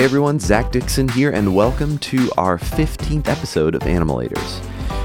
Hey 0.00 0.06
everyone, 0.06 0.40
Zach 0.40 0.72
Dixon 0.72 1.10
here, 1.10 1.30
and 1.30 1.54
welcome 1.54 1.98
to 1.98 2.30
our 2.38 2.56
15th 2.56 3.28
episode 3.28 3.74
of 3.74 3.82
Animalators 3.82 4.64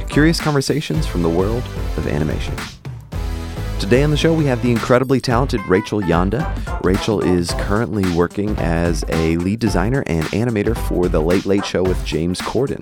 curious 0.09 0.39
conversations 0.39 1.05
from 1.05 1.21
the 1.21 1.27
world 1.27 1.63
of 1.97 2.07
animation. 2.07 2.55
Today 3.77 4.03
on 4.03 4.11
the 4.11 4.15
show, 4.15 4.33
we 4.33 4.45
have 4.45 4.61
the 4.61 4.71
incredibly 4.71 5.19
talented 5.19 5.59
Rachel 5.67 5.99
Yanda. 5.99 6.81
Rachel 6.81 7.19
is 7.19 7.51
currently 7.57 8.09
working 8.15 8.55
as 8.57 9.03
a 9.09 9.35
lead 9.35 9.59
designer 9.59 10.05
and 10.07 10.23
animator 10.27 10.77
for 10.87 11.09
The 11.09 11.19
Late 11.19 11.45
Late 11.45 11.65
Show 11.65 11.83
with 11.83 12.01
James 12.05 12.39
Corden. 12.39 12.81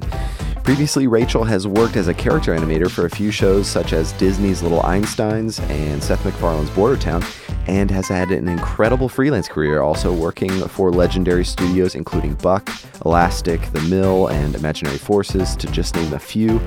Previously, 0.63 1.07
Rachel 1.07 1.43
has 1.43 1.67
worked 1.67 1.97
as 1.97 2.07
a 2.07 2.13
character 2.13 2.55
animator 2.55 2.89
for 2.89 3.05
a 3.05 3.09
few 3.09 3.31
shows 3.31 3.67
such 3.67 3.91
as 3.91 4.13
Disney's 4.13 4.63
Little 4.63 4.79
Einsteins 4.79 5.59
and 5.69 6.01
Seth 6.01 6.23
MacFarlane's 6.23 6.69
Bordertown, 6.69 7.21
and 7.67 7.91
has 7.91 8.07
had 8.07 8.31
an 8.31 8.47
incredible 8.47 9.09
freelance 9.09 9.49
career, 9.49 9.81
also 9.81 10.13
working 10.13 10.51
for 10.69 10.89
legendary 10.89 11.43
studios 11.43 11.95
including 11.95 12.35
Buck, 12.35 12.69
Elastic, 13.05 13.61
The 13.73 13.81
Mill, 13.81 14.27
and 14.27 14.55
Imaginary 14.55 14.97
Forces, 14.97 15.55
to 15.57 15.67
just 15.67 15.95
name 15.95 16.13
a 16.13 16.19
few. 16.19 16.61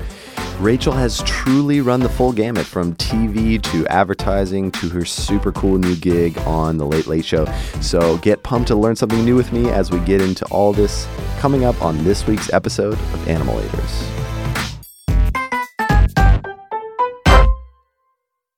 Rachel 0.59 0.93
has 0.93 1.21
truly 1.23 1.81
run 1.81 1.99
the 1.99 2.09
full 2.09 2.31
gamut 2.31 2.65
from 2.65 2.95
TV 2.95 3.61
to 3.61 3.85
advertising 3.87 4.71
to 4.71 4.89
her 4.89 5.05
super 5.05 5.51
cool 5.51 5.77
new 5.77 5.95
gig 5.95 6.35
on 6.39 6.77
The 6.77 6.85
Late 6.85 7.05
Late 7.05 7.25
Show. 7.25 7.45
So 7.79 8.17
get 8.17 8.41
pumped 8.41 8.67
to 8.69 8.75
learn 8.75 8.95
something 8.95 9.23
new 9.23 9.35
with 9.35 9.51
me 9.53 9.69
as 9.69 9.91
we 9.91 9.99
get 9.99 10.19
into 10.19 10.45
all 10.45 10.73
this 10.73 11.07
coming 11.37 11.63
up 11.63 11.79
on 11.83 12.03
this 12.03 12.25
week's 12.25 12.51
episode 12.53 12.93
of 12.93 13.19
Animalators. 13.27 13.86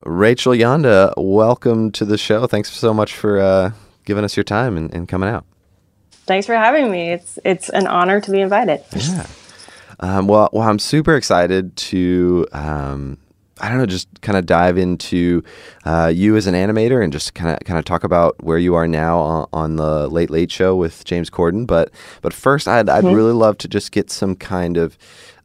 Rachel 0.06 0.54
Yanda, 0.54 1.14
welcome 1.18 1.92
to 1.92 2.04
the 2.04 2.18
show. 2.18 2.46
Thanks 2.48 2.72
so 2.72 2.94
much 2.94 3.14
for 3.14 3.40
uh, 3.40 3.72
giving 4.06 4.24
us 4.24 4.36
your 4.36 4.44
time 4.44 4.76
and, 4.76 4.94
and 4.94 5.08
coming 5.08 5.30
out. 5.30 5.46
Thanks 6.12 6.46
for 6.46 6.56
having 6.56 6.92
me. 6.92 7.12
It's 7.14 7.40
it's 7.46 7.70
an 7.70 7.88
honor 7.88 8.20
to 8.22 8.32
be 8.32 8.42
invited. 8.42 8.84
Yeah. 8.96 9.28
Um, 10.00 10.28
well, 10.28 10.50
well, 10.54 10.68
I'm 10.68 10.80
super 10.80 11.16
excited 11.16 11.76
to, 11.76 12.48
um, 12.54 13.18
I 13.60 13.70
don't 13.70 13.78
know, 13.78 13.86
just 13.86 14.08
kind 14.22 14.38
of 14.38 14.46
dive 14.46 14.78
into 14.78 15.44
uh, 15.86 16.12
you 16.14 16.36
as 16.36 16.48
an 16.48 16.56
animator 16.56 17.04
and 17.04 17.12
just 17.12 17.34
kind 17.34 17.52
of 17.52 17.60
kind 17.66 17.78
of 17.78 17.86
talk 17.86 18.04
about 18.04 18.42
where 18.44 18.58
you 18.58 18.76
are 18.76 18.88
now 18.88 19.20
on, 19.20 19.48
on, 19.54 19.76
the 19.76 20.08
Late 20.08 20.30
Late 20.30 20.52
Show 20.52 20.76
with 20.76 21.04
James 21.06 21.30
Corden. 21.30 21.68
But 21.68 21.92
but 22.22 22.34
first, 22.34 22.68
I'd 22.68 22.90
I'd 22.90 23.04
mm-hmm. 23.04 23.16
really 23.16 23.34
love 23.34 23.58
to 23.60 23.68
just 23.68 23.92
get 23.92 24.10
some 24.10 24.36
kind 24.36 24.78
of 24.78 24.98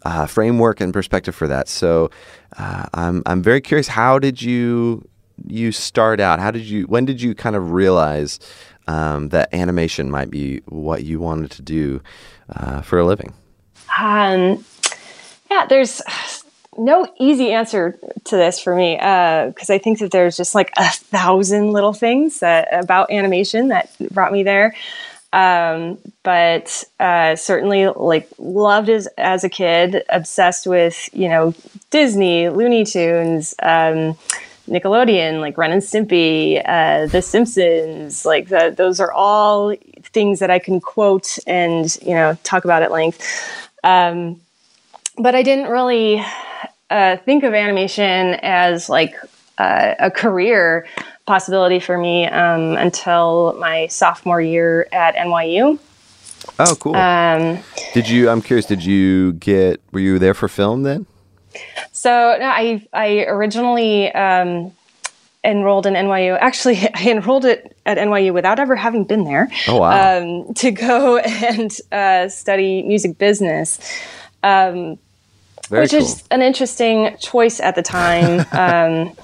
uh, 0.03 0.27
framework 0.27 0.81
and 0.81 0.93
perspective 0.93 1.35
for 1.35 1.49
that. 1.49 1.69
So 1.69 2.11
uh, 2.59 2.87
I'm 2.95 3.23
I'm 3.27 3.43
very 3.43 3.61
curious. 3.61 3.89
How 3.89 4.19
did 4.19 4.41
you 4.41 5.09
you 5.47 5.73
start 5.73 6.21
out? 6.21 6.39
How 6.39 6.51
did 6.51 6.65
you? 6.65 6.85
When 6.85 7.05
did 7.05 7.21
you 7.21 7.35
kind 7.35 7.57
of 7.57 7.73
realize 7.73 8.39
um, 8.87 9.31
that 9.31 9.53
animation 9.53 10.11
might 10.11 10.31
be 10.31 10.59
what 10.67 11.05
you 11.05 11.21
wanted 11.21 11.51
to 11.53 11.63
do 11.63 12.01
uh, 12.51 12.83
for 12.83 12.99
a 12.99 13.05
living? 13.05 13.33
Um, 13.99 14.65
yeah, 15.51 15.67
there's 15.67 16.03
no 16.79 17.07
easy 17.19 17.53
answer 17.53 17.99
to 18.25 18.37
this 18.37 18.61
for 18.61 18.75
me 18.75 18.97
because 18.97 19.71
uh, 19.71 19.75
I 19.75 19.79
think 19.79 19.99
that 20.01 20.11
there's 20.11 20.37
just 20.37 20.55
like 20.55 20.73
a 20.77 20.91
thousand 20.91 21.73
little 21.73 21.93
things 21.93 22.41
that, 22.41 22.69
about 22.73 23.11
animation 23.11 23.69
that 23.69 23.91
brought 24.13 24.33
me 24.33 24.43
there. 24.43 24.75
Um, 25.33 25.99
but 26.23 26.85
uh, 27.01 27.35
certainly, 27.35 27.89
like 27.89 28.29
loved 28.39 28.89
as 28.89 29.09
as 29.19 29.43
a 29.43 29.49
kid, 29.49 30.05
obsessed 30.09 30.67
with 30.67 31.09
you 31.13 31.29
know 31.29 31.55
Disney, 31.91 32.49
Looney 32.49 32.85
Tunes. 32.85 33.55
Um, 33.63 34.17
Nickelodeon, 34.69 35.41
like 35.41 35.59
Ren 35.59 35.73
and 35.73 35.83
Stimpy, 35.83 36.63
uh, 36.65 37.07
The 37.07 37.21
Simpsons, 37.21 38.25
like 38.25 38.49
the, 38.49 38.73
those 38.75 38.99
are 38.99 39.13
all 39.13 39.77
things 40.05 40.39
that 40.39 40.51
I 40.51 40.59
can 40.59 40.81
quote 40.81 41.39
and 41.47 41.95
you 42.01 42.15
know 42.15 42.39
talk 42.45 42.65
about 42.65 42.83
at 42.83 42.91
length. 42.91 43.21
Um, 43.83 44.41
but 45.19 45.35
I 45.35 45.43
didn't 45.43 45.71
really 45.71 46.25
uh, 46.91 47.17
think 47.19 47.45
of 47.45 47.55
animation 47.55 48.35
as 48.43 48.89
like 48.89 49.17
uh, 49.59 49.95
a 49.99 50.11
career 50.11 50.87
possibility 51.27 51.81
for 51.81 51.97
me 51.97 52.27
um, 52.27 52.77
until 52.77 53.57
my 53.59 53.87
sophomore 53.87 54.41
year 54.41 54.87
at 54.93 55.15
NYU. 55.17 55.79
Oh, 56.59 56.77
cool. 56.79 56.95
Um, 56.95 57.59
did 57.95 58.09
you? 58.09 58.29
I'm 58.29 58.43
curious. 58.43 58.67
Did 58.67 58.85
you 58.85 59.33
get? 59.35 59.81
Were 59.93 60.01
you 60.01 60.19
there 60.19 60.35
for 60.35 60.49
film 60.49 60.83
then? 60.83 61.07
So 61.93 62.11
no, 62.11 62.47
I 62.47 62.87
I 62.93 63.25
originally 63.25 64.13
um, 64.13 64.73
enrolled 65.43 65.87
in 65.87 65.95
NYU. 65.95 66.37
Actually, 66.39 66.89
I 66.95 67.11
enrolled 67.11 67.45
it 67.45 67.77
at 67.87 67.97
NYU 67.99 68.35
without 68.35 68.59
ever 68.59 68.77
having 68.77 69.05
been 69.05 69.25
there. 69.25 69.49
Oh 69.69 69.79
wow! 69.79 70.19
Um, 70.19 70.55
to 70.55 70.71
go 70.71 71.17
and 71.19 71.75
uh, 71.91 72.29
study 72.29 72.83
music 72.83 73.17
business, 73.17 73.79
um, 74.43 74.99
which 75.69 75.91
cool. 75.91 76.01
is 76.01 76.23
an 76.31 76.43
interesting 76.43 77.17
choice 77.19 77.61
at 77.61 77.75
the 77.75 77.83
time. 77.83 78.47
um, 78.53 79.17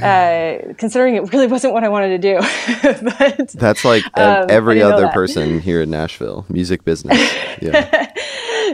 uh, 0.00 0.58
considering 0.76 1.14
it 1.14 1.32
really 1.32 1.46
wasn't 1.46 1.72
what 1.72 1.84
I 1.84 1.88
wanted 1.88 2.20
to 2.20 2.34
do. 2.34 2.40
but 3.18 3.48
that's 3.50 3.84
like 3.84 4.04
um, 4.18 4.46
every 4.48 4.82
other 4.82 5.08
person 5.08 5.60
here 5.60 5.82
in 5.82 5.90
Nashville, 5.90 6.44
music 6.48 6.84
business. 6.84 7.18
Yeah. 7.62 8.10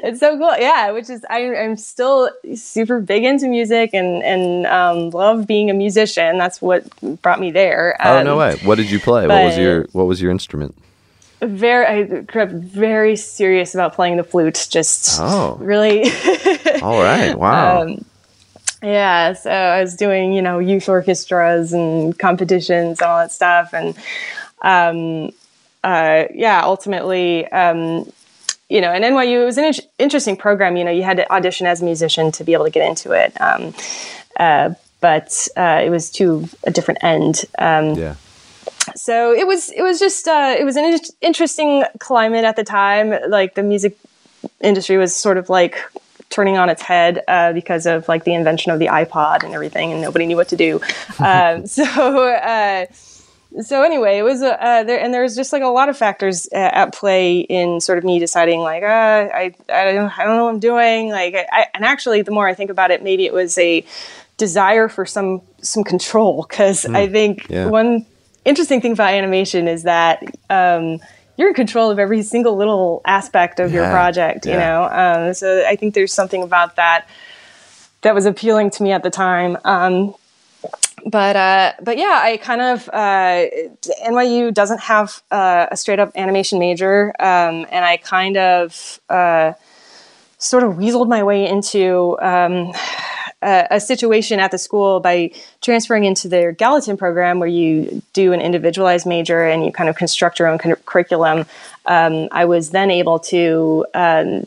it's 0.03 0.21
so 0.21 0.39
cool. 0.39 0.57
Yeah, 0.59 0.91
which 0.93 1.11
is 1.11 1.25
I, 1.29 1.41
am 1.41 1.77
still 1.77 2.31
super 2.55 2.99
big 2.99 3.25
into 3.25 3.47
music 3.47 3.91
and 3.93 4.23
and 4.23 4.67
um, 4.67 5.11
love 5.11 5.47
being 5.47 5.69
a 5.69 5.75
musician. 5.75 6.39
That's 6.39 6.63
what 6.63 6.89
brought 7.21 7.39
me 7.39 7.51
there. 7.51 7.97
Um, 8.01 8.17
oh 8.17 8.23
no 8.23 8.33
um, 8.33 8.39
way! 8.39 8.57
What 8.65 8.77
did 8.77 8.91
you 8.91 8.99
play? 8.99 9.27
What 9.27 9.45
was 9.45 9.59
your 9.59 9.87
What 9.93 10.07
was 10.07 10.21
your 10.21 10.31
instrument? 10.31 10.75
Very, 11.43 11.87
I 11.87 12.21
grew 12.23 12.43
up 12.43 12.51
very 12.51 13.17
serious 13.17 13.75
about 13.75 13.95
playing 13.95 14.19
the 14.19 14.25
flute. 14.25 14.67
Just 14.71 15.19
oh, 15.21 15.57
really. 15.61 16.03
All 16.83 17.03
right. 17.03 17.35
Wow. 17.35 17.83
Um, 17.83 18.05
yeah, 18.83 19.35
so 19.35 19.51
I 19.51 19.83
was 19.83 19.95
doing, 19.95 20.33
you 20.33 20.41
know, 20.41 20.59
youth 20.59 20.89
orchestras 20.89 21.73
and 21.73 22.19
competitions 22.19 23.01
and 23.01 23.09
all 23.09 23.19
that 23.19 23.31
stuff, 23.31 23.75
and 23.75 23.95
um, 24.63 25.33
uh, 25.85 26.25
yeah, 26.35 26.63
ultimately, 26.65 27.47
um, 27.49 28.11
you 28.71 28.81
know, 28.81 28.91
and 28.91 29.05
NYU 29.05 29.43
it 29.43 29.45
was 29.45 29.59
an 29.59 29.65
in- 29.65 29.75
interesting 29.99 30.37
program. 30.37 30.77
You 30.77 30.85
know, 30.85 30.91
you 30.91 31.03
had 31.03 31.19
to 31.19 31.31
audition 31.31 31.67
as 31.67 31.83
a 31.83 31.85
musician 31.85 32.33
to 32.33 32.45
be 32.45 32.55
able 32.55 32.65
to 32.65 32.71
get 32.71 32.89
into 32.89 33.13
it, 33.13 33.39
um, 33.41 33.75
uh, 34.39 34.75
but 35.01 35.49
uh, 35.57 35.83
it 35.85 35.91
was 35.91 36.11
to 36.13 36.49
a 36.65 36.71
different 36.71 37.05
end. 37.05 37.45
Um, 37.59 37.95
yeah. 37.95 38.15
So 38.97 39.33
it 39.33 39.47
was 39.47 39.71
it 39.71 39.83
was 39.83 39.99
just 39.99 40.27
uh, 40.29 40.55
it 40.59 40.65
was 40.65 40.77
an 40.77 40.85
in- 40.85 41.01
interesting 41.21 41.85
climate 41.99 42.45
at 42.45 42.57
the 42.57 42.65
time. 42.65 43.15
Like 43.29 43.55
the 43.55 43.63
music 43.63 43.97
industry 44.61 44.97
was 44.97 45.15
sort 45.15 45.39
of 45.39 45.49
like 45.49 45.79
turning 46.31 46.57
on 46.57 46.69
its 46.69 46.83
head 46.83 47.23
uh, 47.29 47.53
because 47.53 47.87
of 47.87 48.09
like 48.09 48.25
the 48.25 48.35
invention 48.35 48.73
of 48.73 48.79
the 48.79 48.87
iPod 48.87 49.43
and 49.43 49.55
everything, 49.55 49.93
and 49.93 50.01
nobody 50.01 50.27
knew 50.27 50.37
what 50.37 50.49
to 50.49 50.57
do. 50.57 50.81
um, 51.19 51.67
so 51.67 51.85
uh, 51.85 52.87
so 53.63 53.83
anyway, 53.83 54.19
it 54.19 54.23
was 54.23 54.43
uh, 54.43 54.85
there, 54.85 55.01
and 55.01 55.13
there's 55.13 55.35
just 55.35 55.53
like 55.53 55.63
a 55.63 55.69
lot 55.69 55.89
of 55.89 55.97
factors 55.97 56.49
uh, 56.53 56.57
at 56.57 56.95
play 56.95 57.41
in 57.41 57.81
sort 57.81 57.99
of 57.99 58.05
me 58.05 58.19
deciding 58.21 58.61
like, 58.61 58.85
uh, 58.85 58.87
I, 58.87 59.55
I 59.69 59.93
don't, 59.93 60.19
I 60.19 60.25
don't 60.25 60.37
know 60.37 60.45
what 60.45 60.55
I'm 60.55 60.61
doing. 60.61 61.11
Like, 61.11 61.35
I, 61.35 61.67
and 61.75 61.85
actually, 61.85 62.23
the 62.23 62.31
more 62.31 62.47
I 62.47 62.55
think 62.55 62.71
about 62.71 62.93
it, 62.93 63.03
maybe 63.03 63.27
it 63.27 63.33
was 63.33 63.59
a 63.59 63.85
desire 64.37 64.89
for 64.89 65.05
some 65.05 65.43
some 65.63 65.85
control 65.85 66.47
because 66.49 66.85
mm, 66.85 66.97
I 66.97 67.09
think 67.09 67.49
yeah. 67.51 67.67
one 67.67 68.07
interesting 68.45 68.81
thing 68.81 68.93
about 68.93 69.13
animation 69.15 69.69
is 69.69 69.85
that. 69.85 70.23
Um, 70.49 71.01
you're 71.37 71.49
in 71.49 71.55
control 71.55 71.91
of 71.91 71.99
every 71.99 72.23
single 72.23 72.55
little 72.55 73.01
aspect 73.07 73.61
of 73.61 73.73
yeah, 73.73 73.81
your 73.81 73.91
project, 73.91 74.45
yeah. 74.45 74.53
you 74.53 74.59
know? 74.59 75.27
Um, 75.29 75.33
so 75.33 75.65
I 75.67 75.75
think 75.75 75.95
there's 75.95 76.13
something 76.13 76.43
about 76.43 76.77
that 76.77 77.09
that 78.03 78.15
was 78.15 78.27
appealing 78.27 78.71
to 78.73 78.83
me 78.83 78.93
at 78.93 79.03
the 79.03 79.09
time. 79.09 79.57
Um, 79.65 80.15
but 81.07 81.37
uh, 81.37 81.73
but 81.83 81.97
yeah, 81.97 82.21
I 82.23 82.37
kind 82.37 82.61
of 82.61 82.89
uh, 82.91 83.47
NYU 84.07 84.53
doesn't 84.53 84.81
have 84.81 85.23
uh, 85.31 85.67
a 85.71 85.77
straight 85.77 85.99
up 85.99 86.13
animation 86.15 86.59
major, 86.59 87.15
um, 87.19 87.67
and 87.71 87.85
I 87.85 87.97
kind 87.97 88.37
of 88.37 89.01
uh, 89.09 89.55
sort 90.37 90.63
of 90.63 90.75
weaseled 90.75 91.09
my 91.09 91.23
way 91.23 91.49
into 91.49 92.19
a, 93.43 93.81
situation 93.81 94.41
at 94.41 94.51
the 94.51 94.59
school 94.59 95.01
by 95.01 95.31
transferring 95.61 96.05
into 96.05 96.29
their 96.29 96.53
Gallatin 96.53 96.97
program, 96.97 97.39
where 97.39 97.49
you 97.49 98.03
do 98.13 98.33
an 98.33 98.41
individualized 98.41 99.07
major 99.07 99.45
and 99.45 99.65
you 99.65 99.73
kind 99.73 99.89
of 99.89 99.97
construct 99.97 100.39
your 100.39 100.49
own 100.49 100.59
curriculum. 100.59 101.47
Um, 101.87 102.29
I 102.31 102.45
was 102.45 102.71
then 102.71 102.91
able 102.91 103.19
to 103.21 103.87
um, 103.95 104.47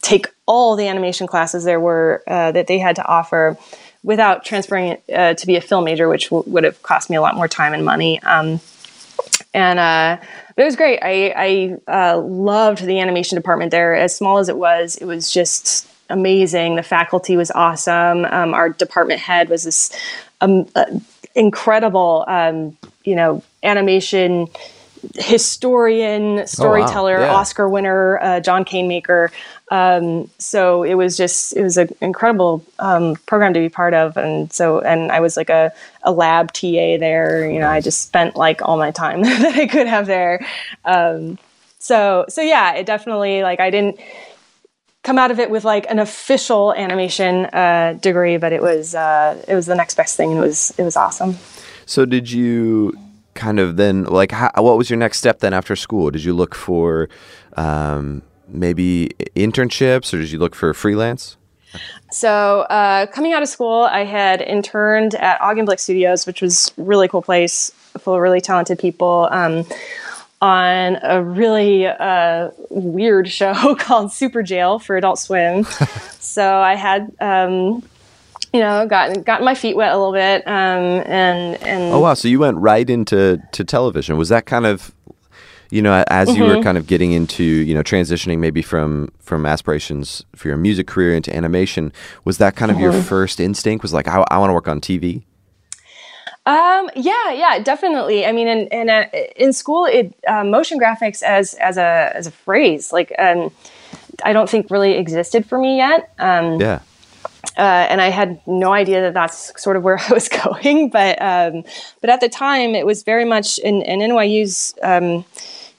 take 0.00 0.28
all 0.46 0.76
the 0.76 0.88
animation 0.88 1.26
classes 1.26 1.64
there 1.64 1.80
were 1.80 2.22
uh, 2.26 2.52
that 2.52 2.66
they 2.66 2.78
had 2.78 2.96
to 2.96 3.06
offer 3.06 3.56
without 4.02 4.44
transferring 4.44 4.92
it 4.92 5.02
uh, 5.12 5.34
to 5.34 5.46
be 5.46 5.56
a 5.56 5.60
film 5.60 5.84
major, 5.84 6.08
which 6.08 6.30
w- 6.30 6.50
would 6.50 6.64
have 6.64 6.82
cost 6.82 7.10
me 7.10 7.16
a 7.16 7.20
lot 7.20 7.34
more 7.34 7.48
time 7.48 7.74
and 7.74 7.84
money. 7.84 8.22
Um, 8.22 8.60
and 9.52 9.78
uh, 9.78 10.18
but 10.54 10.62
it 10.62 10.64
was 10.64 10.76
great. 10.76 11.00
I, 11.02 11.32
I 11.86 12.12
uh, 12.12 12.18
loved 12.18 12.84
the 12.84 13.00
animation 13.00 13.36
department 13.36 13.70
there. 13.70 13.94
As 13.94 14.14
small 14.14 14.38
as 14.38 14.48
it 14.48 14.56
was, 14.56 14.96
it 14.96 15.04
was 15.04 15.32
just 15.32 15.88
amazing. 16.08 16.76
The 16.76 16.82
faculty 16.82 17.36
was 17.36 17.50
awesome. 17.50 18.24
Um, 18.24 18.54
our 18.54 18.70
department 18.70 19.20
head 19.20 19.48
was 19.48 19.64
this 19.64 19.90
um, 20.40 20.66
uh, 20.74 20.84
incredible, 21.34 22.24
um, 22.28 22.76
you 23.04 23.14
know, 23.14 23.42
animation 23.62 24.48
historian, 25.14 26.46
storyteller, 26.46 27.18
Oh, 27.18 27.20
Yeah. 27.22 27.34
Oscar 27.34 27.68
winner, 27.68 28.18
uh, 28.20 28.40
John 28.40 28.64
Canemaker. 28.64 29.30
Um, 29.70 30.30
so 30.38 30.82
it 30.82 30.94
was 30.94 31.16
just 31.16 31.54
it 31.56 31.62
was 31.62 31.76
an 31.76 31.90
incredible 32.00 32.64
um, 32.78 33.16
program 33.26 33.52
to 33.54 33.60
be 33.60 33.68
part 33.68 33.94
of, 33.94 34.16
and 34.16 34.52
so 34.52 34.80
and 34.80 35.12
I 35.12 35.20
was 35.20 35.36
like 35.36 35.50
a, 35.50 35.72
a 36.02 36.10
lab 36.10 36.52
TA 36.52 36.96
there. 36.98 37.48
You 37.50 37.60
know, 37.60 37.68
I 37.68 37.80
just 37.80 38.02
spent 38.02 38.34
like 38.34 38.62
all 38.62 38.78
my 38.78 38.90
time 38.90 39.22
that 39.24 39.54
I 39.54 39.66
could 39.66 39.86
have 39.86 40.06
there. 40.06 40.44
Um, 40.84 41.38
so 41.78 42.24
so 42.28 42.40
yeah, 42.40 42.74
it 42.74 42.86
definitely 42.86 43.42
like 43.42 43.60
I 43.60 43.70
didn't 43.70 44.00
come 45.02 45.18
out 45.18 45.30
of 45.30 45.38
it 45.38 45.50
with 45.50 45.64
like 45.64 45.86
an 45.90 45.98
official 45.98 46.74
animation 46.74 47.46
uh, 47.46 47.98
degree, 48.00 48.36
but 48.36 48.52
it 48.52 48.62
was 48.62 48.94
uh, 48.94 49.42
it 49.46 49.54
was 49.54 49.66
the 49.66 49.74
next 49.74 49.96
best 49.96 50.16
thing. 50.16 50.30
and 50.30 50.38
It 50.38 50.46
was 50.46 50.74
it 50.78 50.82
was 50.82 50.96
awesome. 50.96 51.36
So 51.86 52.04
did 52.04 52.30
you 52.30 52.92
kind 53.34 53.60
of 53.60 53.76
then 53.76 54.04
like 54.04 54.32
how, 54.32 54.50
what 54.56 54.76
was 54.76 54.90
your 54.90 54.98
next 54.98 55.18
step 55.18 55.40
then 55.40 55.54
after 55.54 55.76
school? 55.76 56.10
Did 56.10 56.24
you 56.24 56.34
look 56.34 56.54
for 56.54 57.08
um, 57.56 58.22
maybe 58.48 59.10
internships 59.36 60.12
or 60.12 60.18
did 60.18 60.30
you 60.30 60.38
look 60.38 60.54
for 60.54 60.74
freelance? 60.74 61.36
So 62.10 62.60
uh, 62.62 63.06
coming 63.06 63.34
out 63.34 63.42
of 63.42 63.48
school, 63.48 63.82
I 63.82 64.04
had 64.04 64.40
interned 64.40 65.14
at 65.14 65.38
Augenblick 65.40 65.78
Studios, 65.78 66.26
which 66.26 66.40
was 66.40 66.72
a 66.78 66.82
really 66.82 67.08
cool 67.08 67.20
place 67.22 67.70
full 67.98 68.14
of 68.14 68.20
really 68.20 68.40
talented 68.40 68.78
people. 68.78 69.28
Um, 69.30 69.66
on 70.40 70.98
a 71.02 71.22
really 71.22 71.86
uh, 71.86 72.50
weird 72.70 73.28
show 73.28 73.52
called 73.78 74.10
Superjail 74.10 74.80
for 74.82 74.96
Adult 74.96 75.18
Swim. 75.18 75.64
so 76.20 76.58
I 76.58 76.74
had, 76.74 77.10
um, 77.20 77.82
you 78.52 78.60
know, 78.60 78.86
gotten 78.86 79.22
gotten 79.22 79.44
my 79.44 79.54
feet 79.54 79.76
wet 79.76 79.92
a 79.92 79.96
little 79.96 80.12
bit, 80.12 80.46
um, 80.46 80.52
and 81.06 81.60
and 81.62 81.92
Oh 81.92 82.00
wow! 82.00 82.14
So 82.14 82.28
you 82.28 82.38
went 82.38 82.56
right 82.58 82.88
into 82.88 83.42
to 83.52 83.64
television. 83.64 84.16
Was 84.16 84.28
that 84.30 84.46
kind 84.46 84.64
of, 84.64 84.94
you 85.70 85.82
know, 85.82 86.02
as 86.08 86.34
you 86.34 86.44
Mm-hmm. 86.44 86.56
were 86.56 86.62
kind 86.62 86.78
of 86.78 86.86
getting 86.86 87.12
into, 87.12 87.42
you 87.44 87.74
know, 87.74 87.82
transitioning 87.82 88.38
maybe 88.38 88.62
from 88.62 89.10
from 89.20 89.44
aspirations 89.44 90.24
for 90.34 90.48
your 90.48 90.56
music 90.56 90.86
career 90.86 91.14
into 91.14 91.34
animation? 91.36 91.92
Was 92.24 92.38
that 92.38 92.56
kind 92.56 92.70
of 92.70 92.76
Mm-hmm. 92.78 92.84
your 92.84 92.92
first 93.02 93.38
instinct? 93.38 93.82
Was 93.82 93.92
like, 93.92 94.08
I, 94.08 94.24
I 94.30 94.38
want 94.38 94.48
to 94.50 94.54
work 94.54 94.68
on 94.68 94.80
TV. 94.80 95.24
Um, 96.48 96.90
yeah, 96.96 97.32
yeah, 97.32 97.58
definitely. 97.62 98.24
I 98.24 98.32
mean, 98.32 98.48
in 98.48 98.60
in, 98.68 98.88
uh, 98.88 99.04
in 99.36 99.52
school, 99.52 99.84
it 99.84 100.14
uh, 100.26 100.44
motion 100.44 100.78
graphics 100.80 101.22
as 101.22 101.54
as 101.54 101.76
a 101.76 102.10
as 102.14 102.26
a 102.26 102.30
phrase, 102.30 102.90
like 102.90 103.12
um, 103.18 103.50
I 104.24 104.32
don't 104.32 104.48
think 104.48 104.70
really 104.70 104.94
existed 104.94 105.44
for 105.46 105.58
me 105.58 105.76
yet. 105.76 106.00
Um, 106.18 106.58
Yeah. 106.60 106.80
uh, 107.58 107.86
and 107.90 108.00
I 108.00 108.10
had 108.10 108.40
no 108.46 108.72
idea 108.72 109.00
that 109.02 109.14
that's 109.14 109.52
sort 109.62 109.76
of 109.76 109.82
where 109.84 109.98
I 110.08 110.12
was 110.12 110.28
going. 110.28 110.88
But 110.90 111.20
um, 111.20 111.64
but 112.00 112.08
at 112.10 112.20
the 112.20 112.28
time, 112.30 112.74
it 112.74 112.86
was 112.86 113.02
very 113.04 113.24
much 113.26 113.58
in, 113.58 113.82
in 113.82 114.00
NYU's 114.00 114.74
um, 114.82 115.24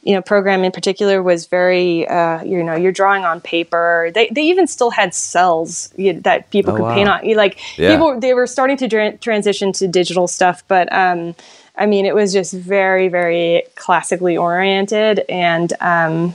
you 0.04 0.13
know 0.16 0.22
program 0.22 0.63
in 0.63 0.72
particular 0.72 1.22
was 1.22 1.46
very 1.48 2.07
uh, 2.07 2.42
you 2.44 2.63
know 2.63 2.75
you're 2.75 2.92
drawing 2.92 3.25
on 3.25 3.42
paper. 3.42 4.12
They 4.13 4.30
they 4.30 4.44
even 4.44 4.68
still 4.68 4.90
had 4.92 5.13
cells 5.13 5.94
you, 5.98 6.13
that 6.22 6.50
people 6.51 6.74
Oh, 6.74 6.78
could 6.78 6.84
wow. 6.84 6.94
paint 6.96 7.10
on. 7.10 7.25
You, 7.25 7.36
Like 7.36 7.60
Yeah. 7.78 7.92
people 7.92 8.19
they 8.19 8.34
were 8.34 8.48
starting 8.48 8.78
to 8.78 8.88
dra- 8.88 9.18
transition 9.18 9.72
to 9.74 9.88
digital 9.88 10.28
stuff, 10.28 10.63
but. 10.68 10.92
Um, 10.94 11.36
I 11.78 11.86
mean, 11.86 12.06
it 12.06 12.13
was 12.13 12.34
just 12.34 12.54
very, 12.54 13.07
very 13.07 13.63
classically 13.75 14.36
oriented, 14.36 15.24
and 15.30 15.72
um, 15.80 16.34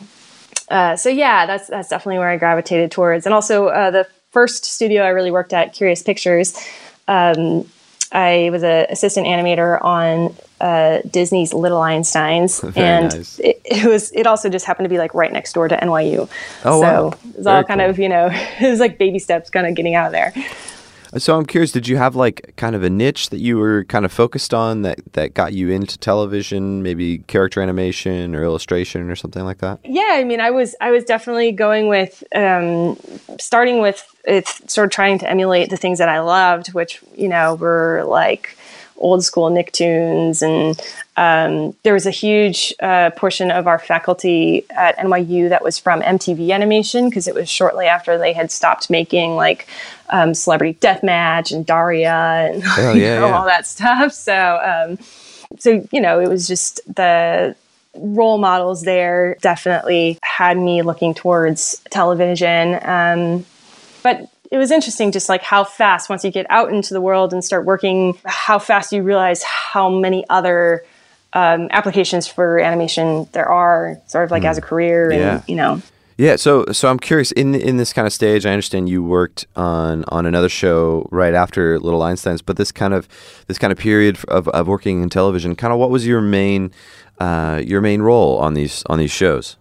uh, 0.70 0.96
so 0.96 1.10
yeah, 1.10 1.44
that's 1.44 1.66
that's 1.68 1.90
definitely 1.90 2.18
where 2.18 2.30
I 2.30 2.38
gravitated 2.38 2.90
towards. 2.90 3.26
And 3.26 3.34
also 3.34 3.66
uh, 3.66 3.90
the 3.90 4.06
first 4.30 4.64
studio 4.64 5.02
I 5.02 5.08
really 5.08 5.30
worked 5.30 5.52
at, 5.52 5.74
Curious 5.74 6.02
Pictures. 6.02 6.56
Um, 7.08 7.68
I 8.10 8.48
was 8.52 8.62
an 8.62 8.86
assistant 8.88 9.26
animator 9.26 9.82
on 9.84 10.34
uh, 10.60 11.00
Disney's 11.10 11.52
Little 11.52 11.80
Einsteins, 11.80 12.60
Very 12.72 12.86
and 12.86 13.14
nice. 13.14 13.38
it, 13.40 13.60
it 13.64 13.84
was. 13.86 14.12
It 14.12 14.26
also 14.26 14.48
just 14.48 14.64
happened 14.64 14.84
to 14.84 14.88
be 14.90 14.98
like 14.98 15.14
right 15.14 15.32
next 15.32 15.52
door 15.52 15.68
to 15.68 15.76
NYU. 15.76 16.28
Oh, 16.64 16.80
so 16.80 16.80
wow. 16.80 17.08
it 17.08 17.36
was 17.36 17.46
all 17.46 17.54
Very 17.54 17.64
kind 17.64 17.80
cool. 17.80 17.90
of 17.90 17.98
you 17.98 18.08
know 18.08 18.28
it 18.60 18.70
was 18.70 18.80
like 18.80 18.98
baby 18.98 19.18
steps, 19.18 19.50
kind 19.50 19.66
of 19.66 19.74
getting 19.74 19.94
out 19.94 20.06
of 20.06 20.12
there. 20.12 20.32
So 21.16 21.36
I'm 21.38 21.46
curious, 21.46 21.70
did 21.70 21.86
you 21.86 21.96
have 21.96 22.16
like 22.16 22.54
kind 22.56 22.74
of 22.74 22.82
a 22.82 22.90
niche 22.90 23.30
that 23.30 23.38
you 23.38 23.56
were 23.56 23.84
kind 23.84 24.04
of 24.04 24.10
focused 24.12 24.52
on 24.52 24.82
that 24.82 24.98
that 25.12 25.32
got 25.32 25.52
you 25.52 25.70
into 25.70 25.96
television, 25.96 26.82
maybe 26.82 27.18
character 27.18 27.60
animation 27.62 28.34
or 28.34 28.42
illustration 28.42 29.08
or 29.08 29.14
something 29.14 29.44
like 29.44 29.58
that? 29.58 29.78
Yeah, 29.84 30.14
I 30.14 30.24
mean, 30.24 30.40
I 30.40 30.50
was 30.50 30.74
I 30.80 30.90
was 30.90 31.04
definitely 31.04 31.52
going 31.52 31.86
with 31.86 32.24
um, 32.34 32.96
starting 33.38 33.80
with 33.80 34.04
it's 34.24 34.72
sort 34.72 34.86
of 34.86 34.90
trying 34.90 35.20
to 35.20 35.30
emulate 35.30 35.70
the 35.70 35.76
things 35.76 35.98
that 35.98 36.08
I 36.08 36.18
loved, 36.20 36.72
which 36.74 37.00
you 37.14 37.28
know 37.28 37.54
were 37.54 38.02
like 38.06 38.56
old 39.04 39.22
school 39.22 39.50
Nicktoons, 39.50 40.42
and 40.42 40.80
um, 41.16 41.76
there 41.84 41.94
was 41.94 42.06
a 42.06 42.10
huge 42.10 42.74
uh, 42.80 43.10
portion 43.10 43.50
of 43.50 43.66
our 43.66 43.78
faculty 43.78 44.64
at 44.70 44.96
NYU 44.98 45.48
that 45.50 45.62
was 45.62 45.78
from 45.78 46.00
MTV 46.00 46.50
Animation 46.50 47.08
because 47.08 47.28
it 47.28 47.34
was 47.34 47.48
shortly 47.48 47.86
after 47.86 48.18
they 48.18 48.32
had 48.32 48.50
stopped 48.50 48.90
making 48.90 49.36
like 49.36 49.68
um, 50.08 50.34
Celebrity 50.34 50.76
Deathmatch 50.80 51.52
and 51.52 51.64
Daria 51.64 52.50
and 52.50 52.62
Oh, 52.78 52.92
yeah, 52.94 53.20
know, 53.20 53.26
yeah. 53.26 53.36
all 53.36 53.44
that 53.44 53.66
stuff. 53.66 54.12
So. 54.12 54.60
Um, 54.90 54.98
so 55.58 55.86
you 55.92 56.00
know 56.00 56.20
it 56.20 56.28
was 56.28 56.48
just 56.48 56.80
the 56.92 57.54
role 57.96 58.38
models 58.38 58.82
there 58.82 59.36
definitely 59.40 60.18
had 60.22 60.58
me 60.58 60.82
looking 60.82 61.14
towards 61.14 61.80
television 61.90 62.78
um, 62.82 63.46
but 64.02 64.28
it 64.54 64.58
was 64.58 64.70
interesting 64.70 65.10
just 65.10 65.28
like 65.28 65.42
how 65.42 65.64
fast 65.64 66.08
once 66.08 66.24
you 66.24 66.30
get 66.30 66.46
out 66.48 66.72
into 66.72 66.94
the 66.94 67.00
world 67.00 67.32
and 67.32 67.44
start 67.44 67.64
working 67.64 68.16
how 68.24 68.58
fast 68.58 68.92
you 68.92 69.02
realize 69.02 69.42
how 69.42 69.88
many 69.88 70.24
other 70.30 70.84
um, 71.32 71.66
applications 71.72 72.28
for 72.28 72.60
animation 72.60 73.26
there 73.32 73.48
are 73.48 74.00
sort 74.06 74.24
of 74.24 74.30
like 74.30 74.44
as 74.44 74.56
a 74.56 74.60
career 74.60 75.10
and 75.10 75.20
Yeah. 75.20 75.42
you 75.48 75.56
know 75.56 75.82
Yeah, 76.16 76.36
so 76.36 76.64
so 76.70 76.88
I'm 76.88 77.00
curious 77.00 77.32
in 77.32 77.56
in 77.56 77.76
this 77.76 77.92
kind 77.92 78.06
of 78.06 78.12
stage. 78.12 78.46
I 78.46 78.52
understand 78.52 78.88
you 78.88 79.02
worked 79.02 79.46
on 79.56 80.04
on 80.16 80.26
another 80.26 80.48
show 80.48 81.08
right 81.10 81.34
after 81.34 81.80
Little 81.80 82.02
Einsteins, 82.08 82.40
but 82.46 82.56
this 82.56 82.70
kind 82.70 82.94
of 82.94 83.08
this 83.48 83.58
kind 83.58 83.72
of 83.72 83.78
period 83.78 84.16
of, 84.28 84.46
of 84.48 84.68
working 84.68 85.02
in 85.02 85.08
television, 85.08 85.56
kind 85.56 85.72
of 85.72 85.80
what 85.80 85.90
was 85.90 86.06
your 86.06 86.20
main 86.20 86.70
uh, 87.18 87.60
your 87.66 87.80
main 87.80 88.00
role 88.00 88.38
on 88.38 88.54
these 88.54 88.84
on 88.86 89.00
these 89.00 89.10
shows? 89.10 89.56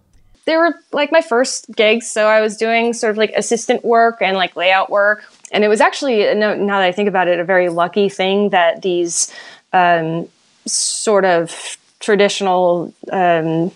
They 0.46 0.56
were 0.56 0.74
like 0.92 1.10
my 1.10 1.20
first 1.20 1.70
gigs 1.74 2.10
so 2.10 2.26
i 2.26 2.40
was 2.40 2.56
doing 2.56 2.92
sort 2.92 3.10
of 3.10 3.16
like 3.16 3.32
assistant 3.36 3.84
work 3.84 4.20
and 4.20 4.36
like 4.36 4.56
layout 4.56 4.90
work. 4.90 5.24
And 5.52 5.62
it 5.62 5.68
was 5.68 5.80
actually 5.80 6.34
now 6.34 6.56
that 6.56 6.82
i 6.82 6.92
think 6.92 7.08
about 7.08 7.28
it 7.28 7.38
a 7.38 7.44
very 7.44 7.68
lucky 7.68 8.08
thing 8.08 8.50
that 8.50 8.82
these 8.82 9.32
um, 9.72 10.28
sort 10.66 11.24
of 11.24 11.76
traditional 12.00 12.92
um, 13.12 13.70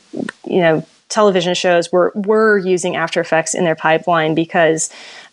you 0.47 0.61
know 0.61 0.87
television 1.09 1.55
shows 1.55 1.91
were 1.91 2.13
were 2.15 2.59
using 2.59 2.97
after 2.97 3.21
effects 3.21 3.55
in 3.55 3.65
their 3.65 3.75
pipeline 3.75 4.35
because 4.35 4.91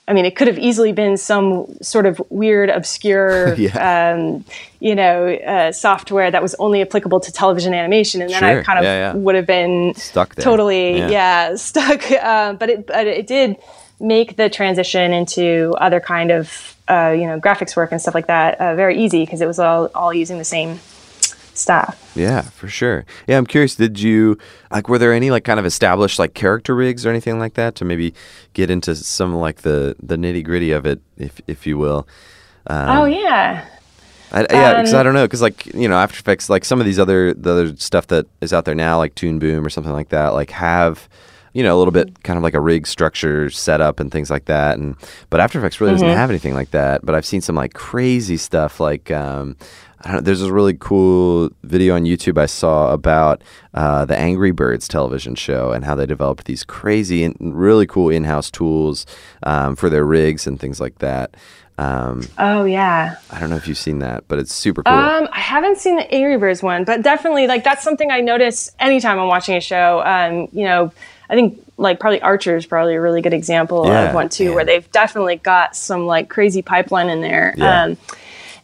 I 0.07 0.13
mean, 0.13 0.25
it 0.25 0.35
could 0.35 0.47
have 0.47 0.59
easily 0.59 0.91
been 0.91 1.17
some 1.17 1.65
sort 1.81 2.05
of 2.05 2.21
weird, 2.29 2.69
obscure, 2.69 3.53
Yeah. 3.57 4.13
um, 4.13 4.45
you 4.79 4.93
know, 4.93 5.29
uh, 5.33 5.71
software 5.71 6.29
that 6.29 6.43
was 6.43 6.53
only 6.59 6.81
applicable 6.83 7.19
to 7.21 7.31
television 7.31 7.73
animation, 7.73 8.21
and 8.21 8.29
then 8.29 8.39
Sure. 8.39 8.59
I 8.59 8.63
kind 8.63 8.77
of 8.79 8.85
Yeah, 8.85 8.97
yeah. 8.97 9.13
would 9.13 9.33
have 9.35 9.47
been 9.47 9.95
Stuck 9.95 10.35
there. 10.35 10.43
Totally, 10.43 10.99
Yeah. 10.99 11.55
stuck. 11.55 12.03
Uh, 12.11 12.53
but 12.53 12.69
it, 12.69 12.87
but 12.87 13.07
it 13.07 13.25
did 13.27 13.57
make 13.99 14.35
the 14.35 14.49
transition 14.49 15.11
into 15.13 15.73
other 15.79 15.99
kind 15.99 16.29
of, 16.31 16.75
uh, 16.87 17.13
you 17.17 17.25
know, 17.25 17.39
graphics 17.39 17.75
work 17.75 17.91
and 17.91 17.99
stuff 18.01 18.13
like 18.13 18.27
that 18.27 18.59
uh, 18.61 18.75
very 18.75 18.97
easy 18.99 19.23
because 19.25 19.41
it 19.41 19.47
was 19.47 19.57
all 19.57 19.89
all 19.95 20.13
using 20.13 20.37
the 20.37 20.43
same 20.43 20.79
stuff. 21.57 22.11
Yeah, 22.15 22.41
for 22.41 22.67
sure. 22.67 23.05
Yeah, 23.27 23.37
I'm 23.37 23.45
curious. 23.45 23.75
Did 23.75 23.99
you 23.99 24.37
like? 24.71 24.87
Were 24.89 24.97
there 24.97 25.13
any 25.13 25.31
like 25.31 25.43
kind 25.43 25.59
of 25.59 25.65
established 25.65 26.19
like 26.19 26.33
character 26.33 26.75
rigs 26.75 27.05
or 27.05 27.09
anything 27.09 27.39
like 27.39 27.55
that 27.55 27.75
to 27.75 27.85
maybe 27.85 28.13
get 28.53 28.69
into 28.69 28.95
some 28.95 29.35
like 29.35 29.61
the 29.61 29.95
the 30.01 30.15
nitty 30.15 30.43
gritty 30.43 30.71
of 30.71 30.85
it, 30.85 31.01
if 31.17 31.41
if 31.47 31.65
you 31.67 31.77
will? 31.77 32.07
Um, 32.67 32.89
oh 32.97 33.05
yeah. 33.05 33.65
I, 34.31 34.41
yeah, 34.49 34.73
because 34.73 34.93
I 34.93 34.99
Um, 34.99 35.05
don't 35.05 35.13
know, 35.13 35.25
because 35.25 35.41
like 35.41 35.65
you 35.67 35.87
know, 35.87 35.95
After 35.97 36.19
Effects, 36.19 36.49
like 36.49 36.65
some 36.65 36.79
of 36.79 36.85
these 36.85 36.99
other 36.99 37.33
the 37.33 37.51
other 37.51 37.75
stuff 37.77 38.07
that 38.07 38.25
is 38.41 38.53
out 38.53 38.65
there 38.65 38.75
now, 38.75 38.97
like 38.97 39.15
Toon 39.15 39.39
Boom 39.39 39.65
or 39.65 39.69
something 39.69 39.93
like 39.93 40.09
that, 40.09 40.29
like 40.29 40.49
have 40.51 41.07
you 41.55 41.63
know 41.63 41.75
a 41.75 41.79
little 41.79 41.93
bit 41.93 42.21
kind 42.23 42.35
of 42.37 42.43
like 42.43 42.53
a 42.53 42.59
rig 42.59 42.85
structure 42.85 43.49
setup 43.49 44.01
and 44.01 44.11
things 44.11 44.29
like 44.29 44.45
that. 44.45 44.77
And 44.77 44.95
but 45.29 45.39
After 45.39 45.57
Effects 45.57 45.79
really 45.79 45.93
doesn't 45.93 46.07
have 46.07 46.29
anything 46.29 46.53
like 46.53 46.71
that. 46.71 47.05
But 47.05 47.15
I've 47.15 47.25
seen 47.25 47.39
some 47.41 47.55
like 47.55 47.73
crazy 47.73 48.35
stuff, 48.35 48.81
like 48.81 49.09
um, 49.09 49.55
I 50.01 50.09
don't 50.09 50.15
know, 50.17 50.21
there's 50.21 50.41
this 50.41 50.49
really 50.49 50.73
cool 50.77 51.49
video 51.63 51.95
on 51.95 52.03
YouTube 52.03 52.37
I 52.37 52.45
saw 52.45 52.91
about 52.91 53.41
uh, 53.73 54.03
the 54.03 54.17
Angry 54.17 54.51
Birds 54.51 54.87
television 54.89 55.33
show 55.33 55.71
and 55.71 55.85
how 55.85 55.95
they 55.95 56.05
developed 56.05 56.43
these 56.43 56.65
crazy 56.65 57.23
and 57.23 57.37
really 57.39 57.87
cool 57.87 58.09
in-house 58.09 58.51
tools 58.51 59.05
um, 59.43 59.77
for 59.77 59.89
their 59.89 60.03
rigs 60.05 60.45
and 60.45 60.59
things 60.59 60.81
like 60.81 60.99
that. 60.99 61.35
Um, 61.77 62.23
Oh 62.37 62.65
yeah. 62.65 63.15
I 63.31 63.39
don't 63.39 63.49
know 63.49 63.55
if 63.55 63.67
you've 63.67 63.77
seen 63.77 63.99
that, 63.99 64.25
but 64.27 64.39
it's 64.39 64.53
super 64.53 64.83
cool. 64.83 64.93
Um, 64.93 65.27
I 65.31 65.39
haven't 65.39 65.77
seen 65.77 65.95
the 65.95 66.09
Angry 66.13 66.37
Birds 66.37 66.61
one, 66.61 66.83
but 66.83 67.01
definitely 67.01 67.47
like 67.47 67.63
that's 67.63 67.83
something 67.83 68.11
I 68.11 68.19
notice 68.19 68.71
anytime 68.79 69.19
I'm 69.19 69.27
watching 69.27 69.55
a 69.55 69.61
show. 69.61 70.01
Um, 70.05 70.47
you 70.51 70.65
know, 70.65 70.91
I 71.29 71.35
think 71.35 71.59
like 71.77 71.99
probably 71.99 72.21
Archer 72.21 72.55
is 72.55 72.65
probably 72.65 72.95
a 72.95 73.01
really 73.01 73.21
good 73.21 73.33
example 73.33 73.85
Yeah, 73.87 74.09
of 74.09 74.15
one 74.15 74.29
too, 74.29 74.45
yeah. 74.45 74.55
where 74.55 74.65
they've 74.65 74.89
definitely 74.91 75.37
got 75.37 75.75
some 75.75 76.05
like 76.05 76.29
crazy 76.29 76.61
pipeline 76.61 77.09
in 77.09 77.21
there. 77.21 77.53
Yeah. 77.57 77.83
Um, 77.83 77.97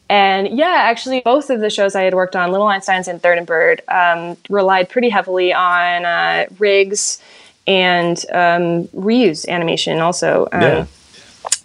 And 0.09 0.57
yeah, 0.57 0.75
actually, 0.91 1.21
both 1.21 1.49
of 1.49 1.61
the 1.61 1.69
shows 1.69 1.95
I 1.95 2.01
had 2.03 2.13
worked 2.13 2.35
on, 2.35 2.51
Little 2.51 2.67
Einsteins 2.67 3.07
and 3.07 3.21
Third 3.21 3.37
and 3.37 3.47
Bird, 3.47 3.81
um, 3.87 4.35
relied 4.49 4.89
pretty 4.89 5.07
heavily 5.07 5.53
on 5.53 6.03
uh, 6.05 6.47
rigs 6.59 7.21
and 7.65 8.17
um, 8.33 8.87
reuse 8.89 9.47
animation 9.47 9.99
also. 9.99 10.49
Um, 10.51 10.61
Yeah. 10.61 10.85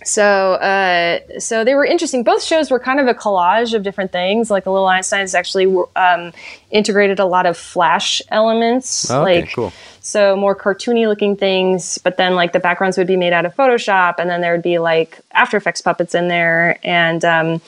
So, 0.05 0.53
uh, 0.55 1.19
so 1.41 1.65
they 1.65 1.75
were 1.75 1.85
interesting. 1.85 2.23
Both 2.23 2.45
shows 2.45 2.71
were 2.71 2.79
kind 2.79 3.01
of 3.01 3.09
a 3.09 3.15
collage 3.15 3.75
of 3.75 3.83
different 3.83 4.13
things. 4.13 4.49
Like 4.51 4.63
the 4.63 4.71
Little 4.71 4.87
Einsteins 4.87 5.35
actually 5.35 5.67
um, 5.97 6.33
integrated 6.71 7.19
a 7.19 7.27
lot 7.27 7.45
of 7.47 7.57
flash 7.57 8.23
elements, 8.31 9.11
Oh, 9.11 9.23
okay, 9.23 9.41
like 9.41 9.53
cool. 9.55 9.73
So 10.07 10.37
more 10.37 10.55
cartoony 10.57 11.07
looking 11.09 11.37
things. 11.37 11.99
But 11.99 12.17
then 12.17 12.35
like 12.35 12.53
the 12.53 12.61
backgrounds 12.61 12.97
would 12.99 13.07
be 13.07 13.17
made 13.17 13.33
out 13.33 13.45
of 13.47 13.55
Photoshop, 13.55 14.15
and 14.19 14.31
then 14.31 14.41
there 14.41 14.53
would 14.53 14.63
be 14.63 14.79
like 14.79 15.21
After 15.33 15.57
Effects 15.57 15.83
puppets 15.83 16.15
in 16.15 16.29
there, 16.29 16.79
and 16.85 17.25
um, 17.25 17.61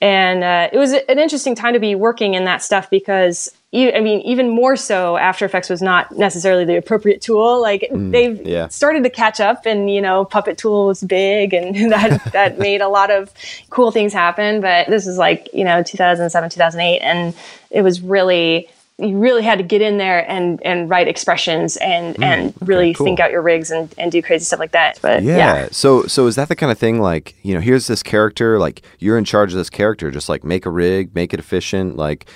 and 0.00 0.44
uh, 0.44 0.68
it 0.72 0.78
was 0.78 0.92
an 0.92 1.18
interesting 1.18 1.54
time 1.54 1.72
to 1.74 1.80
be 1.80 1.94
working 1.94 2.34
in 2.34 2.44
that 2.44 2.62
stuff 2.62 2.90
because 2.90 3.48
e- 3.72 3.92
I 3.94 4.00
mean, 4.00 4.20
even 4.20 4.50
more 4.50 4.76
so, 4.76 5.16
After 5.16 5.44
Effects 5.46 5.70
was 5.70 5.80
not 5.80 6.12
necessarily 6.18 6.64
the 6.66 6.76
appropriate 6.76 7.22
tool. 7.22 7.62
Like 7.62 7.86
they've 7.90 8.36
Mm, 8.38 8.42
yeah. 8.46 8.68
started 8.68 9.04
to 9.04 9.10
catch 9.10 9.40
up, 9.40 9.64
and 9.66 9.88
you 9.90 10.02
know, 10.02 10.24
Puppet 10.24 10.58
Tool 10.58 10.88
was 10.88 11.02
big, 11.02 11.54
and 11.54 11.74
that 11.92 12.22
that 12.32 12.58
made 12.58 12.80
a 12.82 12.88
lot 12.88 13.10
of 13.10 13.32
cool 13.70 13.90
things 13.92 14.12
happen. 14.12 14.60
But 14.60 14.88
this 14.88 15.06
is 15.06 15.16
like 15.16 15.48
you 15.54 15.64
know, 15.64 15.82
2007, 15.82 16.50
2008, 16.50 17.00
and 17.00 17.34
it 17.70 17.82
was 17.82 18.00
really 18.02 18.68
you 18.98 19.18
really 19.18 19.42
had 19.42 19.58
to 19.58 19.64
get 19.64 19.82
in 19.82 19.98
there 19.98 20.28
and 20.30 20.60
and 20.64 20.88
write 20.88 21.08
expressions 21.08 21.76
and 21.78 22.22
and 22.22 22.54
really 22.60 22.92
Mm, 22.92 22.96
cool. 22.96 23.04
think 23.06 23.18
out 23.20 23.32
your 23.32 23.42
rigs 23.42 23.70
and 23.72 23.92
and 23.98 24.12
do 24.12 24.22
crazy 24.22 24.44
stuff 24.44 24.60
like 24.60 24.70
that. 24.72 24.98
But 25.02 25.22
Yeah. 25.24 25.36
yeah. 25.36 25.68
So 25.72 26.04
so 26.06 26.26
is 26.28 26.36
that 26.36 26.48
the 26.48 26.54
kind 26.56 26.70
of 26.70 26.78
thing 26.78 27.00
like, 27.00 27.34
you 27.42 27.54
know, 27.54 27.60
here's 27.60 27.86
this 27.88 28.02
character, 28.04 28.58
like 28.58 28.82
you're 29.00 29.18
in 29.18 29.24
charge 29.24 29.52
of 29.52 29.56
this 29.58 29.68
character, 29.70 30.10
just 30.12 30.28
like 30.28 30.44
make 30.44 30.64
a 30.64 30.70
rig, 30.70 31.12
make 31.14 31.34
it 31.34 31.40
efficient, 31.40 31.96
like 31.96 32.26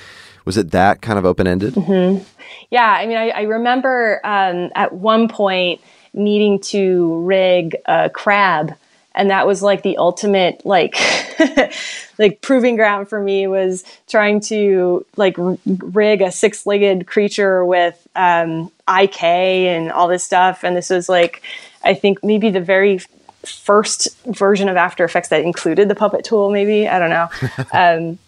was 0.44 0.56
it 0.56 0.70
that 0.72 1.00
kind 1.02 1.18
of 1.18 1.24
open 1.26 1.46
ended? 1.46 1.74
Mm-hmm. 1.74 2.24
Yeah, 2.70 2.90
I 2.90 3.06
mean, 3.06 3.18
I, 3.18 3.28
I 3.30 3.42
remember 3.42 4.20
um, 4.24 4.70
at 4.74 4.92
one 4.94 5.28
point 5.28 5.80
needing 6.14 6.58
to 6.60 7.20
rig 7.24 7.76
a 7.86 8.08
crab, 8.10 8.74
and 9.18 9.30
that 9.30 9.46
was 9.46 9.62
like 9.62 9.82
the 9.82 9.96
ultimate 9.96 10.64
like 10.64 10.96
like 12.18 12.40
proving 12.40 12.76
ground 12.76 13.08
for 13.08 13.20
me 13.20 13.48
was 13.48 13.84
trying 14.06 14.40
to 14.40 15.04
like 15.16 15.36
rig 15.66 16.22
a 16.22 16.30
six-legged 16.30 17.06
creature 17.06 17.64
with 17.64 18.06
um, 18.14 18.70
IK 18.88 19.22
and 19.22 19.90
all 19.90 20.06
this 20.06 20.22
stuff, 20.22 20.62
and 20.62 20.76
this 20.76 20.88
was 20.88 21.08
like 21.08 21.42
I 21.82 21.94
think 21.94 22.22
maybe 22.22 22.48
the 22.48 22.60
very 22.60 23.00
first 23.44 24.08
version 24.26 24.68
of 24.68 24.76
After 24.76 25.04
Effects 25.04 25.28
that 25.28 25.42
included 25.42 25.88
the 25.88 25.94
puppet 25.96 26.24
tool. 26.24 26.50
Maybe 26.50 26.88
I 26.88 26.98
don't 27.00 27.10
know. 27.10 27.28
um, 27.72 28.18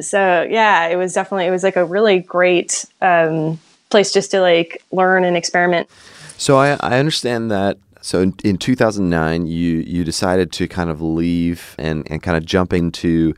so 0.00 0.46
yeah, 0.48 0.86
it 0.86 0.96
was 0.96 1.12
definitely 1.12 1.46
it 1.46 1.50
was 1.50 1.64
like 1.64 1.76
a 1.76 1.84
really 1.84 2.20
great 2.20 2.86
um, 3.02 3.58
place 3.90 4.12
just 4.12 4.30
to 4.30 4.40
like 4.40 4.84
learn 4.92 5.24
and 5.24 5.36
experiment. 5.36 5.88
So 6.36 6.56
I, 6.56 6.76
I 6.78 7.00
understand 7.00 7.50
that. 7.50 7.78
So 8.00 8.20
in, 8.20 8.34
in 8.44 8.58
2009, 8.58 9.46
you 9.46 9.78
you 9.78 10.04
decided 10.04 10.52
to 10.52 10.68
kind 10.68 10.90
of 10.90 11.00
leave 11.00 11.74
and, 11.78 12.08
and 12.10 12.22
kind 12.22 12.36
of 12.36 12.44
jump 12.44 12.72
into 12.72 13.34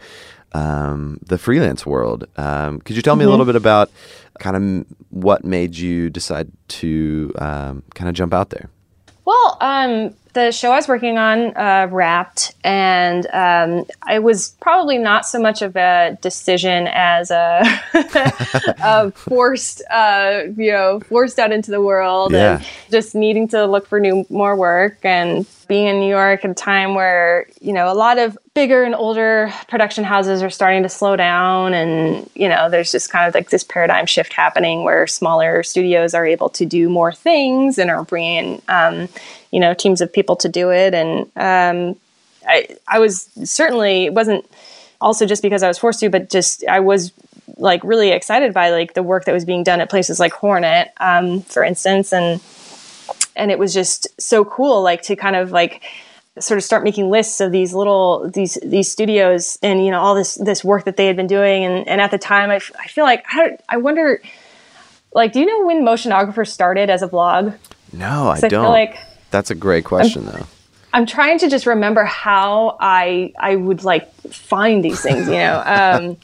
um, 0.52 1.18
the 1.24 1.38
freelance 1.38 1.86
world. 1.86 2.26
Um, 2.36 2.80
could 2.80 2.96
you 2.96 3.02
tell 3.02 3.16
me 3.16 3.24
a 3.24 3.30
little 3.30 3.46
bit 3.46 3.56
about 3.56 3.90
kind 4.38 4.56
of 4.56 4.86
what 5.10 5.44
made 5.44 5.76
you 5.76 6.10
decide 6.10 6.50
to 6.68 7.32
um, 7.38 7.82
kind 7.94 8.08
of 8.08 8.14
jump 8.14 8.34
out 8.34 8.50
there? 8.50 8.68
Well, 9.24 9.56
um, 9.60 10.14
the 10.32 10.52
show 10.52 10.70
I 10.72 10.76
was 10.76 10.88
working 10.88 11.18
on 11.18 11.56
uh, 11.56 11.88
wrapped, 11.90 12.54
and 12.64 13.26
um, 13.32 13.84
I 14.02 14.18
was 14.20 14.50
probably 14.60 14.98
not 14.98 15.26
so 15.26 15.40
much 15.40 15.62
of 15.62 15.76
a 15.76 16.16
decision 16.20 16.88
as 16.92 17.30
a, 17.30 17.62
a 18.82 19.10
forced, 19.12 19.82
uh, 19.90 20.42
you 20.56 20.72
know, 20.72 21.00
forced 21.00 21.38
out 21.38 21.52
into 21.52 21.70
the 21.70 21.80
world 21.80 22.32
Yeah. 22.32 22.56
and 22.56 22.66
just 22.90 23.14
needing 23.14 23.48
to 23.48 23.66
look 23.66 23.86
for 23.86 23.98
new 24.00 24.24
more 24.30 24.56
work 24.56 24.98
and 25.04 25.46
being 25.70 25.86
in 25.86 26.00
New 26.00 26.08
York 26.08 26.44
at 26.44 26.50
a 26.50 26.54
time 26.54 26.96
where 26.96 27.46
you 27.60 27.72
know 27.72 27.90
a 27.90 27.94
lot 27.94 28.18
of 28.18 28.36
bigger 28.54 28.82
and 28.82 28.92
older 28.92 29.52
production 29.68 30.02
houses 30.02 30.42
are 30.42 30.50
starting 30.50 30.82
to 30.82 30.88
slow 30.88 31.14
down, 31.14 31.72
and 31.74 32.28
you 32.34 32.48
know 32.48 32.68
there's 32.68 32.90
just 32.90 33.08
kind 33.08 33.28
of 33.28 33.34
like 33.34 33.50
this 33.50 33.62
paradigm 33.62 34.04
shift 34.04 34.32
happening 34.32 34.82
where 34.82 35.06
smaller 35.06 35.62
studios 35.62 36.12
are 36.12 36.26
able 36.26 36.48
to 36.48 36.66
do 36.66 36.88
more 36.88 37.12
things 37.12 37.78
and 37.78 37.88
are 37.88 38.02
bringing 38.02 38.60
um, 38.68 39.08
you 39.52 39.60
know 39.60 39.72
teams 39.72 40.00
of 40.00 40.12
people 40.12 40.34
to 40.34 40.48
do 40.48 40.72
it, 40.72 40.92
and 40.92 41.20
um, 41.36 41.96
I 42.48 42.76
I 42.88 42.98
was 42.98 43.30
certainly 43.44 44.06
it 44.06 44.12
wasn't 44.12 44.44
also 45.00 45.24
just 45.24 45.40
because 45.40 45.62
I 45.62 45.68
was 45.68 45.78
forced 45.78 46.00
to, 46.00 46.10
but 46.10 46.30
just 46.30 46.66
I 46.66 46.80
was 46.80 47.12
like 47.58 47.84
really 47.84 48.10
excited 48.10 48.52
by 48.52 48.70
like 48.70 48.94
the 48.94 49.04
work 49.04 49.24
that 49.26 49.32
was 49.32 49.44
being 49.44 49.62
done 49.62 49.80
at 49.80 49.88
places 49.88 50.18
like 50.18 50.32
Hornet, 50.32 50.92
um, 50.98 51.42
for 51.42 51.62
instance, 51.62 52.12
and 52.12 52.40
and 53.36 53.50
it 53.50 53.58
was 53.58 53.72
just 53.74 54.08
so 54.20 54.44
cool 54.44 54.82
like 54.82 55.02
to 55.02 55.16
kind 55.16 55.36
of 55.36 55.50
like 55.52 55.82
sort 56.38 56.58
of 56.58 56.64
start 56.64 56.84
making 56.84 57.10
lists 57.10 57.40
of 57.40 57.52
these 57.52 57.74
little 57.74 58.28
these 58.30 58.56
these 58.64 58.90
studios 58.90 59.58
and 59.62 59.84
you 59.84 59.90
know 59.90 60.00
all 60.00 60.14
this 60.14 60.36
this 60.36 60.62
work 60.64 60.84
that 60.84 60.96
they 60.96 61.06
had 61.06 61.16
been 61.16 61.26
doing 61.26 61.64
and, 61.64 61.86
and 61.88 62.00
at 62.00 62.10
the 62.10 62.18
time 62.18 62.50
I, 62.50 62.56
f- 62.56 62.72
I 62.78 62.86
feel 62.86 63.04
like 63.04 63.24
I, 63.30 63.58
I 63.68 63.76
wonder 63.78 64.22
like 65.12 65.32
do 65.32 65.40
you 65.40 65.46
know 65.46 65.66
when 65.66 65.82
motionographer 65.82 66.46
started 66.46 66.88
as 66.88 67.02
a 67.02 67.08
blog 67.08 67.52
No, 67.92 68.28
I 68.28 68.34
'Cause 68.34 68.44
I 68.44 68.48
feel 68.48 68.62
don't. 68.62 68.72
like- 68.72 68.96
That's 69.30 69.50
a 69.50 69.54
great 69.54 69.84
question, 69.84 70.26
though. 70.26 70.46
I'm 70.92 71.06
trying 71.06 71.38
to 71.38 71.48
just 71.48 71.66
remember 71.66 72.04
how 72.04 72.76
I 72.80 73.32
I 73.38 73.56
would 73.56 73.84
like 73.84 74.12
find 74.32 74.84
these 74.84 75.00
things, 75.02 75.26
you 75.28 75.34
know. 75.34 75.62
Um, 75.64 76.16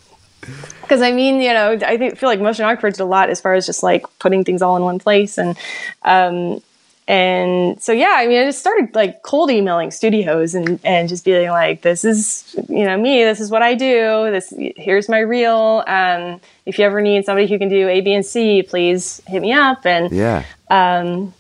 because 0.83 1.03
I 1.03 1.11
mean, 1.13 1.41
you 1.41 1.53
know, 1.53 1.73
I 1.73 1.97
think, 1.97 2.17
feel 2.19 2.29
like 2.29 2.39
motionographer 2.41 2.91
did 2.91 3.01
a 3.01 3.05
lot 3.05 3.29
as 3.31 3.41
far 3.41 3.55
as 3.55 3.67
just 3.67 3.83
like 3.83 4.05
putting 4.19 4.45
things 4.45 4.63
all 4.63 4.77
in 4.77 4.83
one 4.83 4.99
place, 5.01 5.39
and 5.39 5.57
um, 6.03 6.63
and 7.09 7.81
so 7.81 7.93
yeah, 7.93 8.15
I 8.17 8.27
mean, 8.27 8.41
I 8.41 8.45
just 8.47 8.59
started 8.59 8.95
like 8.95 9.23
cold 9.23 9.51
emailing 9.51 9.91
studios 9.93 10.55
and 10.55 10.81
and 10.85 11.09
just 11.09 11.25
being 11.25 11.51
like, 11.51 11.83
this 11.83 12.05
is 12.05 12.55
you 12.69 12.85
know 12.85 12.97
me, 12.99 13.23
this 13.23 13.39
is 13.41 13.51
what 13.51 13.63
I 13.63 13.75
do, 13.75 14.29
this 14.31 14.53
here's 14.77 15.09
my 15.09 15.21
reel. 15.21 15.85
Um, 15.87 16.41
if 16.65 16.79
you 16.79 16.85
ever 16.85 17.01
need 17.01 17.25
somebody 17.25 17.47
who 17.47 17.59
can 17.59 17.69
do 17.69 17.89
A, 17.89 18.01
B, 18.01 18.13
and 18.13 18.27
C, 18.27 18.63
please 18.63 19.23
hit 19.27 19.41
me 19.41 19.53
up. 19.53 19.87
And 19.87 20.11
Yeah. 20.11 20.43
um, 20.69 21.33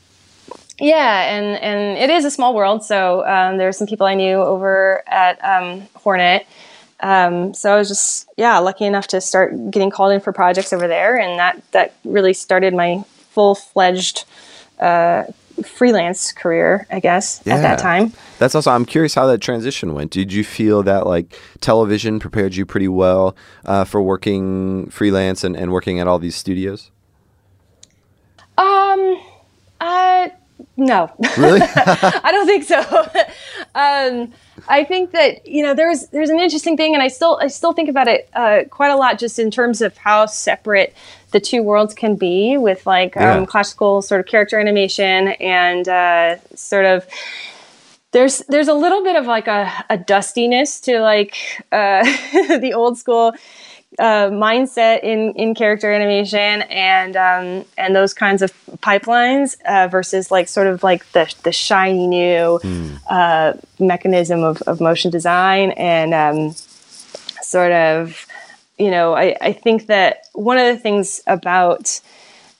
yeah, 0.78 1.34
and 1.34 1.56
and 1.60 1.98
it 1.98 2.10
is 2.10 2.24
a 2.24 2.30
small 2.30 2.54
world. 2.54 2.84
So 2.84 3.26
um, 3.26 3.56
there 3.56 3.66
are 3.66 3.72
some 3.72 3.88
people 3.88 4.06
I 4.06 4.14
knew 4.14 4.36
over 4.36 5.02
at 5.08 5.42
um, 5.44 5.82
Hornet. 5.94 6.46
Um, 7.00 7.54
so 7.54 7.74
I 7.74 7.76
was 7.76 7.88
just 7.88 8.28
yeah 8.36 8.58
lucky 8.58 8.84
enough 8.84 9.08
to 9.08 9.20
start 9.20 9.70
getting 9.70 9.90
called 9.90 10.12
in 10.12 10.20
for 10.20 10.32
projects 10.32 10.72
over 10.72 10.86
there, 10.86 11.18
and 11.18 11.38
that 11.40 11.60
that 11.72 11.94
really 12.04 12.34
started 12.34 12.72
my 12.72 13.02
full 13.30 13.54
fledged 13.56 14.24
uh, 14.78 15.24
freelance 15.64 16.32
career, 16.32 16.86
I 16.90 17.00
guess, 17.00 17.40
at 17.46 17.62
that 17.62 17.78
time. 17.78 18.12
That's 18.38 18.54
also. 18.54 18.70
I'm 18.70 18.84
curious 18.84 19.14
how 19.14 19.26
that 19.26 19.40
transition 19.40 19.94
went. 19.94 20.10
Did 20.10 20.32
you 20.32 20.44
feel 20.44 20.82
that 20.84 21.06
like 21.06 21.38
television 21.60 22.18
prepared 22.18 22.56
you 22.56 22.66
pretty 22.66 22.88
well 22.88 23.36
uh, 23.64 23.84
for 23.84 24.02
working 24.02 24.90
freelance 24.90 25.44
and, 25.44 25.56
and 25.56 25.72
working 25.72 26.00
at 26.00 26.06
all 26.06 26.18
these 26.18 26.36
studios? 26.36 26.90
Um, 28.58 29.20
uh, 29.80 30.28
no. 30.76 31.10
Really? 31.36 31.60
I 31.76 32.28
don't 32.32 32.46
think 32.46 32.64
so. 32.64 32.80
um, 33.74 34.32
I 34.68 34.84
think 34.84 35.12
that 35.12 35.46
you 35.46 35.62
know 35.62 35.74
there's 35.74 36.08
there's 36.08 36.30
an 36.30 36.40
interesting 36.40 36.76
thing, 36.76 36.94
and 36.94 37.02
I 37.02 37.08
still 37.08 37.38
I 37.40 37.48
still 37.48 37.72
think 37.72 37.88
about 37.88 38.08
it 38.08 38.28
uh, 38.34 38.60
quite 38.70 38.90
a 38.90 38.96
lot, 38.96 39.18
just 39.18 39.38
in 39.38 39.50
terms 39.50 39.80
of 39.82 39.96
how 39.98 40.26
separate 40.26 40.94
the 41.32 41.40
two 41.40 41.62
worlds 41.62 41.94
can 41.94 42.16
be 42.16 42.56
with 42.56 42.86
like 42.86 43.14
Yeah. 43.16 43.34
um, 43.34 43.46
classical 43.46 44.00
sort 44.02 44.20
of 44.20 44.26
character 44.26 44.58
animation 44.58 45.28
and 45.40 45.88
uh, 45.88 46.36
sort 46.54 46.84
of 46.86 47.06
there's 48.12 48.38
there's 48.48 48.68
a 48.68 48.74
little 48.74 49.02
bit 49.04 49.16
of 49.16 49.26
like 49.26 49.46
a, 49.48 49.70
a 49.90 49.98
dustiness 49.98 50.80
to 50.82 51.00
like 51.00 51.36
uh, 51.72 52.02
the 52.58 52.72
old 52.74 52.96
school 52.96 53.34
uh, 53.98 54.28
mindset 54.28 55.02
in 55.02 55.32
in 55.34 55.54
character 55.54 55.90
animation 55.90 56.62
and 56.62 57.16
um, 57.16 57.64
and 57.78 57.96
those 57.96 58.12
kinds 58.12 58.42
of 58.42 58.52
pipelines 58.78 59.56
uh, 59.66 59.88
versus 59.88 60.30
like 60.30 60.48
sort 60.48 60.66
of 60.66 60.82
like 60.82 61.10
the 61.12 61.32
the 61.44 61.52
shiny 61.52 62.06
new 62.06 62.60
uh, 63.08 63.54
mechanism 63.78 64.42
of, 64.42 64.60
of 64.62 64.80
motion 64.80 65.10
design 65.10 65.70
and 65.72 66.12
um, 66.12 66.52
sort 67.42 67.72
of 67.72 68.26
you 68.78 68.90
know 68.90 69.14
I, 69.14 69.36
I 69.40 69.52
think 69.52 69.86
that 69.86 70.26
one 70.34 70.58
of 70.58 70.66
the 70.66 70.78
things 70.78 71.22
about 71.26 72.00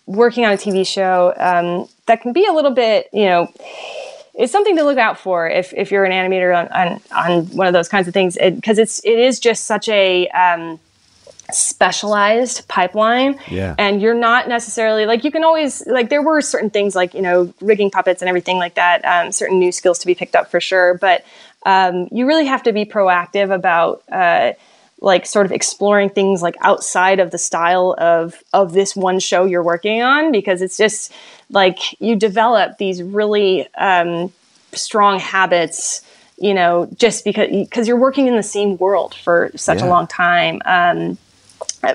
working 0.06 0.47
on 0.47 0.52
a 0.52 0.56
TV 0.56 0.87
show 0.87 1.35
um, 1.37 1.88
that 2.06 2.23
can 2.23 2.33
be 2.33 2.47
a 2.47 2.52
little 2.52 2.71
bit 2.71 3.09
you 3.12 3.26
know 3.26 3.52
it's 4.38 4.52
something 4.52 4.76
to 4.76 4.85
look 4.85 4.99
out 4.99 5.18
for 5.18 5.49
if, 5.49 5.73
if 5.75 5.90
you're 5.90 6.04
an 6.04 6.12
animator 6.12 6.54
on, 6.54 6.68
on, 6.68 7.00
on 7.11 7.47
one 7.56 7.66
of 7.66 7.73
those 7.73 7.88
kinds 7.88 8.06
of 8.06 8.12
things. 8.12 8.37
Because 8.37 8.78
it's 8.78 9.02
it 9.02 9.18
is 9.18 9.40
just 9.40 9.64
such 9.64 9.88
a 9.88 10.28
um, 10.28 10.78
specialized 11.52 12.66
pipeline 12.68 13.38
Yeah. 13.48 13.74
and 13.78 14.02
you're 14.02 14.14
not 14.14 14.48
necessarily 14.48 15.06
like 15.06 15.24
you 15.24 15.30
can 15.30 15.44
always 15.44 15.86
like 15.86 16.08
there 16.08 16.22
were 16.22 16.40
certain 16.40 16.70
things 16.70 16.94
like 16.96 17.14
you 17.14 17.22
know 17.22 17.52
rigging 17.60 17.90
puppets 17.90 18.22
and 18.22 18.28
everything 18.28 18.58
like 18.58 18.74
that 18.74 19.04
um, 19.04 19.32
certain 19.32 19.58
new 19.58 19.72
skills 19.72 19.98
to 20.00 20.06
be 20.06 20.14
picked 20.14 20.34
up 20.34 20.50
for 20.50 20.60
sure 20.60 20.94
but 20.94 21.24
um, 21.64 22.08
you 22.12 22.26
really 22.26 22.46
have 22.46 22.62
to 22.64 22.72
be 22.72 22.84
proactive 22.84 23.52
about 23.54 24.02
uh, 24.10 24.52
like 25.00 25.26
sort 25.26 25.46
of 25.46 25.52
exploring 25.52 26.08
things 26.08 26.42
like 26.42 26.56
outside 26.60 27.20
of 27.20 27.30
the 27.30 27.38
style 27.38 27.94
of 27.98 28.42
of 28.52 28.72
this 28.72 28.96
one 28.96 29.20
show 29.20 29.44
you're 29.44 29.62
working 29.62 30.02
on 30.02 30.32
because 30.32 30.62
it's 30.62 30.76
just 30.76 31.12
like 31.50 31.78
you 32.00 32.16
develop 32.16 32.78
these 32.78 33.02
really 33.02 33.68
um, 33.74 34.32
strong 34.72 35.18
habits 35.20 36.02
you 36.38 36.54
know 36.54 36.88
just 36.96 37.24
because 37.24 37.48
because 37.50 37.86
you're 37.88 37.96
working 37.98 38.26
in 38.26 38.36
the 38.36 38.42
same 38.42 38.76
world 38.78 39.14
for 39.14 39.50
such 39.54 39.80
yeah. 39.80 39.86
a 39.86 39.88
long 39.88 40.06
time 40.06 40.60
um, 40.64 41.18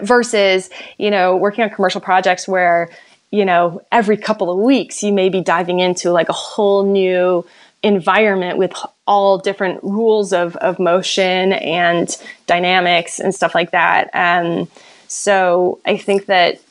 versus 0.02 0.70
you 0.98 1.12
know 1.12 1.36
working 1.36 1.64
on 1.64 1.70
commercial 1.70 2.02
projects 2.02 2.48
where 2.48 2.90
you 3.32 3.46
know 3.46 3.82
every 3.92 4.18
couple 4.18 4.50
of 4.50 4.58
weeks 4.58 5.04
you 5.04 5.14
may 5.14 5.30
be 5.30 5.42
diving 5.42 5.80
into 5.80 6.12
like 6.12 6.30
a 6.30 6.34
whole 6.34 6.84
new 6.84 7.46
environment 7.84 8.58
with 8.58 8.74
all 9.08 9.38
different 9.38 9.84
rules 9.84 10.34
of, 10.34 10.56
of 10.58 10.80
motion 10.80 11.54
and 11.54 12.18
dynamics 12.46 13.20
and 13.20 13.34
stuff 13.34 13.56
like 13.56 13.72
that. 13.72 14.10
Um, 14.14 14.68
so 15.08 15.80
I 15.86 15.98
think 15.98 16.28
that 16.28 16.62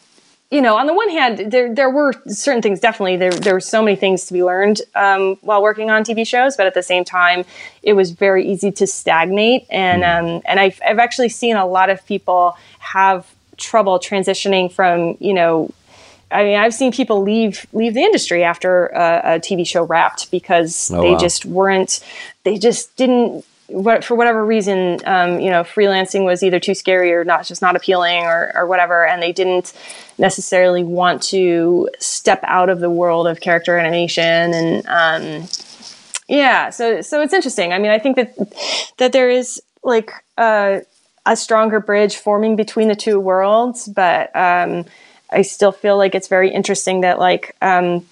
you 0.50 0.60
know, 0.60 0.76
on 0.76 0.86
the 0.86 0.94
one 0.94 1.08
hand, 1.10 1.52
there 1.52 1.72
there 1.72 1.90
were 1.90 2.12
certain 2.26 2.60
things 2.60 2.80
definitely 2.80 3.16
there 3.16 3.30
there 3.30 3.54
were 3.54 3.60
so 3.60 3.82
many 3.82 3.96
things 3.96 4.26
to 4.26 4.32
be 4.32 4.42
learned 4.42 4.80
um, 4.94 5.36
while 5.42 5.62
working 5.62 5.90
on 5.90 6.02
TV 6.02 6.26
shows, 6.26 6.56
but 6.56 6.66
at 6.66 6.74
the 6.74 6.82
same 6.82 7.04
time, 7.04 7.44
it 7.82 7.92
was 7.92 8.10
very 8.10 8.46
easy 8.46 8.72
to 8.72 8.86
stagnate, 8.86 9.66
and 9.70 10.02
um, 10.02 10.42
and 10.44 10.58
I've 10.58 10.80
I've 10.86 10.98
actually 10.98 11.28
seen 11.28 11.56
a 11.56 11.66
lot 11.66 11.88
of 11.88 12.04
people 12.04 12.56
have 12.80 13.26
trouble 13.56 13.98
transitioning 13.98 14.72
from 14.72 15.16
you 15.20 15.34
know 15.34 15.70
I 16.30 16.44
mean, 16.44 16.56
I've 16.56 16.74
seen 16.74 16.92
people 16.92 17.22
leave 17.22 17.66
leave 17.72 17.94
the 17.94 18.02
industry 18.02 18.44
after 18.44 18.86
a, 18.86 19.34
a 19.36 19.40
TV 19.40 19.66
show 19.66 19.82
wrapped 19.82 20.30
because 20.30 20.90
oh, 20.92 21.02
they 21.02 21.12
wow. 21.12 21.18
just 21.18 21.44
weren't, 21.44 22.04
they 22.44 22.58
just 22.58 22.96
didn't. 22.96 23.44
For 24.04 24.14
whatever 24.14 24.44
reason, 24.44 24.98
um, 25.04 25.40
you 25.40 25.50
know, 25.50 25.62
freelancing 25.62 26.24
was 26.24 26.42
either 26.42 26.60
too 26.60 26.74
scary 26.74 27.12
or 27.12 27.24
not, 27.24 27.46
just 27.46 27.62
not 27.62 27.76
appealing 27.76 28.24
or, 28.24 28.52
or 28.54 28.66
whatever, 28.66 29.06
and 29.06 29.22
they 29.22 29.32
didn't 29.32 29.72
necessarily 30.18 30.84
want 30.84 31.22
to 31.22 31.88
step 31.98 32.40
out 32.44 32.68
of 32.68 32.80
the 32.80 32.90
world 32.90 33.26
of 33.26 33.40
character 33.40 33.78
animation 33.78 34.54
and 34.54 34.86
um, 34.86 35.48
yeah. 36.28 36.70
So 36.70 37.00
so 37.02 37.20
it's 37.22 37.32
interesting. 37.32 37.72
I 37.72 37.78
mean, 37.78 37.90
I 37.90 37.98
think 37.98 38.16
that 38.16 38.34
that 38.98 39.12
there 39.12 39.30
is 39.30 39.60
like 39.82 40.12
a 40.36 41.36
stronger 41.36 41.80
bridge 41.80 42.16
forming 42.16 42.56
between 42.56 42.88
the 42.88 42.94
two 42.94 43.20
worlds, 43.20 43.88
but 43.88 44.34
um, 44.34 44.84
I 45.30 45.42
still 45.42 45.72
feel 45.72 45.96
like 45.96 46.14
it's 46.14 46.28
very 46.28 46.50
interesting 46.50 47.02
that 47.02 47.18
like 47.18 47.56
um, 47.62 48.06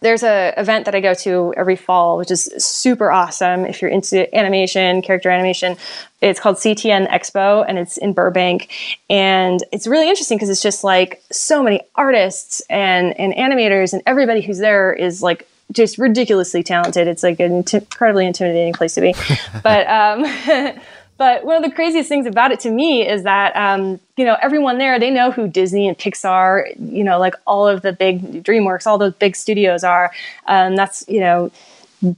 there's 0.00 0.22
a 0.22 0.54
event 0.56 0.86
that 0.86 0.94
I 0.94 1.00
go 1.00 1.14
to 1.14 1.54
every 1.56 1.76
fall, 1.76 2.16
which 2.18 2.30
is 2.30 2.44
super 2.58 3.10
awesome. 3.10 3.64
If 3.66 3.82
you're 3.82 3.90
into 3.90 4.34
animation, 4.36 5.02
character 5.02 5.30
animation, 5.30 5.76
it's 6.20 6.40
called 6.40 6.56
CTN 6.56 7.08
Expo, 7.08 7.64
and 7.66 7.78
it's 7.78 7.96
in 7.96 8.12
Burbank, 8.12 8.70
and 9.08 9.62
it's 9.72 9.86
really 9.86 10.08
interesting 10.08 10.38
because 10.38 10.50
it's 10.50 10.62
just 10.62 10.84
like 10.84 11.22
so 11.30 11.62
many 11.62 11.82
artists 11.94 12.62
and 12.70 13.18
and 13.18 13.34
animators, 13.34 13.92
and 13.92 14.02
everybody 14.06 14.40
who's 14.40 14.58
there 14.58 14.92
is 14.92 15.22
like 15.22 15.46
just 15.72 15.98
ridiculously 15.98 16.62
talented. 16.62 17.06
It's 17.06 17.22
like 17.22 17.38
an 17.40 17.64
incredibly 17.72 18.26
intimidating 18.26 18.72
place 18.72 18.94
to 18.94 19.00
be, 19.00 19.14
but. 19.62 19.86
Um, 19.86 20.80
But 21.20 21.44
one 21.44 21.54
of 21.54 21.62
the 21.62 21.70
craziest 21.70 22.08
things 22.08 22.24
about 22.24 22.50
it 22.50 22.60
to 22.60 22.70
me 22.70 23.06
is 23.06 23.24
that, 23.24 23.54
um, 23.54 24.00
you 24.16 24.24
know, 24.24 24.38
everyone 24.40 24.78
there, 24.78 24.98
they 24.98 25.10
know 25.10 25.30
who 25.30 25.48
Disney 25.48 25.86
and 25.86 25.98
Pixar, 25.98 26.74
you 26.90 27.04
know, 27.04 27.18
like 27.18 27.34
all 27.46 27.68
of 27.68 27.82
the 27.82 27.92
big 27.92 28.42
DreamWorks, 28.42 28.86
all 28.86 28.96
those 28.96 29.12
big 29.12 29.36
studios 29.36 29.84
are. 29.84 30.12
Um, 30.46 30.76
that's, 30.76 31.04
you 31.08 31.20
know, 31.20 31.52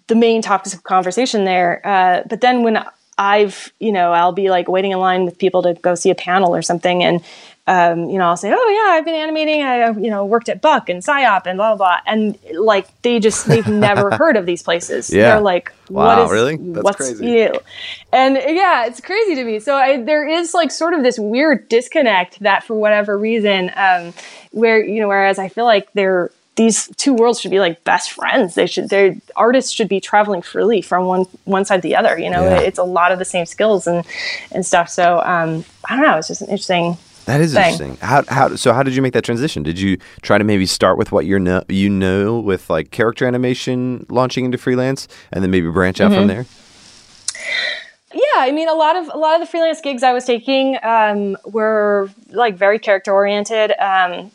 the 0.07 0.15
main 0.15 0.41
topics 0.41 0.73
of 0.73 0.85
conversation 0.85 1.45
there. 1.45 1.85
Uh, 1.85 2.23
but 2.29 2.43
then 2.43 2.63
when 2.63 2.79
I've, 3.19 3.73
you 3.81 3.91
know, 3.91 4.13
I'll 4.13 4.31
be 4.31 4.51
like 4.51 4.69
waiting 4.69 4.93
in 4.93 5.01
line 5.01 5.25
with 5.25 5.37
people 5.37 5.65
to 5.65 5.75
go 5.75 5.97
see 5.97 6.11
a 6.11 6.15
panel 6.15 6.55
or 6.55 6.63
something. 6.63 7.03
And 7.03 7.25
um, 7.69 8.11
you 8.11 8.19
know, 8.19 8.25
I'll 8.25 8.37
say, 8.37 8.53
oh 8.53 8.69
yeah, 8.69 8.97
I've 8.97 9.05
been 9.05 9.15
animating. 9.15 9.63
I, 9.63 9.91
you 9.91 10.11
know, 10.11 10.25
worked 10.25 10.49
at 10.49 10.61
Buck 10.61 10.89
and 10.89 11.01
Psyop 11.01 11.47
and 11.47 11.57
blah, 11.57 11.77
blah, 11.77 11.77
blah. 11.77 11.99
And 12.07 12.37
like, 12.55 12.89
they 13.03 13.21
just, 13.21 13.47
they've 13.47 13.67
never 13.69 14.11
heard 14.17 14.37
of 14.37 14.47
these 14.47 14.65
places. 14.65 15.11
Yeah. 15.11 15.35
They're 15.35 15.41
like, 15.41 15.73
what 15.87 16.19
wow, 16.19 16.25
is, 16.25 16.33
really? 16.33 16.57
That's 16.57 16.83
what's 16.83 16.97
crazy. 16.97 17.25
You? 17.25 17.53
And 18.13 18.35
yeah, 18.35 18.87
it's 18.87 19.01
crazy 19.01 19.37
to 19.37 19.45
me. 19.45 19.61
So 19.61 19.77
I, 19.77 20.03
there 20.03 20.27
is 20.27 20.55
like 20.55 20.73
sort 20.73 20.93
of 20.93 21.05
this 21.05 21.21
weird 21.21 21.69
disconnect 21.69 22.41
that 22.41 22.65
for 22.65 22.75
whatever 22.75 23.17
reason, 23.17 23.71
um, 23.77 24.13
where, 24.51 24.85
you 24.85 25.01
know, 25.01 25.09
whereas 25.09 25.39
I 25.39 25.49
feel 25.49 25.65
like 25.65 25.93
they're, 25.93 26.33
these 26.57 26.89
two 26.97 27.15
worlds 27.15 27.41
should 27.41 27.53
be 27.53 27.61
like 27.61 27.83
best 27.85 28.11
friends. 28.11 28.57
They 28.57 28.67
should, 28.67 28.91
their 28.91 29.15
artists 29.37 29.71
should 29.71 29.89
be 29.89 30.01
traveling 30.01 30.43
freely 30.43 30.83
from 30.83 31.07
one, 31.07 31.27
one 31.45 31.65
side 31.65 31.77
to 31.77 31.83
the 31.83 31.95
other. 31.95 32.19
You 32.19 32.29
know, 32.29 32.43
yeah. 32.43 32.59
it's 32.59 32.79
a 32.79 32.85
lot 32.85 33.13
of 33.13 33.21
the 33.21 33.25
same 33.25 33.47
skills 33.47 33.87
and, 33.87 34.05
and 34.51 34.67
stuff. 34.67 34.89
So, 34.89 35.21
um, 35.21 35.65
I 35.89 35.95
don't 35.95 36.05
know. 36.05 36.19
It's 36.19 36.29
just 36.29 36.43
an 36.43 36.49
interesting, 36.49 36.99
that 37.27 37.41
is 37.41 37.55
thing. 37.55 37.63
interesting. 37.63 37.97
How 38.07 38.25
how 38.29 38.57
so 38.57 38.73
how 38.73 38.83
did 38.83 38.95
you 38.95 39.03
make 39.03 39.13
that 39.13 39.25
transition? 39.25 39.63
Did 39.63 39.79
you 39.79 39.99
try 40.23 40.39
to 40.39 40.45
maybe 40.45 40.67
start 40.67 40.99
with 40.99 41.13
what 41.13 41.25
you 41.27 41.39
know 41.39 41.63
you 41.69 41.89
know 41.89 42.39
with 42.39 42.69
like 42.69 42.91
character 42.91 43.27
animation 43.27 44.07
launching 44.09 44.45
into 44.45 44.59
freelance 44.59 45.09
and 45.33 45.43
then 45.43 45.51
maybe 45.51 45.69
branch 45.69 46.01
out 46.01 46.11
mm-hmm. 46.11 46.21
from 46.21 46.27
there? 46.29 46.47
Yeah, 48.13 48.41
I 48.41 48.53
mean 48.53 48.69
a 48.69 48.75
lot 48.75 48.97
of 48.97 49.09
a 49.13 49.17
lot 49.17 49.35
of 49.35 49.41
the 49.41 49.47
freelance 49.47 49.81
gigs 49.81 50.03
I 50.03 50.13
was 50.13 50.25
taking 50.25 50.79
um, 50.83 51.37
were 51.47 52.11
like 52.31 52.57
very 52.57 52.79
character 52.79 53.13
oriented. 53.13 53.73
Um, 53.79 54.31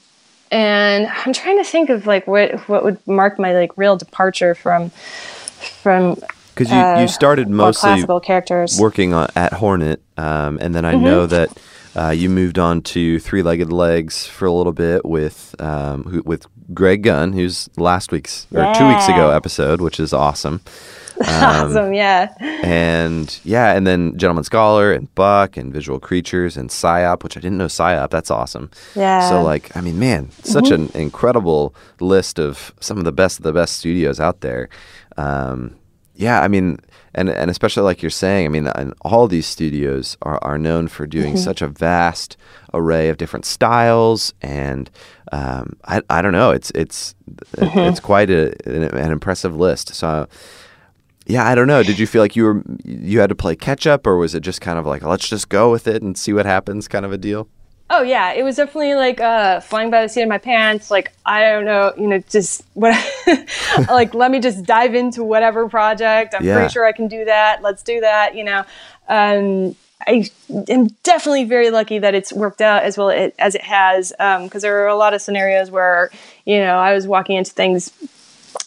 and 0.52 1.08
I'm 1.08 1.34
trying 1.34 1.58
to 1.58 1.64
think 1.64 1.90
of 1.90 2.08
like 2.08 2.28
what 2.28 2.68
what 2.70 2.84
would 2.84 3.06
mark 3.08 3.38
my 3.38 3.54
like 3.54 3.78
real 3.78 3.98
departure 3.98 4.56
from 4.56 4.90
from 4.90 6.16
because 6.54 6.72
you, 6.72 6.78
uh, 6.78 7.02
you 7.02 7.08
started 7.08 7.50
mostly 7.50 7.90
classical 7.90 8.20
characters 8.20 8.80
working 8.80 9.14
on, 9.14 9.28
at 9.36 9.54
Hornet, 9.54 10.02
um, 10.18 10.58
and 10.60 10.74
then 10.74 10.86
I 10.86 10.94
mm-hmm. 10.94 11.04
know 11.04 11.26
that 11.28 11.56
uh, 11.98 12.12
you 12.12 12.30
moved 12.30 12.60
on 12.60 12.82
to 12.82 13.20
Three 13.20 13.42
Legged 13.42 13.72
Legs 13.72 14.28
for 14.28 14.46
a 14.46 14.52
little 14.52 14.72
bit 14.72 15.04
with 15.04 15.56
um, 15.60 16.04
who, 16.04 16.22
with 16.22 16.46
Greg 16.74 17.02
Gunn, 17.02 17.34
who's 17.34 17.70
last 17.76 18.12
week's 18.12 18.46
or 18.54 18.72
two 18.76 18.88
weeks 18.88 19.08
ago 19.08 19.32
episode, 19.32 19.82
which 19.82 20.00
is 20.00 20.14
awesome. 20.14 20.62
Um, 21.20 21.26
awesome, 21.26 21.94
yeah. 21.96 22.32
And 22.40 23.40
yeah, 23.44 23.76
and 23.76 23.88
then 23.88 24.16
Gentleman 24.20 24.44
Scholar 24.44 24.94
and 24.94 25.14
Buck 25.16 25.58
and 25.58 25.74
Visual 25.74 26.00
Creatures 26.00 26.56
and 26.56 26.70
Psyop, 26.70 27.24
which 27.24 27.36
I 27.36 27.40
didn't 27.40 27.58
know 27.58 27.66
Psyop. 27.66 28.12
That's 28.12 28.30
awesome. 28.30 28.70
Yeah. 28.94 29.28
So 29.28 29.42
like, 29.42 29.76
I 29.76 29.82
mean, 29.82 29.98
man, 29.98 30.30
such 30.44 30.66
mm-hmm. 30.66 30.96
an 30.96 31.02
incredible 31.02 31.74
list 32.00 32.38
of 32.38 32.72
some 32.82 33.00
of 33.00 33.04
the 33.04 33.12
best 33.12 33.40
of 33.40 33.44
the 33.44 33.52
best 33.52 33.78
studios 33.78 34.20
out 34.20 34.42
there. 34.42 34.70
Um, 35.18 35.76
yeah, 36.18 36.42
I 36.42 36.48
mean, 36.48 36.80
and 37.14 37.30
and 37.30 37.50
especially 37.50 37.84
like 37.84 38.02
you're 38.02 38.10
saying, 38.10 38.46
I 38.46 38.50
mean, 38.50 38.68
and 38.68 38.94
all 39.02 39.28
these 39.28 39.46
studios 39.46 40.18
are, 40.24 40.40
are 40.44 40.58
known 40.58 40.88
for 40.88 41.06
doing 41.06 41.36
mm-hmm. 41.36 41.44
such 41.44 41.62
a 41.62 41.68
vast 41.68 42.38
array 42.74 43.10
of 43.10 43.18
different 43.18 43.46
styles, 43.46 44.34
and 44.42 44.90
um, 45.32 45.78
I 45.86 46.02
I 46.10 46.22
don't 46.22 46.32
know, 46.32 46.52
it's 46.52 46.72
it's 46.72 47.14
mm-hmm. 47.56 47.80
it's 47.80 48.00
quite 48.00 48.32
a, 48.32 48.54
an, 48.68 48.84
an, 48.84 49.12
impressive 49.12 49.56
list. 49.56 49.94
So. 49.96 50.28
Yeah, 51.30 51.46
I 51.46 51.56
don't 51.56 51.68
know. 51.68 51.84
Did 51.84 52.00
you 52.00 52.08
feel 52.08 52.22
like 52.22 52.38
you 52.38 52.46
were 52.46 52.64
you 52.86 53.20
had 53.20 53.28
to 53.28 53.36
play 53.36 53.54
catch 53.58 53.86
up, 53.86 54.08
or 54.08 54.16
was 54.16 54.34
it 54.34 54.40
just 54.40 54.62
kind 54.62 54.80
of 54.80 54.86
like 54.86 55.04
let's 55.04 55.28
just 55.28 55.50
go 55.50 55.70
with 55.70 55.86
it 55.86 56.02
and 56.02 56.18
see 56.18 56.32
what 56.32 56.46
happens, 56.46 56.88
kind 56.88 57.06
of 57.06 57.12
a 57.12 57.18
deal? 57.18 57.50
Oh 57.90 58.02
yeah, 58.02 58.34
it 58.34 58.44
was 58.44 58.58
definitely 58.58 58.96
like 58.96 59.22
uh, 59.22 59.62
flying 59.62 59.90
by 59.90 60.02
the 60.02 60.10
seat 60.10 60.24
of 60.24 60.30
my 60.30 60.38
pants. 60.38 60.92
Like 60.92 61.14
I 61.26 61.50
don't 61.50 61.64
know, 61.64 61.94
you 61.98 62.08
know, 62.08 62.20
just 62.30 62.66
what, 62.74 62.94
like 63.90 64.14
let 64.14 64.30
me 64.30 64.42
just 64.42 64.66
dive 64.66 64.94
into 64.94 65.24
whatever 65.24 65.70
project. 65.70 66.36
I'm 66.38 66.44
yeah. 66.44 66.56
pretty 66.56 66.74
sure 66.74 66.86
I 66.86 66.92
can 66.92 67.08
do 67.08 67.24
that. 67.26 67.62
Let's 67.62 67.84
do 67.84 68.02
that. 68.02 68.36
You 68.36 68.44
know, 68.44 68.66
um, 69.08 69.76
I 70.06 70.30
am 70.68 70.88
definitely 71.04 71.46
very 71.46 71.72
lucky 71.72 71.98
that 72.00 72.14
it's 72.14 72.34
worked 72.34 72.62
out 72.62 72.84
as 72.84 72.98
well 72.98 73.10
as 73.40 73.56
it 73.56 73.62
has. 73.64 74.12
Because 74.12 74.56
um, 74.56 74.60
there 74.60 74.84
are 74.84 74.88
a 74.88 74.96
lot 74.96 75.14
of 75.14 75.22
scenarios 75.22 75.72
where 75.72 76.12
you 76.46 76.60
know 76.60 76.78
I 76.78 76.94
was 76.94 77.08
walking 77.08 77.38
into 77.38 77.52
things. 77.52 77.92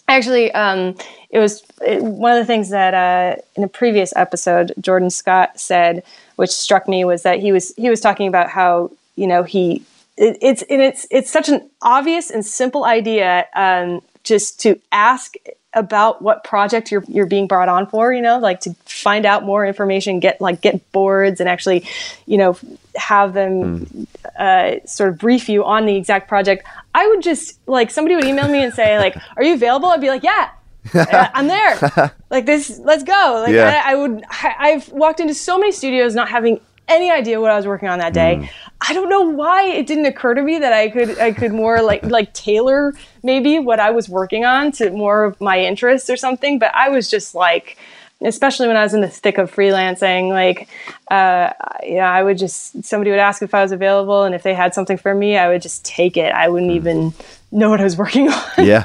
Actually, 0.09 0.50
um, 0.52 0.96
it 1.28 1.38
was 1.38 1.62
it, 1.83 2.02
one 2.02 2.33
of 2.33 2.38
the 2.38 2.46
things 2.46 2.70
that 2.70 2.94
uh, 2.94 3.40
in 3.54 3.64
a 3.64 3.68
previous 3.68 4.14
episode 4.16 4.72
Jordan 4.80 5.11
Scott 5.11 5.61
said, 5.61 6.04
which 6.37 6.50
struck 6.50 6.88
me, 6.88 7.04
was 7.04 7.22
that 7.22 7.38
he 7.38 7.52
was 7.52 7.74
he 7.76 7.90
was 7.90 8.00
talking 8.00 8.26
about 8.26 8.48
how 8.48 8.90
you 9.20 9.26
know 9.26 9.42
he 9.42 9.85
it, 10.16 10.38
it's 10.40 10.62
and 10.62 10.80
it's 10.80 11.06
it's 11.11 11.30
such 11.30 11.48
an 11.48 11.70
obvious 11.83 12.30
and 12.30 12.44
simple 12.44 12.85
idea 12.85 13.46
um, 13.54 14.00
just 14.24 14.61
to 14.61 14.80
ask 14.90 15.35
about 15.74 16.20
what 16.20 16.42
project 16.42 16.90
you're 16.90 17.04
you're 17.06 17.26
being 17.26 17.46
brought 17.46 17.68
on 17.68 17.87
for 17.87 18.12
you 18.12 18.22
know 18.22 18.38
like 18.38 18.61
to 18.61 18.74
find 18.87 19.24
out 19.24 19.44
more 19.44 19.64
information 19.64 20.18
get 20.18 20.40
like 20.40 20.61
get 20.62 20.90
boards 20.90 21.38
and 21.38 21.48
actually 21.48 21.87
you 22.26 22.37
know 22.37 22.59
have 22.96 23.35
them 23.35 23.87
mm. 23.87 24.06
uh, 24.37 24.85
sort 24.85 25.11
of 25.11 25.18
brief 25.18 25.48
you 25.48 25.64
on 25.64 25.87
the 25.87 25.94
exact 25.94 26.28
project 26.28 26.66
i 26.92 27.06
would 27.06 27.22
just 27.22 27.61
like 27.68 27.90
somebody 27.90 28.16
would 28.16 28.24
email 28.24 28.48
me 28.48 28.64
and 28.64 28.74
say 28.74 28.98
like 28.98 29.16
are 29.37 29.44
you 29.44 29.54
available 29.54 29.88
i'd 29.90 30.00
be 30.00 30.09
like 30.09 30.24
yeah 30.24 30.50
I'm 30.94 31.46
there. 31.46 32.12
like 32.30 32.46
this, 32.46 32.78
let's 32.78 33.02
go. 33.02 33.42
Like 33.44 33.54
yeah. 33.54 33.83
I, 33.85 33.92
I, 33.92 33.94
would. 33.96 34.24
I, 34.30 34.68
have 34.68 34.88
walked 34.88 35.20
into 35.20 35.35
so 35.35 35.59
many 35.59 35.72
studios 35.72 36.14
not 36.14 36.28
having 36.28 36.59
any 36.90 37.11
idea 37.11 37.40
what 37.40 37.50
I 37.50 37.57
was 37.57 37.66
working 37.66 37.88
on 37.88 37.98
that 38.00 38.12
day. 38.12 38.38
Mm. 38.40 38.50
I 38.81 38.92
don't 38.92 39.09
know 39.09 39.22
why 39.22 39.64
it 39.64 39.87
didn't 39.87 40.07
occur 40.07 40.35
to 40.35 40.42
me 40.42 40.59
that 40.59 40.72
I 40.72 40.88
could 40.90 41.18
I 41.18 41.33
could 41.33 41.53
more 41.53 41.81
like 41.83 42.03
like 42.05 42.33
tailor 42.35 42.92
maybe 43.22 43.59
what 43.59 43.79
I 43.79 43.90
was 43.90 44.09
working 44.09 44.44
on 44.44 44.72
to 44.72 44.90
more 44.90 45.24
of 45.24 45.40
my 45.40 45.61
interests 45.61 46.11
or 46.11 46.16
something. 46.16 46.59
But 46.59 46.74
I 46.74 46.88
was 46.88 47.09
just 47.09 47.35
like, 47.35 47.76
especially 48.22 48.66
when 48.66 48.76
I 48.76 48.83
was 48.83 48.94
in 48.94 49.00
the 49.00 49.09
thick 49.09 49.38
of 49.38 49.54
freelancing, 49.54 50.28
like, 50.30 50.68
uh, 51.11 51.52
you 51.83 51.94
know, 51.94 52.00
I 52.00 52.22
would 52.22 52.38
just, 52.38 52.85
somebody 52.85 53.11
would 53.11 53.20
ask 53.20 53.42
if 53.42 53.54
I 53.54 53.62
was 53.62 53.72
available. 53.72 54.24
And 54.24 54.35
if 54.35 54.42
they 54.42 54.54
had 54.54 54.74
something 54.74 54.96
for 54.98 55.14
me, 55.14 55.38
I 55.38 55.48
would 55.48 55.62
just 55.62 55.85
take 55.85 56.16
it. 56.16 56.33
I 56.33 56.48
wouldn't 56.48 56.72
even 56.72 57.14
know 57.50 57.70
what 57.70 57.80
I 57.80 57.85
was 57.85 57.96
working 57.96 58.28
on. 58.28 58.42
Yeah. 58.59 58.85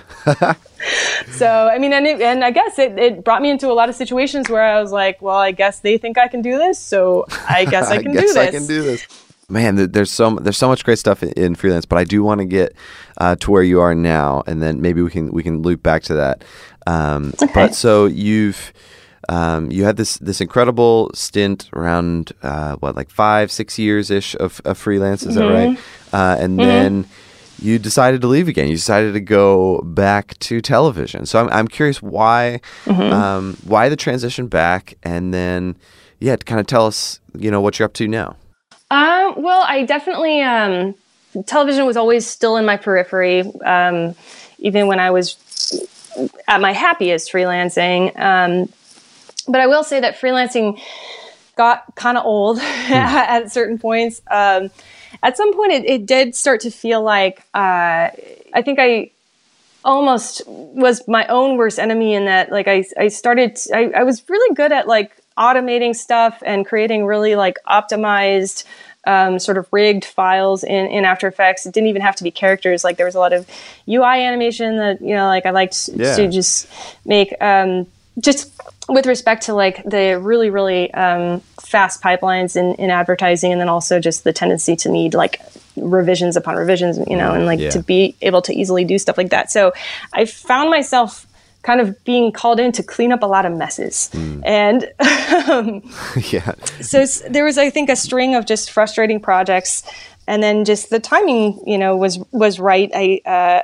so, 1.32 1.70
I 1.72 1.78
mean, 1.80 1.92
and, 1.94 2.08
it, 2.08 2.22
and 2.22 2.44
I 2.44 2.52
guess 2.52 2.80
it, 2.80 2.98
it 2.98 3.24
brought 3.24 3.42
me 3.42 3.50
into 3.50 3.70
a 3.70 3.74
lot 3.74 3.90
of 3.90 3.96
situations 3.96 4.50
where 4.50 4.64
I 4.64 4.82
was 4.82 4.92
like, 4.92 5.22
well, 5.22 5.38
I 5.38 5.52
guess 5.52 5.80
they 5.80 5.98
think 5.98 6.18
I 6.18 6.28
can 6.28 6.42
do 6.42 6.58
this. 6.58 6.80
So 6.80 7.26
I 7.50 7.66
guess 7.70 7.90
I 7.90 8.02
can 8.02 8.14
guess 8.14 8.22
do 8.22 8.28
this. 8.28 8.38
I 8.38 8.52
can 8.52 8.68
do 8.68 8.84
this. 8.84 9.06
Man, 9.48 9.76
there's 9.92 10.12
so 10.12 10.36
there's 10.38 10.58
so 10.58 10.68
much 10.68 10.84
great 10.84 10.98
stuff 10.98 11.22
in, 11.22 11.30
in 11.34 11.54
freelance, 11.54 11.86
but 11.86 11.98
I 12.00 12.04
do 12.04 12.24
want 12.24 12.40
to 12.40 12.46
get 12.46 12.74
uh, 13.18 13.36
to 13.36 13.52
where 13.52 13.62
you 13.62 13.80
are 13.80 13.94
now, 13.94 14.42
and 14.48 14.60
then 14.60 14.82
maybe 14.82 15.04
we 15.04 15.12
can 15.12 15.32
we 15.32 15.44
can 15.44 15.62
loop 15.62 15.84
back 15.84 16.02
to 16.04 16.16
that. 16.16 16.44
Um, 16.88 17.32
Okay. 17.42 17.52
But 17.54 17.76
so 17.76 18.06
you've 18.06 18.74
um, 19.30 19.72
you 19.72 19.84
had 19.84 19.98
this 19.98 20.18
this 20.18 20.42
incredible 20.42 21.12
stint 21.14 21.70
around 21.74 22.32
uh, 22.44 22.76
what 22.78 22.96
like 22.96 23.10
five 23.10 23.52
six 23.52 23.80
years 23.80 24.12
ish 24.12 24.36
of, 24.36 24.62
of 24.66 24.78
freelance, 24.78 25.24
is 25.24 25.36
that 25.36 25.48
right? 25.48 25.78
Uh, 26.14 26.38
and 26.40 26.60
then 26.60 27.06
you 27.60 27.80
decided 27.80 28.22
to 28.22 28.28
leave 28.28 28.48
again. 28.48 28.68
You 28.68 28.76
decided 28.76 29.14
to 29.14 29.20
go 29.20 29.82
back 29.82 30.38
to 30.40 30.62
television. 30.62 31.26
So 31.26 31.40
I'm 31.40 31.50
I'm 31.50 31.68
curious 31.68 32.02
why 32.02 32.62
um, 32.88 33.58
why 33.64 33.90
the 33.90 33.96
transition 33.96 34.48
back, 34.48 34.96
and 35.04 35.34
then 35.34 35.78
yeah, 36.20 36.36
to 36.36 36.46
kind 36.46 36.60
of 36.60 36.68
tell 36.68 36.86
us 36.86 37.20
you 37.38 37.50
know 37.50 37.62
what 37.62 37.80
you're 37.80 37.86
up 37.86 37.94
to 37.94 38.08
now. 38.08 38.36
Um, 38.92 39.42
well, 39.42 39.64
I 39.68 39.84
definitely 39.84 40.42
um, 40.42 40.96
television 41.48 41.86
was 41.86 41.98
always 41.98 42.28
still 42.28 42.58
in 42.58 42.66
my 42.66 42.78
periphery, 42.78 43.42
um, 43.64 44.16
even 44.60 44.88
when 44.88 45.00
I 45.00 45.12
was 45.12 45.38
at 46.48 46.62
my 46.62 46.72
happiest 46.72 47.32
freelancing. 47.32 48.18
But 49.48 49.62
I 49.62 49.68
will 49.68 49.84
say 49.84 50.00
that 50.00 50.20
freelancing 50.20 50.80
got 51.56 51.96
kind 51.96 52.18
of 52.18 52.26
old 52.26 52.60
at 52.90 53.52
certain 53.52 53.78
points. 53.80 54.22
Um, 54.30 54.70
at 55.24 55.38
some 55.38 55.54
point, 55.56 55.72
it, 55.72 55.86
it 55.86 56.06
did 56.06 56.36
start 56.36 56.62
to 56.62 56.72
feel 56.72 57.02
like 57.02 57.40
uh, 57.54 58.10
I 58.54 58.62
think 58.64 58.80
I 58.80 59.12
almost 59.84 60.42
was 60.48 61.08
my 61.08 61.26
own 61.28 61.58
worst 61.58 61.78
enemy 61.78 62.16
in 62.16 62.26
that 62.26 62.52
like 62.52 62.68
I, 62.68 62.84
I 62.98 63.08
started 63.08 63.60
I, 63.72 63.92
I 63.96 64.04
was 64.04 64.28
really 64.28 64.56
good 64.56 64.72
at 64.72 64.88
like 64.88 65.12
automating 65.38 65.96
stuff 65.96 66.42
and 66.44 66.66
creating 66.66 67.06
really 67.06 67.36
like 67.36 67.58
optimized 67.68 68.64
um, 69.06 69.38
sort 69.38 69.60
of 69.60 69.68
rigged 69.72 70.04
files 70.04 70.64
in, 70.64 70.88
in 70.88 71.06
After 71.06 71.28
Effects. 71.28 71.68
It 71.68 71.74
didn't 71.76 71.90
even 71.90 72.02
have 72.02 72.16
to 72.16 72.24
be 72.24 72.32
characters. 72.32 72.84
Like 72.84 72.98
there 72.98 73.06
was 73.06 73.14
a 73.14 73.20
lot 73.20 73.34
of 73.34 73.48
UI 73.88 74.24
animation 74.24 74.78
that 74.78 75.00
you 75.02 75.14
know, 75.14 75.28
like 75.28 75.46
I 75.46 75.52
liked 75.52 75.90
Yeah. 75.94 76.16
to 76.16 76.28
just 76.32 76.68
make 77.06 77.36
um, 77.40 77.86
just 78.20 78.52
with 78.88 79.06
respect 79.08 79.44
to 79.44 79.54
like 79.54 79.84
the 79.84 80.20
really 80.20 80.50
really 80.50 80.94
um, 80.94 81.40
fast 81.62 82.02
pipelines 82.02 82.56
in, 82.56 82.76
in 82.76 82.90
advertising, 82.90 83.52
and 83.52 83.60
then 83.60 83.70
also 83.70 84.00
just 84.00 84.24
the 84.24 84.34
tendency 84.34 84.76
to 84.78 84.90
need 84.90 85.14
like 85.14 85.42
revisions 85.76 86.38
upon 86.38 86.56
revisions, 86.56 86.98
you 87.08 87.18
know, 87.18 87.32
and 87.34 87.46
like 87.46 87.60
Yeah. 87.60 87.72
to 87.72 87.84
be 87.84 88.16
able 88.22 88.42
to 88.44 88.54
easily 88.54 88.86
do 88.86 88.98
stuff 88.98 89.18
like 89.18 89.30
that. 89.32 89.52
So 89.52 89.74
I 90.14 90.26
found 90.26 90.70
myself 90.70 91.28
kind 91.64 91.82
of 91.82 92.02
being 92.06 92.32
called 92.32 92.60
in 92.60 92.72
to 92.72 92.84
clean 92.84 93.12
up 93.12 93.24
a 93.24 93.26
lot 93.26 93.44
of 93.44 93.52
messes 93.52 94.12
and 94.46 94.84
yeah. 96.32 96.54
so 96.80 97.04
there 97.28 97.44
was 97.44 97.58
i 97.58 97.72
think 97.72 97.90
a 97.90 97.96
string 97.96 98.36
of 98.36 98.46
just 98.46 98.70
frustrating 98.70 99.20
projects 99.20 99.82
and 100.28 100.44
then 100.44 100.64
just 100.64 100.92
the 100.92 101.00
timing 101.00 101.60
you 101.66 101.80
know 101.80 101.98
was 101.98 102.20
was 102.32 102.60
right 102.60 102.92
i 102.94 103.20
uh, 103.26 103.62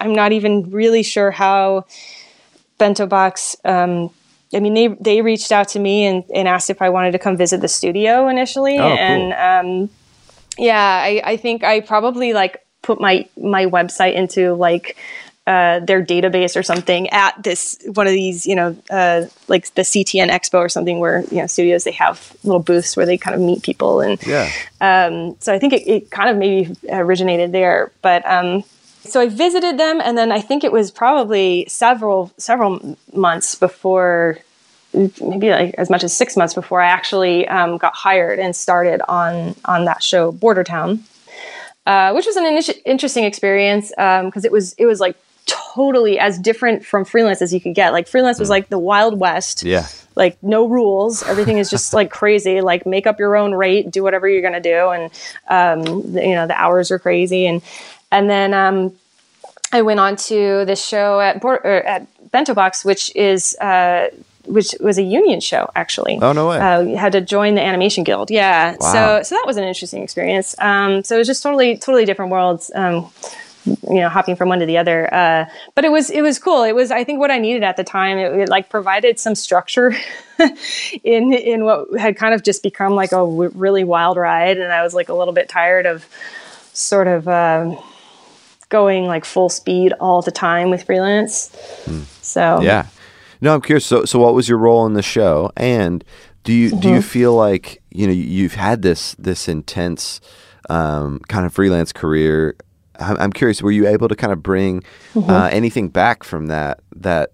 i'm 0.00 0.14
not 0.14 0.32
even 0.32 0.70
really 0.70 1.02
sure 1.02 1.30
how 1.30 1.84
bento 2.78 3.06
box 3.06 3.56
um, 3.64 4.10
i 4.54 4.60
mean 4.60 4.74
they 4.74 4.88
they 5.00 5.22
reached 5.22 5.50
out 5.52 5.68
to 5.68 5.78
me 5.78 6.04
and, 6.04 6.24
and 6.34 6.46
asked 6.48 6.70
if 6.70 6.80
i 6.82 6.88
wanted 6.88 7.12
to 7.12 7.18
come 7.18 7.36
visit 7.36 7.60
the 7.60 7.68
studio 7.68 8.28
initially 8.28 8.78
Oh, 8.78 8.88
cool. 8.88 8.98
and 8.98 9.32
um, 9.32 9.90
yeah 10.58 11.00
I, 11.04 11.22
I 11.24 11.36
think 11.36 11.64
i 11.64 11.80
probably 11.80 12.32
like 12.32 12.64
put 12.82 13.00
my 13.00 13.26
my 13.36 13.66
website 13.66 14.14
into 14.14 14.54
like 14.54 14.96
uh, 15.48 15.78
their 15.78 16.04
database 16.04 16.56
or 16.56 16.62
something 16.64 17.08
at 17.10 17.40
this 17.44 17.78
one 17.94 18.08
of 18.08 18.12
these, 18.12 18.46
you 18.48 18.56
know, 18.56 18.76
uh, 18.90 19.26
like 19.46 19.72
the 19.76 19.82
CTN 19.82 20.28
Expo 20.28 20.54
or 20.58 20.68
something, 20.68 20.98
where 20.98 21.20
you 21.30 21.36
know 21.36 21.46
studios 21.46 21.84
they 21.84 21.92
have 21.92 22.36
little 22.42 22.58
booths 22.60 22.96
where 22.96 23.06
they 23.06 23.16
kind 23.16 23.32
of 23.36 23.40
meet 23.40 23.62
people, 23.62 24.00
and 24.00 24.20
Yeah. 24.26 24.50
um, 24.80 25.36
so 25.38 25.54
I 25.54 25.60
think 25.60 25.72
it, 25.72 25.86
it 25.86 26.10
kind 26.10 26.30
of 26.30 26.36
maybe 26.36 26.74
originated 26.90 27.52
there. 27.52 27.92
But 28.02 28.26
um, 28.28 28.64
so 29.06 29.20
I 29.20 29.28
visited 29.28 29.78
them, 29.78 30.00
and 30.02 30.16
then 30.18 30.30
I 30.32 30.40
think 30.40 30.64
it 30.64 30.72
was 30.72 30.90
probably 30.90 31.66
several 31.68 32.32
several 32.36 32.96
months 33.12 33.54
before, 33.54 34.38
maybe 34.94 35.50
like 35.50 35.74
as 35.78 35.90
much 35.90 36.04
as 36.04 36.16
six 36.16 36.36
months 36.36 36.54
before 36.54 36.80
I 36.80 36.86
actually 36.88 37.46
um, 37.48 37.78
got 37.78 37.94
hired 37.94 38.38
and 38.38 38.54
started 38.54 39.00
on 39.08 39.54
on 39.64 39.84
that 39.86 40.02
show, 40.02 40.32
Bordertown 40.32 41.00
uh, 41.86 42.12
which 42.12 42.26
was 42.26 42.36
an 42.36 42.44
initi- 42.44 42.82
interesting 42.84 43.24
experience 43.24 43.90
because 43.90 44.44
it 44.44 44.52
was 44.52 44.72
it 44.74 44.86
was 44.86 45.00
like 45.00 45.16
totally 45.46 46.18
as 46.18 46.38
different 46.38 46.84
from 46.84 47.04
freelance 47.04 47.40
as 47.40 47.54
you 47.54 47.60
could 47.60 47.74
get. 47.74 47.92
Like 47.92 48.08
freelance 48.08 48.40
was 48.40 48.50
like 48.50 48.68
the 48.68 48.78
wild 48.78 49.18
west. 49.20 49.62
Yeah. 49.62 49.86
Like 50.16 50.42
no 50.42 50.66
rules, 50.66 51.22
everything 51.22 51.58
is 51.58 51.70
just 51.70 51.94
like 51.94 52.10
crazy. 52.10 52.60
Like 52.60 52.86
make 52.86 53.06
up 53.06 53.18
your 53.20 53.36
own 53.36 53.52
rate, 53.54 53.90
do 53.90 54.02
whatever 54.02 54.28
you're 54.28 54.42
gonna 54.42 54.60
do, 54.60 54.88
and 54.88 55.04
um, 55.48 56.12
the- 56.12 56.22
you 56.26 56.34
know 56.34 56.46
the 56.46 56.60
hours 56.60 56.90
are 56.90 56.98
crazy. 56.98 57.46
And 57.46 57.62
and 58.16 58.30
then 58.30 58.54
um, 58.54 58.92
I 59.72 59.82
went 59.82 60.00
on 60.00 60.16
to 60.16 60.64
this 60.64 60.84
show 60.84 61.20
at 61.20 61.44
or 61.44 61.64
at 61.66 62.06
Bento 62.30 62.54
Box, 62.54 62.84
which 62.84 63.14
is 63.14 63.54
uh, 63.56 64.08
which 64.46 64.74
was 64.80 64.96
a 64.96 65.02
union 65.02 65.40
show 65.40 65.70
actually. 65.76 66.18
Oh, 66.22 66.32
no 66.32 66.48
way. 66.48 66.58
Uh, 66.58 66.80
you 66.80 66.96
had 66.96 67.12
to 67.12 67.20
join 67.20 67.56
the 67.56 67.62
animation 67.62 68.02
guild. 68.02 68.30
Yeah. 68.30 68.76
Wow. 68.80 68.92
So 68.92 69.22
so 69.22 69.34
that 69.34 69.44
was 69.46 69.58
an 69.58 69.64
interesting 69.64 70.02
experience. 70.02 70.54
Um, 70.58 71.04
so 71.04 71.16
it 71.16 71.18
was 71.18 71.26
just 71.26 71.42
totally 71.42 71.76
totally 71.76 72.06
different 72.06 72.30
worlds. 72.30 72.70
Um, 72.74 73.10
you 73.66 74.00
know, 74.00 74.08
hopping 74.08 74.36
from 74.36 74.48
one 74.48 74.60
to 74.60 74.66
the 74.66 74.78
other. 74.78 75.12
Uh, 75.12 75.44
but 75.74 75.84
it 75.84 75.90
was 75.90 76.08
it 76.08 76.22
was 76.22 76.38
cool. 76.38 76.62
It 76.62 76.74
was 76.74 76.90
I 76.90 77.04
think 77.04 77.18
what 77.18 77.30
I 77.30 77.38
needed 77.38 77.64
at 77.64 77.76
the 77.76 77.84
time. 77.84 78.16
It, 78.16 78.32
it 78.40 78.48
like 78.48 78.70
provided 78.70 79.18
some 79.18 79.34
structure 79.34 79.94
in 81.04 81.34
in 81.34 81.64
what 81.64 81.98
had 81.98 82.16
kind 82.16 82.32
of 82.32 82.42
just 82.42 82.62
become 82.62 82.94
like 82.94 83.12
a 83.12 83.16
w- 83.16 83.52
really 83.54 83.84
wild 83.84 84.16
ride, 84.16 84.56
and 84.56 84.72
I 84.72 84.82
was 84.82 84.94
like 84.94 85.10
a 85.10 85.14
little 85.14 85.34
bit 85.34 85.50
tired 85.50 85.84
of 85.84 86.06
sort 86.72 87.08
of. 87.08 87.28
Um, 87.28 87.78
going 88.68 89.06
like 89.06 89.24
full 89.24 89.48
speed 89.48 89.92
all 90.00 90.22
the 90.22 90.30
time 90.32 90.70
with 90.70 90.82
freelance 90.84 91.50
so 92.22 92.60
Yeah. 92.62 92.86
No, 93.40 93.54
I'm 93.54 93.60
curious. 93.60 93.84
So, 93.84 94.04
so 94.06 94.18
what 94.18 94.32
was 94.34 94.48
your 94.48 94.56
role 94.58 94.86
in 94.86 94.94
the 94.94 95.02
show? 95.02 95.50
And 95.58 96.02
do 96.42 96.52
you 96.54 96.70
do 96.70 96.76
Mm-hmm. 96.76 96.88
you 96.94 97.02
feel 97.02 97.34
like 97.34 97.82
you 97.90 98.06
know 98.06 98.12
you've 98.12 98.54
had 98.54 98.80
this 98.82 99.14
this 99.18 99.46
intense 99.48 100.20
um, 100.70 101.20
kind 101.28 101.44
of 101.44 101.52
freelance 101.52 101.92
career? 101.92 102.56
I'm, 102.98 103.16
I'm 103.18 103.32
curious. 103.32 103.60
Were 103.60 103.70
you 103.72 103.86
able 103.86 104.08
to 104.08 104.16
kind 104.16 104.32
of 104.32 104.42
bring 104.42 104.82
Mm-hmm. 105.14 105.30
uh, 105.30 105.48
anything 105.48 105.88
back 105.90 106.24
from 106.24 106.46
that 106.46 106.80
that 106.96 107.32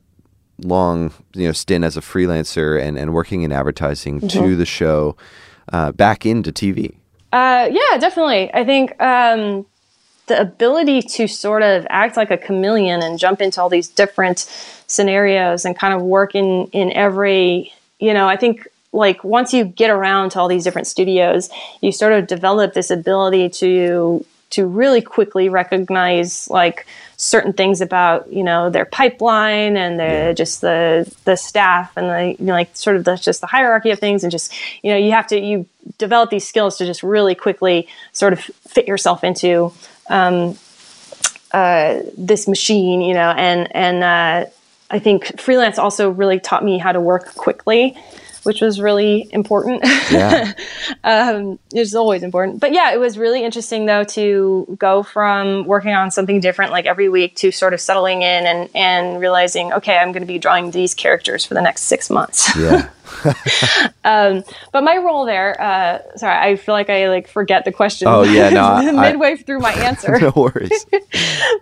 long 0.58 1.12
you 1.34 1.46
know 1.46 1.52
stint 1.52 1.84
as 1.84 1.96
a 1.96 2.00
freelancer 2.00 2.80
and, 2.82 2.98
and 2.98 3.14
working 3.14 3.42
in 3.42 3.52
advertising 3.52 4.20
Mm-hmm. 4.20 4.42
to 4.42 4.56
the 4.56 4.66
show 4.66 5.16
uh, 5.72 5.92
back 5.92 6.26
into 6.26 6.50
TV? 6.52 6.96
Uh, 7.32 7.68
yeah, 7.70 7.96
definitely. 7.98 8.52
I 8.52 8.64
think 8.64 9.00
um, 9.00 9.64
the 10.26 10.40
ability 10.40 11.02
to 11.02 11.26
sort 11.26 11.62
of 11.62 11.86
act 11.90 12.16
like 12.16 12.30
a 12.30 12.38
chameleon 12.38 13.02
and 13.02 13.18
jump 13.18 13.40
into 13.40 13.60
all 13.60 13.68
these 13.68 13.88
different 13.88 14.40
scenarios 14.86 15.64
and 15.64 15.76
kind 15.76 15.94
of 15.94 16.02
work 16.02 16.34
in 16.34 16.66
in 16.72 16.92
every, 16.92 17.72
you 17.98 18.14
know, 18.14 18.28
I 18.28 18.36
think 18.36 18.66
like 18.92 19.24
once 19.24 19.52
you 19.52 19.64
get 19.64 19.90
around 19.90 20.30
to 20.30 20.40
all 20.40 20.48
these 20.48 20.64
different 20.64 20.86
studios, 20.86 21.50
you 21.80 21.92
sort 21.92 22.12
of 22.12 22.26
develop 22.26 22.74
this 22.74 22.90
ability 22.90 23.48
to 23.48 24.24
to 24.50 24.66
really 24.66 25.00
quickly 25.00 25.48
recognize 25.48 26.48
like 26.50 26.86
certain 27.16 27.54
things 27.54 27.80
about 27.80 28.30
you 28.30 28.44
know 28.44 28.68
their 28.68 28.84
pipeline 28.84 29.76
and 29.76 29.98
the 29.98 30.34
just 30.36 30.60
the 30.60 31.10
the 31.24 31.36
staff 31.36 31.96
and 31.96 32.10
the 32.10 32.36
you 32.38 32.46
know, 32.46 32.52
like 32.52 32.76
sort 32.76 32.96
of 32.96 33.04
the 33.04 33.16
just 33.16 33.40
the 33.40 33.46
hierarchy 33.46 33.90
of 33.90 33.98
things 33.98 34.22
and 34.22 34.30
just 34.30 34.52
you 34.82 34.90
know 34.90 34.96
you 34.96 35.10
have 35.10 35.26
to 35.26 35.40
you 35.40 35.66
develop 35.98 36.30
these 36.30 36.46
skills 36.46 36.76
to 36.76 36.84
just 36.84 37.02
really 37.02 37.34
quickly 37.34 37.88
sort 38.12 38.32
of 38.32 38.40
fit 38.40 38.86
yourself 38.86 39.24
into 39.24 39.72
um, 40.08 40.56
uh, 41.52 42.00
this 42.16 42.48
machine 42.48 43.00
you 43.00 43.14
know 43.14 43.30
and 43.30 43.74
and 43.74 44.02
uh, 44.04 44.50
I 44.90 44.98
think 44.98 45.40
freelance 45.40 45.78
also 45.78 46.10
really 46.10 46.40
taught 46.40 46.64
me 46.64 46.78
how 46.78 46.92
to 46.92 47.00
work 47.00 47.34
quickly 47.34 47.96
which 48.44 48.60
was 48.60 48.80
really 48.80 49.28
important 49.32 49.82
Yeah. 50.10 50.52
um, 51.04 51.58
it's 51.72 51.94
always 51.94 52.22
important. 52.22 52.60
But 52.60 52.72
yeah, 52.72 52.92
it 52.92 52.98
was 53.00 53.18
really 53.18 53.44
interesting 53.44 53.86
though 53.86 54.04
to 54.04 54.76
go 54.78 55.02
from 55.02 55.64
working 55.66 55.92
on 55.92 56.10
something 56.10 56.40
different 56.40 56.72
like 56.72 56.86
every 56.86 57.08
week 57.08 57.36
to 57.36 57.50
sort 57.50 57.74
of 57.74 57.80
settling 57.80 58.22
in 58.22 58.46
and 58.46 58.68
and 58.74 59.20
realizing, 59.20 59.72
okay, 59.72 59.96
I'm 59.96 60.12
going 60.12 60.22
to 60.22 60.26
be 60.26 60.38
drawing 60.38 60.70
these 60.70 60.94
characters 60.94 61.44
for 61.44 61.54
the 61.54 61.62
next 61.62 61.82
six 61.82 62.10
months. 62.10 62.54
Yeah. 62.56 62.90
but 64.02 64.84
my 64.84 64.96
role 64.96 65.24
there, 65.26 65.60
uh, 65.60 65.98
sorry, 66.16 66.36
I 66.36 66.56
feel 66.56 66.74
like 66.74 66.90
I 66.90 67.08
like 67.08 67.28
forget 67.28 67.64
the 67.64 67.72
question. 67.72 68.08
Oh, 68.08 68.22
yeah, 68.22 68.48
no, 68.48 68.64
I- 68.64 69.10
midway 69.10 69.36
through 69.36 69.60
my 69.60 69.72
answer. 69.72 70.18
no 70.18 70.32
worries. 70.34 70.86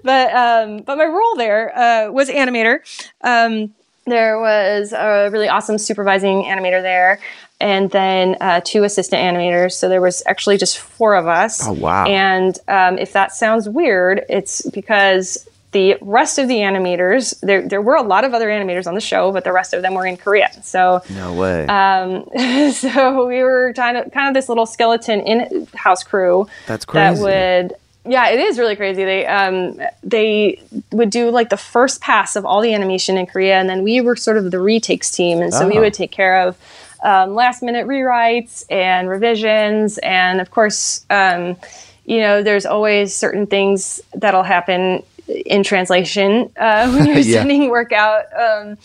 but 0.04 0.34
um, 0.34 0.82
but 0.82 0.96
my 0.96 1.06
role 1.06 1.36
there 1.36 1.76
uh, 1.76 2.10
was 2.10 2.28
animator. 2.28 2.80
Um, 3.22 3.74
there 4.10 4.38
was 4.38 4.92
a 4.92 5.28
really 5.32 5.48
awesome 5.48 5.78
supervising 5.78 6.42
animator 6.44 6.82
there 6.82 7.18
and 7.60 7.90
then 7.90 8.36
uh, 8.40 8.60
two 8.64 8.84
assistant 8.84 9.20
animators 9.22 9.72
so 9.72 9.88
there 9.88 10.00
was 10.00 10.22
actually 10.26 10.56
just 10.58 10.78
four 10.78 11.14
of 11.14 11.26
us 11.26 11.66
Oh, 11.66 11.72
wow. 11.72 12.04
and 12.06 12.58
um, 12.68 12.98
if 12.98 13.12
that 13.12 13.32
sounds 13.32 13.68
weird 13.68 14.24
it's 14.28 14.68
because 14.70 15.46
the 15.72 15.96
rest 16.00 16.38
of 16.40 16.48
the 16.48 16.56
animators 16.56 17.38
there, 17.42 17.62
there 17.66 17.80
were 17.80 17.94
a 17.94 18.02
lot 18.02 18.24
of 18.24 18.34
other 18.34 18.48
animators 18.48 18.86
on 18.88 18.94
the 18.94 19.00
show 19.00 19.30
but 19.30 19.44
the 19.44 19.52
rest 19.52 19.72
of 19.72 19.82
them 19.82 19.94
were 19.94 20.04
in 20.06 20.16
korea 20.16 20.50
so 20.62 21.00
No 21.10 21.32
way. 21.34 21.66
um, 21.66 22.24
so 22.72 23.26
we 23.26 23.42
were 23.42 23.72
kind 23.76 23.96
of 23.96 24.10
kind 24.12 24.28
of 24.28 24.34
this 24.34 24.48
little 24.48 24.66
skeleton 24.66 25.20
in 25.20 25.66
house 25.74 26.02
crew 26.02 26.48
That's 26.66 26.84
that 26.86 27.16
crazy. 27.16 27.22
would 27.22 27.74
yeah 28.10 28.28
it 28.30 28.40
is 28.40 28.58
really 28.58 28.76
crazy 28.76 29.04
they 29.04 29.26
um 29.26 29.78
they 30.02 30.60
would 30.92 31.10
do 31.10 31.30
like 31.30 31.48
the 31.50 31.56
first 31.56 32.00
pass 32.00 32.36
of 32.36 32.44
all 32.44 32.60
the 32.60 32.74
animation 32.74 33.16
in 33.16 33.26
korea 33.26 33.54
and 33.60 33.68
then 33.68 33.82
we 33.82 34.00
were 34.00 34.16
sort 34.16 34.36
of 34.36 34.50
the 34.50 34.58
retakes 34.58 35.10
team 35.10 35.40
and 35.40 35.52
so 35.54 35.66
we 35.68 35.78
Oh. 35.78 35.80
would 35.82 35.94
take 35.94 36.10
care 36.10 36.40
of 36.46 36.56
um, 37.02 37.34
last 37.34 37.62
minute 37.62 37.86
rewrites 37.86 38.64
and 38.70 39.08
revisions 39.08 39.98
and 39.98 40.40
of 40.40 40.50
course 40.50 41.04
um, 41.10 41.56
you 42.04 42.18
know 42.20 42.42
there's 42.42 42.66
always 42.66 43.14
certain 43.14 43.46
things 43.46 44.00
that'll 44.14 44.42
happen 44.42 45.02
in 45.46 45.62
translation 45.62 46.50
uh, 46.58 46.90
when 46.92 47.06
you're 47.06 47.16
Yeah. 47.32 47.38
sending 47.40 47.70
work 47.70 47.92
out 47.92 48.24
um, 48.38 48.76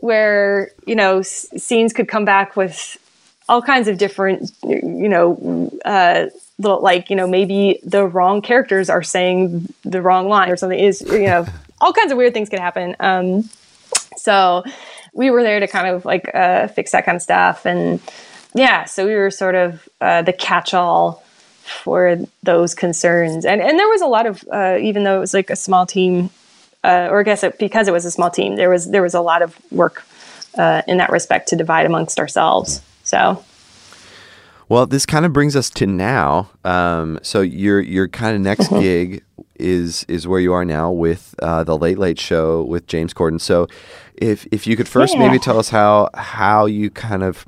where 0.00 0.70
you 0.86 0.94
know 0.96 1.20
s- 1.20 1.46
scenes 1.56 1.92
could 1.92 2.08
come 2.08 2.24
back 2.24 2.56
with 2.56 2.98
all 3.48 3.62
kinds 3.62 3.88
of 3.88 3.96
different 3.98 4.50
you 4.64 5.08
know 5.08 5.70
uh, 5.84 6.26
little 6.58 6.80
like 6.80 7.10
you 7.10 7.16
know 7.16 7.26
maybe 7.26 7.80
the 7.82 8.06
wrong 8.06 8.40
characters 8.40 8.88
are 8.88 9.02
saying 9.02 9.72
the 9.84 10.00
wrong 10.00 10.28
line 10.28 10.50
or 10.50 10.56
something 10.56 10.78
is 10.78 11.02
you 11.02 11.26
know 11.26 11.46
all 11.80 11.92
kinds 11.92 12.10
of 12.10 12.18
weird 12.18 12.32
things 12.32 12.48
could 12.48 12.58
happen. 12.58 12.96
Um, 13.00 13.48
so 14.16 14.64
we 15.12 15.30
were 15.30 15.42
there 15.42 15.60
to 15.60 15.66
kind 15.68 15.88
of 15.88 16.04
like 16.04 16.30
uh, 16.34 16.68
fix 16.68 16.92
that 16.92 17.04
kind 17.04 17.16
of 17.16 17.22
stuff. 17.22 17.66
And 17.66 18.00
yeah 18.54 18.84
so 18.84 19.06
we 19.06 19.14
were 19.14 19.30
sort 19.30 19.54
of 19.54 19.88
uh, 20.00 20.22
the 20.22 20.32
catch-all 20.32 21.22
for 21.62 22.16
those 22.42 22.74
concerns. 22.74 23.44
And 23.44 23.60
and 23.60 23.78
there 23.78 23.88
was 23.88 24.00
a 24.00 24.06
lot 24.06 24.26
of 24.26 24.44
uh, 24.50 24.78
even 24.80 25.04
though 25.04 25.16
it 25.16 25.20
was 25.20 25.34
like 25.34 25.50
a 25.50 25.56
small 25.56 25.86
team 25.86 26.30
uh, 26.86 27.08
or 27.10 27.20
I 27.20 27.22
guess 27.24 27.42
it, 27.42 27.58
because 27.58 27.88
it 27.88 27.92
was 27.92 28.04
a 28.04 28.10
small 28.10 28.30
team, 28.30 28.56
there 28.56 28.70
was 28.70 28.90
there 28.90 29.02
was 29.02 29.14
a 29.14 29.20
lot 29.20 29.42
of 29.42 29.58
work 29.72 30.04
uh, 30.56 30.82
in 30.86 30.98
that 30.98 31.10
respect 31.10 31.48
to 31.48 31.56
divide 31.56 31.84
amongst 31.84 32.18
ourselves. 32.18 32.80
So 33.02 33.44
Well, 34.68 34.86
this 34.86 35.06
kind 35.06 35.24
of 35.24 35.32
brings 35.32 35.54
us 35.54 35.70
to 35.70 35.86
now. 35.86 36.50
Um, 36.64 37.18
so 37.22 37.40
your 37.40 37.80
your 37.80 38.08
kind 38.08 38.34
of 38.34 38.42
next 38.42 38.68
Mm-hmm. 38.68 38.80
gig 38.80 39.24
is 39.58 40.04
is 40.08 40.26
where 40.26 40.40
you 40.40 40.52
are 40.52 40.64
now 40.64 40.90
with 40.90 41.34
uh, 41.42 41.64
the 41.64 41.78
Late 41.78 41.98
Late 41.98 42.18
Show 42.18 42.64
with 42.64 42.86
James 42.86 43.14
Corden. 43.14 43.40
So, 43.40 43.68
if 44.16 44.46
if 44.52 44.66
you 44.66 44.76
could 44.76 44.88
first 44.88 45.14
Yeah. 45.14 45.20
maybe 45.20 45.38
tell 45.38 45.58
us 45.58 45.68
how 45.70 46.08
how 46.14 46.66
you 46.66 46.90
kind 46.90 47.22
of 47.22 47.46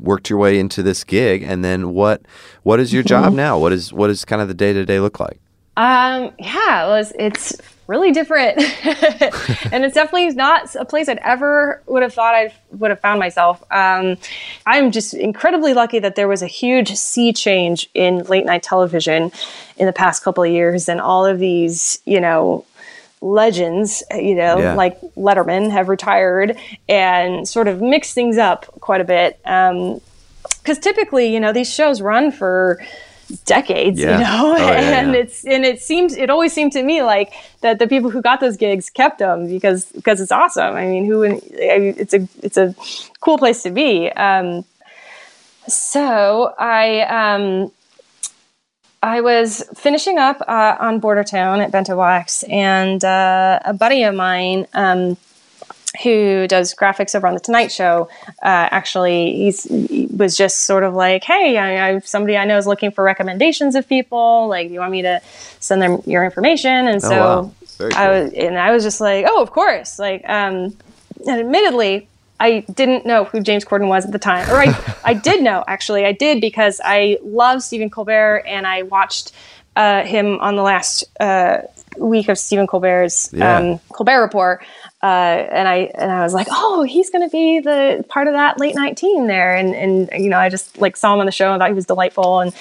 worked 0.00 0.28
your 0.28 0.38
way 0.38 0.58
into 0.58 0.82
this 0.82 1.02
gig, 1.04 1.42
and 1.42 1.64
then 1.64 1.94
what 1.94 2.22
what 2.62 2.78
is 2.78 2.92
your 2.92 3.02
job 3.02 3.26
Mm-hmm. 3.28 3.36
now? 3.36 3.58
What 3.58 3.72
is 3.72 3.92
what 3.92 4.10
is 4.10 4.24
kind 4.24 4.42
of 4.42 4.48
the 4.48 4.54
day 4.54 4.72
to 4.72 4.84
day 4.84 5.00
look 5.00 5.18
like? 5.20 5.40
um, 5.76 6.30
yeah, 6.38 6.84
it 6.84 6.88
was, 6.88 7.12
it's 7.18 7.56
really 7.86 8.12
different, 8.12 8.58
and 9.72 9.84
it's 9.84 9.94
definitely 9.94 10.30
not 10.30 10.74
a 10.74 10.84
place 10.84 11.08
I'd 11.08 11.18
ever 11.18 11.82
would 11.86 12.02
have 12.02 12.14
thought 12.14 12.34
I 12.34 12.52
would 12.72 12.90
have 12.90 13.00
found 13.00 13.20
myself. 13.20 13.62
Um, 13.70 14.16
I'm 14.66 14.90
just 14.90 15.14
incredibly 15.14 15.74
lucky 15.74 15.98
that 15.98 16.14
there 16.16 16.28
was 16.28 16.42
a 16.42 16.46
huge 16.46 16.94
sea 16.96 17.32
change 17.32 17.88
in 17.94 18.24
late 18.24 18.44
night 18.46 18.62
television 18.62 19.32
in 19.76 19.86
the 19.86 19.92
past 19.92 20.22
couple 20.22 20.44
of 20.44 20.50
years, 20.50 20.88
and 20.88 21.00
all 21.00 21.24
of 21.26 21.38
these, 21.38 21.98
you 22.04 22.20
know. 22.20 22.64
Legends, 23.20 24.02
you 24.14 24.34
know, 24.34 24.58
Yeah. 24.58 24.74
like 24.74 25.00
Letterman 25.16 25.70
have 25.70 25.88
retired 25.88 26.58
and 26.90 27.48
sort 27.48 27.68
of 27.68 27.80
mixed 27.80 28.12
things 28.14 28.36
up 28.36 28.66
quite 28.80 29.00
a 29.00 29.04
bit. 29.04 29.40
Um, 29.46 30.02
because 30.58 30.78
typically, 30.78 31.32
you 31.32 31.40
know, 31.40 31.50
these 31.50 31.72
shows 31.72 32.02
run 32.02 32.30
for 32.32 32.78
decades, 33.40 34.00
Yeah. 34.00 34.12
you 34.18 34.24
know, 34.24 34.54
Oh, 34.54 34.56
yeah, 34.56 34.98
and 35.00 35.12
yeah. 35.14 35.20
it's 35.20 35.44
and 35.44 35.64
it 35.64 35.80
seems 35.82 36.14
it 36.16 36.30
always 36.30 36.52
seemed 36.52 36.72
to 36.72 36.82
me 36.82 37.02
like 37.02 37.32
that 37.60 37.78
the 37.78 37.86
people 37.86 38.10
who 38.10 38.20
got 38.22 38.40
those 38.40 38.56
gigs 38.56 38.90
kept 38.90 39.18
them 39.18 39.46
because 39.46 39.84
because 39.86 40.20
it's 40.20 40.32
awesome. 40.32 40.74
I 40.74 40.86
mean, 40.86 41.04
who 41.04 41.24
I 41.24 41.28
mean, 41.30 41.94
it's 41.98 42.14
a 42.14 42.26
it's 42.42 42.56
a 42.56 42.74
cool 43.20 43.38
place 43.38 43.62
to 43.64 43.70
be. 43.70 44.10
Um, 44.10 44.64
so 45.68 46.52
I 46.58 47.00
um, 47.02 47.72
I 49.02 49.20
was 49.20 49.62
finishing 49.74 50.18
up 50.18 50.40
uh, 50.46 50.76
on 50.80 51.00
Bordertown 51.00 51.62
at 51.64 51.70
Bento 51.70 51.96
Box, 51.96 52.42
and 52.44 53.04
uh, 53.04 53.60
a 53.64 53.72
buddy 53.74 54.02
of 54.04 54.14
mine. 54.14 54.66
Um, 54.74 55.16
who 56.02 56.46
does 56.48 56.74
graphics 56.74 57.14
over 57.14 57.26
on 57.26 57.34
the 57.34 57.40
Tonight 57.40 57.70
Show? 57.70 58.08
Uh, 58.42 58.68
actually, 58.70 59.32
he's 59.36 59.64
he 59.64 60.08
was 60.10 60.36
just 60.36 60.62
sort 60.64 60.82
of 60.84 60.94
like, 60.94 61.24
"Hey, 61.24 61.56
I, 61.56 61.88
I 61.90 61.98
somebody 62.00 62.36
I 62.36 62.44
know 62.44 62.58
is 62.58 62.66
looking 62.66 62.90
for 62.90 63.04
recommendations 63.04 63.74
of 63.74 63.88
people. 63.88 64.48
Like, 64.48 64.68
do 64.68 64.74
you 64.74 64.80
want 64.80 64.92
me 64.92 65.02
to 65.02 65.20
send 65.60 65.80
them 65.82 66.02
your 66.06 66.24
information?" 66.24 66.88
And 66.88 67.00
so 67.02 67.14
Oh, 67.14 67.18
wow. 67.42 67.52
Very 67.78 67.92
I 67.94 68.06
cool. 68.06 68.22
was, 68.24 68.32
and 68.34 68.58
I 68.58 68.70
was 68.72 68.82
just 68.82 69.00
like, 69.00 69.26
"Oh, 69.28 69.42
of 69.42 69.50
course!" 69.50 69.98
Like, 69.98 70.28
um, 70.28 70.76
and 71.26 71.40
admittedly, 71.40 72.08
I 72.40 72.64
didn't 72.74 73.06
know 73.06 73.24
who 73.24 73.40
James 73.40 73.64
Corden 73.64 73.88
was 73.88 74.04
at 74.04 74.12
the 74.12 74.18
time, 74.18 74.48
or 74.50 74.60
I, 74.60 74.94
I 75.04 75.14
did 75.14 75.42
know 75.42 75.64
actually. 75.66 76.04
I 76.04 76.12
did 76.12 76.40
because 76.40 76.80
I 76.84 77.18
love 77.22 77.62
Stephen 77.62 77.90
Colbert, 77.90 78.44
and 78.46 78.66
I 78.66 78.82
watched 78.82 79.32
uh, 79.76 80.02
him 80.04 80.38
on 80.40 80.54
the 80.56 80.62
last 80.62 81.04
uh, 81.20 81.58
week 81.98 82.28
of 82.28 82.38
Stephen 82.38 82.66
Colbert's 82.66 83.30
Yeah. 83.32 83.58
um, 83.58 83.78
Colbert 83.92 84.20
Report, 84.22 84.64
uh, 85.04 85.46
and 85.52 85.68
I 85.68 85.90
and 85.96 86.10
I 86.10 86.22
was 86.22 86.32
like, 86.32 86.46
oh, 86.50 86.82
he's 86.82 87.10
going 87.10 87.28
to 87.28 87.30
be 87.30 87.60
the 87.60 88.06
part 88.08 88.26
of 88.26 88.32
that 88.32 88.58
late 88.58 88.74
night 88.74 88.96
team 88.96 89.26
there, 89.26 89.54
and 89.54 89.74
and 89.74 90.08
you 90.24 90.30
know, 90.30 90.38
I 90.38 90.48
just 90.48 90.80
like 90.80 90.96
saw 90.96 91.12
him 91.12 91.20
on 91.20 91.26
the 91.26 91.32
show 91.32 91.52
and 91.52 91.60
thought 91.60 91.68
he 91.68 91.74
was 91.74 91.84
delightful, 91.84 92.40
and 92.40 92.54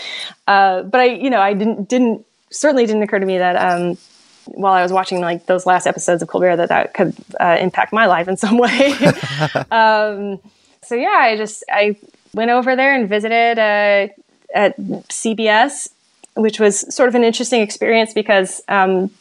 uh, 0.46 0.84
but 0.84 1.00
I 1.00 1.06
you 1.06 1.30
know 1.30 1.40
I 1.40 1.54
didn't 1.54 1.88
didn't 1.88 2.26
certainly 2.50 2.86
didn't 2.86 3.02
occur 3.02 3.20
to 3.20 3.26
me 3.26 3.38
that. 3.38 3.56
Um, 3.56 3.98
while 4.48 4.74
I 4.74 4.84
was 4.84 4.92
watching 4.92 5.22
like 5.22 5.46
those 5.46 5.66
last 5.66 5.88
episodes 5.88 6.22
of 6.22 6.28
Colbert, 6.28 6.58
that 6.58 6.68
that 6.68 6.94
could 6.94 7.16
uh, 7.40 7.56
impact 7.62 7.94
my 7.94 8.08
life 8.08 8.28
in 8.28 8.36
some 8.36 8.58
way. 8.66 8.92
um, 9.72 10.38
so 10.82 10.96
yeah, 10.96 11.20
I 11.22 11.38
just 11.38 11.64
I 11.72 11.96
went 12.34 12.52
over 12.52 12.76
there 12.76 12.94
and 12.94 13.08
visited 13.08 13.58
uh, 13.58 14.10
at 14.54 14.78
CBS, 14.78 15.88
which 16.36 16.60
was 16.60 16.94
sort 16.94 17.08
of 17.08 17.16
an 17.16 17.24
interesting 17.24 17.62
experience 17.62 18.14
because 18.14 18.62
um, 18.68 19.12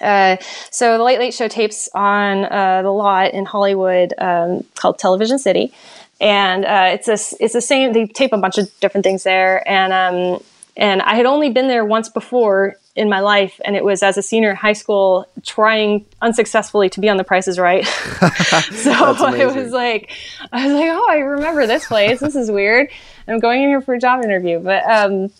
uh, 0.00 0.36
so 0.70 0.98
the 0.98 1.04
Late 1.04 1.18
Late 1.18 1.34
Show 1.34 1.48
tapes 1.48 1.88
on 1.94 2.44
uh, 2.44 2.82
the 2.82 2.90
lot 2.90 3.32
in 3.32 3.44
Hollywood 3.44 4.14
um, 4.18 4.64
called 4.74 4.98
Television 4.98 5.38
City, 5.38 5.72
and 6.20 6.64
uh, 6.64 6.90
it's 6.92 7.08
a 7.08 7.36
it's 7.42 7.52
the 7.52 7.60
same. 7.60 7.92
They 7.92 8.06
tape 8.06 8.32
a 8.32 8.38
bunch 8.38 8.58
of 8.58 8.70
different 8.80 9.04
things 9.04 9.22
there, 9.22 9.66
and 9.68 9.92
um, 9.92 10.42
and 10.76 11.02
I 11.02 11.14
had 11.14 11.26
only 11.26 11.50
been 11.50 11.68
there 11.68 11.84
once 11.84 12.08
before 12.08 12.76
in 12.96 13.08
my 13.08 13.20
life, 13.20 13.60
and 13.64 13.76
it 13.76 13.84
was 13.84 14.02
as 14.02 14.18
a 14.18 14.22
senior 14.22 14.50
in 14.50 14.56
high 14.56 14.72
school, 14.72 15.26
trying 15.44 16.04
unsuccessfully 16.20 16.88
to 16.90 17.00
be 17.00 17.08
on 17.08 17.16
The 17.16 17.24
Price 17.24 17.46
Is 17.48 17.58
Right. 17.58 17.86
so 18.72 19.32
it 19.34 19.54
was 19.54 19.72
like 19.72 20.10
I 20.52 20.66
was 20.66 20.74
like, 20.74 20.90
oh, 20.90 21.06
I 21.10 21.18
remember 21.18 21.66
this 21.66 21.86
place. 21.86 22.20
This 22.20 22.36
is 22.36 22.50
weird. 22.50 22.88
I'm 23.28 23.38
going 23.38 23.62
in 23.62 23.68
here 23.68 23.80
for 23.80 23.94
a 23.94 24.00
job 24.00 24.24
interview, 24.24 24.60
but. 24.60 24.84
Um, 24.84 25.30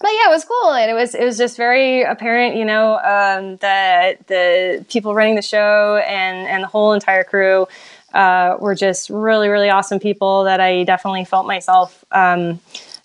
but 0.00 0.10
yeah, 0.10 0.28
it 0.28 0.30
was 0.30 0.44
cool, 0.44 0.72
and 0.72 0.90
it 0.90 0.94
was 0.94 1.14
it 1.14 1.24
was 1.24 1.36
just 1.36 1.56
very 1.56 2.02
apparent, 2.02 2.56
you 2.56 2.64
know, 2.64 2.96
um, 2.98 3.56
that 3.56 4.26
the 4.28 4.84
people 4.88 5.14
running 5.14 5.34
the 5.34 5.42
show 5.42 5.96
and 6.06 6.46
and 6.46 6.62
the 6.62 6.68
whole 6.68 6.92
entire 6.92 7.24
crew 7.24 7.66
uh, 8.14 8.56
were 8.60 8.74
just 8.74 9.10
really 9.10 9.48
really 9.48 9.70
awesome 9.70 9.98
people 9.98 10.44
that 10.44 10.60
I 10.60 10.84
definitely 10.84 11.24
felt 11.24 11.46
myself 11.46 12.04
um, 12.12 12.60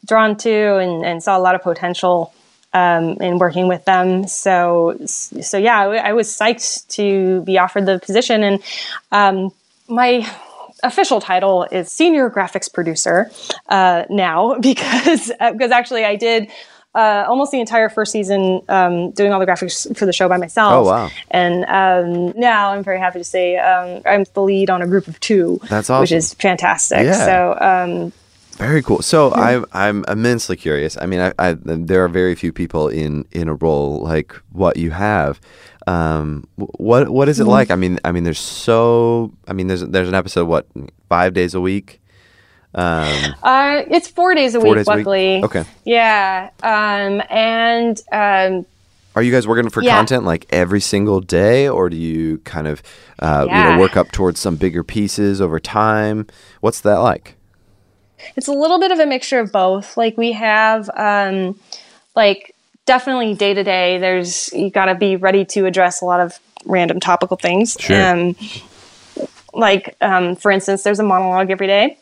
drawn 0.05 0.37
to 0.37 0.77
and, 0.77 1.03
and 1.03 1.23
saw 1.23 1.37
a 1.37 1.41
lot 1.41 1.55
of 1.55 1.63
potential 1.63 2.33
um, 2.73 3.17
in 3.21 3.39
working 3.39 3.67
with 3.67 3.85
them. 3.85 4.27
So 4.27 4.97
so 5.05 5.57
yeah, 5.57 5.79
I, 5.79 6.09
I 6.09 6.13
was 6.13 6.27
psyched 6.27 6.87
to 6.89 7.41
be 7.41 7.57
offered 7.57 7.87
the 7.87 7.99
position, 7.99 8.43
and 8.43 8.63
um, 9.11 9.51
my 9.87 10.29
official 10.83 11.21
title 11.21 11.63
is 11.71 11.91
senior 11.91 12.29
graphics 12.29 12.71
producer 12.71 13.31
uh, 13.69 14.03
now 14.09 14.55
because 14.59 15.31
because 15.39 15.71
actually 15.71 16.05
I 16.05 16.15
did 16.15 16.49
uh, 16.95 17.25
almost 17.27 17.51
the 17.51 17.59
entire 17.59 17.89
first 17.89 18.11
season 18.11 18.61
um, 18.69 19.11
doing 19.11 19.33
all 19.33 19.39
the 19.39 19.45
graphics 19.45 19.95
for 19.97 20.05
the 20.05 20.13
show 20.13 20.29
by 20.29 20.37
myself. 20.37 20.73
Oh, 20.73 20.83
wow. 20.83 21.09
And 21.31 21.65
um, 21.65 22.39
now 22.39 22.71
I'm 22.71 22.83
very 22.83 22.99
happy 22.99 23.19
to 23.19 23.23
say 23.23 23.57
um, 23.57 24.01
I'm 24.05 24.25
the 24.33 24.41
lead 24.41 24.69
on 24.69 24.81
a 24.81 24.87
group 24.87 25.07
of 25.07 25.19
two. 25.19 25.59
That's 25.69 25.89
awesome. 25.89 26.01
Which 26.01 26.11
is 26.11 26.33
fantastic. 26.35 27.03
Yeah. 27.03 27.25
So 27.25 27.57
um, 27.59 28.13
Very 28.57 28.83
cool. 28.83 29.01
So 29.01 29.33
I'm 29.33 29.65
I'm 29.71 30.05
immensely 30.07 30.55
curious. 30.55 30.95
I 31.01 31.07
mean, 31.07 31.19
I, 31.19 31.33
I 31.39 31.57
there 31.59 32.03
are 32.03 32.07
very 32.07 32.35
few 32.35 32.53
people 32.53 32.87
in 32.89 33.25
in 33.31 33.47
a 33.49 33.55
role 33.55 34.01
like 34.03 34.33
what 34.51 34.77
you 34.77 34.91
have. 34.91 35.41
Um, 35.87 36.47
what 36.55 37.09
what 37.09 37.27
is 37.27 37.39
it 37.39 37.45
like? 37.45 37.71
I 37.71 37.75
mean, 37.75 37.99
I 38.05 38.11
mean, 38.11 38.23
there's 38.23 38.39
so. 38.39 39.33
I 39.47 39.53
mean, 39.53 39.67
there's 39.67 39.81
there's 39.81 40.07
an 40.07 40.15
episode 40.15 40.47
what 40.47 40.67
five 41.09 41.33
days 41.33 41.55
a 41.55 41.59
week. 41.61 41.99
Um, 42.75 43.35
uh, 43.43 43.83
it's 43.89 44.07
four 44.07 44.33
days 44.35 44.55
a 44.55 44.59
Four 44.59 44.69
week, 44.71 44.75
days 44.77 44.87
a 44.87 44.91
week? 44.91 44.97
luckily. 45.05 45.43
Okay. 45.43 45.63
Yeah. 45.85 46.49
Um, 46.63 47.21
and 47.29 48.01
um, 48.11 48.65
Are 49.15 49.21
you 49.21 49.31
guys 49.31 49.47
working 49.47 49.69
for 49.69 49.83
Yeah. 49.83 49.95
content 49.95 50.23
like 50.25 50.47
every 50.49 50.81
single 50.81 51.19
day, 51.21 51.67
or 51.69 51.89
do 51.89 51.95
you 51.97 52.39
kind 52.39 52.67
of 52.67 52.81
uh, 53.19 53.45
you 53.47 53.53
know 53.63 53.79
work 53.79 53.95
up 53.95 54.11
towards 54.11 54.39
some 54.39 54.55
bigger 54.55 54.83
pieces 54.83 55.39
over 55.39 55.59
time? 55.59 56.25
What's 56.61 56.81
that 56.81 56.97
like? 56.97 57.35
It's 58.35 58.47
a 58.47 58.53
little 58.53 58.79
bit 58.79 58.91
of 58.91 58.99
a 58.99 59.05
mixture 59.05 59.39
of 59.39 59.51
both. 59.51 59.97
Like 59.97 60.17
we 60.17 60.31
have, 60.31 60.89
um, 60.95 61.59
like 62.15 62.55
definitely 62.85 63.33
day 63.35 63.53
to 63.53 63.63
day. 63.63 63.97
There's 63.99 64.51
you 64.53 64.69
got 64.71 64.85
to 64.85 64.95
be 64.95 65.15
ready 65.15 65.45
to 65.45 65.65
address 65.65 66.01
a 66.01 66.05
lot 66.05 66.21
of 66.21 66.39
random 66.65 66.99
topical 66.99 67.37
things. 67.37 67.77
Sure. 67.79 68.13
Um, 68.13 68.35
like 69.53 69.95
um, 70.01 70.35
for 70.35 70.49
instance, 70.51 70.81
there's 70.83 70.99
a 70.99 71.03
monologue 71.03 71.51
every 71.51 71.67
day, 71.67 71.97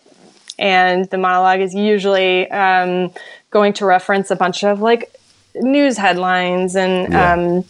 and 0.61 1.05
the 1.09 1.17
monologue 1.17 1.59
is 1.59 1.73
usually 1.73 2.49
um, 2.51 3.11
going 3.49 3.73
to 3.73 3.85
reference 3.85 4.29
a 4.31 4.35
bunch 4.35 4.63
of 4.63 4.79
like 4.79 5.13
news 5.55 5.97
headlines 5.97 6.75
and 6.77 7.11
Yeah. 7.11 7.33
um, 7.33 7.65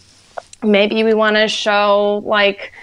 maybe 0.62 1.04
we 1.04 1.14
want 1.16 1.38
to 1.38 1.48
show 1.48 2.22
like 2.26 2.74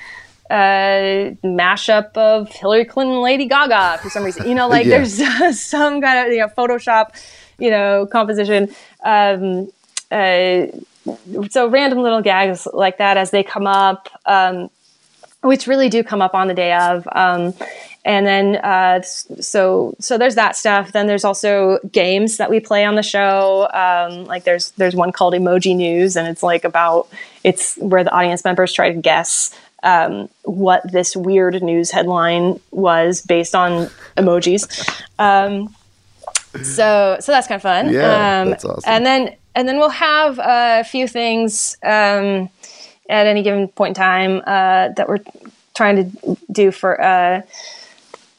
a 0.50 1.36
mashup 1.44 2.16
of 2.16 2.48
Hillary 2.50 2.86
Clinton 2.86 3.14
and 3.16 3.22
Lady 3.22 3.46
Gaga 3.46 3.98
for 4.02 4.08
some 4.08 4.24
reason. 4.24 4.48
You 4.48 4.54
know, 4.54 4.66
like 4.68 4.86
Yeah. 4.90 5.04
there's 5.04 5.60
some 5.60 6.00
kind 6.00 6.26
of 6.26 6.32
you 6.32 6.40
know 6.40 6.48
Photoshop, 6.48 7.10
you 7.58 7.70
know, 7.70 8.06
composition. 8.10 8.74
Um, 9.04 9.70
uh, 10.10 10.66
so 11.50 11.68
random 11.68 11.98
little 12.00 12.22
gags 12.22 12.66
like 12.72 12.96
that 12.98 13.16
as 13.18 13.30
they 13.30 13.42
come 13.42 13.66
up, 13.66 14.08
um, 14.24 14.70
which 15.42 15.66
really 15.66 15.88
do 15.90 16.02
come 16.02 16.22
up 16.22 16.34
on 16.34 16.48
the 16.48 16.54
day 16.54 16.72
of. 16.72 17.06
Um, 17.12 17.52
and 18.08 18.26
then 18.26 18.56
uh, 18.56 19.02
so 19.02 19.94
so 20.00 20.16
there's 20.16 20.34
that 20.34 20.56
stuff. 20.56 20.92
Then 20.92 21.06
there's 21.06 21.24
also 21.24 21.78
games 21.92 22.38
that 22.38 22.48
we 22.48 22.58
play 22.58 22.86
on 22.86 22.94
the 22.94 23.02
show. 23.02 23.68
Um, 23.74 24.24
like 24.24 24.44
there's 24.44 24.70
there's 24.72 24.96
one 24.96 25.12
called 25.12 25.34
Emoji 25.34 25.76
News, 25.76 26.16
and 26.16 26.26
it's 26.26 26.42
like 26.42 26.64
about 26.64 27.08
it's 27.44 27.76
where 27.76 28.02
the 28.02 28.10
audience 28.10 28.44
members 28.46 28.72
try 28.72 28.90
to 28.90 28.98
guess 28.98 29.54
um, 29.82 30.30
what 30.44 30.90
this 30.90 31.14
weird 31.14 31.62
news 31.62 31.90
headline 31.90 32.58
was 32.70 33.20
based 33.20 33.54
on 33.54 33.90
emojis. 34.16 34.88
Um, 35.18 35.68
so 36.62 37.18
so 37.20 37.30
that's 37.30 37.46
kind 37.46 37.56
of 37.56 37.62
fun. 37.62 37.92
Yeah, 37.92 38.40
um, 38.40 38.48
that's 38.48 38.64
awesome. 38.64 38.84
And 38.86 39.04
then 39.04 39.36
and 39.54 39.68
then 39.68 39.76
we'll 39.76 39.90
have 39.90 40.40
a 40.42 40.82
few 40.82 41.06
things 41.06 41.76
um, 41.82 42.48
at 43.10 43.26
any 43.26 43.42
given 43.42 43.68
point 43.68 43.90
in 43.90 44.02
time 44.02 44.38
uh, 44.46 44.94
that 44.96 45.10
we're 45.10 45.20
trying 45.76 46.10
to 46.10 46.38
do 46.50 46.70
for. 46.70 46.98
Uh, 46.98 47.42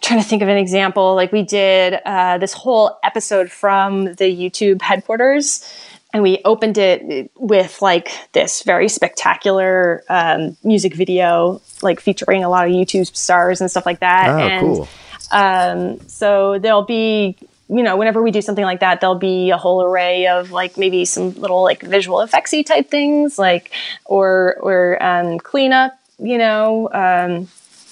trying 0.09 0.21
to 0.23 0.27
think 0.27 0.41
of 0.41 0.47
an 0.49 0.57
example 0.57 1.13
like 1.13 1.31
we 1.31 1.43
did 1.43 1.93
uh, 2.03 2.39
this 2.39 2.51
whole 2.51 2.97
episode 3.03 3.51
from 3.51 4.05
the 4.15 4.25
youtube 4.25 4.81
headquarters 4.81 5.63
and 6.11 6.23
we 6.23 6.39
opened 6.45 6.79
it 6.79 7.29
with 7.35 7.79
like 7.83 8.09
this 8.33 8.63
very 8.63 8.89
spectacular 8.89 10.03
um, 10.09 10.57
music 10.63 10.95
video 10.95 11.61
like 11.83 11.99
featuring 11.99 12.43
a 12.43 12.49
lot 12.49 12.65
of 12.67 12.73
youtube 12.73 13.05
stars 13.15 13.61
and 13.61 13.69
stuff 13.69 13.85
like 13.85 13.99
that 13.99 14.29
Oh, 14.29 14.37
and 14.39 14.61
cool. 14.65 14.87
um, 15.31 15.99
so 16.07 16.57
there'll 16.57 16.81
be 16.85 17.37
you 17.67 17.83
know 17.83 17.95
whenever 17.95 18.19
we 18.23 18.31
do 18.31 18.41
something 18.41 18.65
like 18.65 18.79
that 18.79 19.01
there'll 19.01 19.13
be 19.13 19.51
a 19.51 19.57
whole 19.57 19.83
array 19.83 20.25
of 20.25 20.49
like 20.51 20.75
maybe 20.75 21.05
some 21.05 21.33
little 21.35 21.61
like 21.61 21.83
visual 21.83 22.17
effectsy 22.25 22.65
type 22.65 22.89
things 22.89 23.37
like 23.37 23.71
or 24.05 24.55
or 24.59 24.97
um, 25.03 25.37
cleanup 25.37 25.93
you 26.17 26.39
know 26.39 26.89
um, 26.93 27.47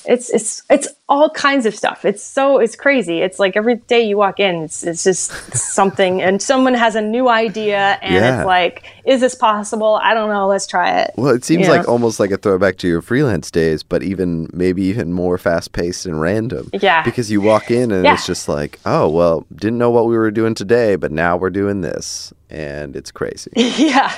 it's 0.08 0.30
it's 0.30 0.63
it's 0.70 0.88
all 1.10 1.30
kinds 1.30 1.65
of 1.65 1.76
stuff. 1.76 2.06
It's 2.06 2.24
so 2.24 2.58
it's 2.60 2.76
crazy. 2.76 3.20
It's 3.22 3.39
like 3.39 3.56
every 3.58 3.76
day 3.76 4.02
you 4.02 4.17
walk 4.17 4.39
in, 4.39 4.63
it's 4.63 4.84
it's 4.84 5.04
just 5.04 5.32
something, 5.54 6.22
and 6.22 6.41
someone 6.41 6.74
has 6.74 6.96
a 6.96 7.02
new 7.02 7.28
idea, 7.30 8.00
and 8.02 8.15
Yeah. 8.15 8.39
it's 8.39 8.46
like, 8.46 8.84
is 9.06 9.22
this 9.22 9.36
possible? 9.36 10.00
I 10.02 10.13
don't 10.13 10.30
know. 10.30 10.48
Let's 10.48 10.65
try 10.67 11.02
it. 11.02 11.12
Well, 11.17 11.34
it 11.36 11.43
seems 11.46 11.67
Yeah. 11.67 11.72
like 11.74 11.88
almost 11.88 12.20
like 12.20 12.32
a 12.32 12.38
throwback 12.38 12.78
to 12.78 12.88
your 12.88 13.02
freelance 13.02 13.52
days, 13.52 13.84
but 13.84 14.02
even 14.02 14.50
maybe 14.54 14.82
even 14.84 15.13
more 15.13 15.38
fast 15.38 15.74
paced 15.74 16.06
and 16.06 16.20
random. 16.20 16.70
Yeah. 16.74 17.04
Because 17.04 17.30
you 17.30 17.41
walk 17.41 17.70
in 17.70 17.91
and 17.91 18.04
Yeah. 18.06 18.13
it's 18.13 18.26
just 18.26 18.48
like, 18.50 18.80
oh, 18.86 19.10
well, 19.10 19.46
didn't 19.56 19.78
know 19.78 19.91
what 19.91 20.08
we 20.08 20.17
were 20.17 20.32
doing 20.32 20.56
today, 20.56 20.96
but 20.96 21.12
now 21.12 21.38
we're 21.38 21.50
doing 21.50 21.82
this. 21.82 22.34
And 22.50 22.96
it's 22.96 23.12
crazy. 23.12 23.52
yeah, 23.56 24.13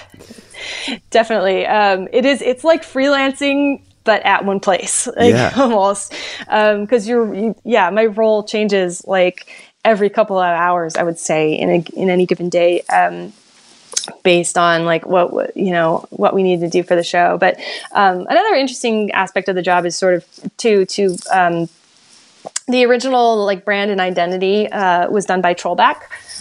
definitely. 1.09 1.65
Um, 1.65 2.07
it 2.11 2.25
is. 2.25 2.41
It's 2.41 2.63
like 2.63 2.83
freelancing, 2.83 3.81
but 4.09 4.21
at 4.25 4.43
one 4.51 4.59
place, 4.59 5.07
like, 5.21 5.33
Yeah. 5.35 5.53
almost. 5.55 6.13
Because 6.39 7.07
you're, 7.07 7.33
you, 7.41 7.55
yeah, 7.63 7.89
my 7.91 8.05
role 8.05 8.43
changes 8.43 9.05
like 9.05 9.37
every 9.85 10.09
couple 10.09 10.37
of 10.37 10.51
hours. 10.65 10.95
I 10.95 11.03
would 11.03 11.19
say 11.19 11.53
in 11.53 11.69
a, 11.69 11.79
in 12.01 12.09
any 12.09 12.25
given 12.25 12.49
day. 12.49 12.81
Um, 12.99 13.33
based 14.23 14.57
on 14.57 14.85
like 14.85 15.05
what 15.05 15.31
what- 15.33 15.55
you 15.65 15.71
know 15.71 16.05
what 16.09 16.33
we 16.33 16.41
need 16.41 16.59
to 16.61 16.69
do 16.69 16.81
for 16.83 16.95
the 16.95 17.03
show 17.03 17.37
but 17.37 17.53
um, 18.01 18.25
another 18.33 18.53
interesting 18.55 19.11
aspect 19.11 19.47
of 19.49 19.55
the 19.55 19.61
job 19.61 19.85
is 19.85 19.95
sort 19.95 20.15
of 20.15 20.23
to 20.57 20.85
to 20.85 21.03
um, 21.31 21.69
the 22.67 22.85
original 22.85 23.45
like 23.45 23.65
brand 23.65 23.91
and 23.91 24.01
identity 24.01 24.67
uh, 24.71 25.09
was 25.09 25.25
done 25.25 25.41
by 25.41 25.53
Trollback. 25.53 25.97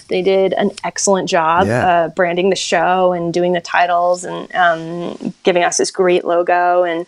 They 0.09 0.22
did 0.22 0.52
an 0.54 0.70
excellent 0.85 1.28
job 1.28 1.66
Yeah. 1.66 1.87
uh, 1.88 2.09
branding 2.09 2.48
the 2.50 2.57
show 2.72 3.12
and 3.12 3.35
doing 3.35 3.52
the 3.52 3.61
titles 3.61 4.24
and 4.24 4.48
um, 4.54 5.35
giving 5.42 5.62
us 5.64 5.76
this 5.78 5.90
great 5.90 6.24
logo. 6.24 6.85
And 6.85 7.04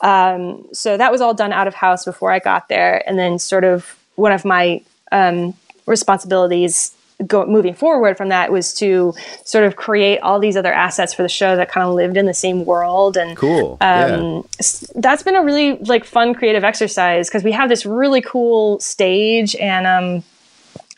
um, 0.00 0.66
so 0.72 0.96
that 0.96 1.10
was 1.12 1.20
all 1.20 1.34
done 1.34 1.52
out 1.52 1.66
of 1.66 1.74
house 1.74 2.04
before 2.04 2.30
I 2.30 2.38
got 2.38 2.68
there. 2.68 3.02
And 3.08 3.18
then 3.18 3.38
sort 3.38 3.64
of 3.64 3.96
one 4.16 4.32
of 4.32 4.44
my 4.44 4.82
um, 5.12 5.54
responsibilities 5.86 6.92
go, 7.26 7.46
moving 7.46 7.74
forward 7.74 8.16
from 8.16 8.28
that 8.28 8.52
was 8.52 8.74
to 8.74 9.14
sort 9.44 9.64
of 9.64 9.76
create 9.76 10.18
all 10.20 10.38
these 10.38 10.56
other 10.56 10.72
assets 10.72 11.14
for 11.14 11.22
the 11.22 11.28
show 11.28 11.56
that 11.56 11.70
kind 11.70 11.86
of 11.86 11.94
lived 11.94 12.16
in 12.16 12.26
the 12.26 12.34
same 12.34 12.64
world 12.66 13.16
and 13.16 13.36
Cool. 13.38 13.78
um, 13.80 14.46
s- 14.58 14.90
that's 14.96 15.22
been 15.22 15.34
a 15.36 15.42
really 15.42 15.78
like 15.78 16.04
fun 16.04 16.34
creative 16.34 16.62
exercise 16.64 17.28
because 17.28 17.42
we 17.42 17.52
have 17.52 17.68
this 17.70 17.86
really 17.86 18.20
cool 18.20 18.78
stage 18.80 19.56
and 19.56 19.86
um 19.86 20.22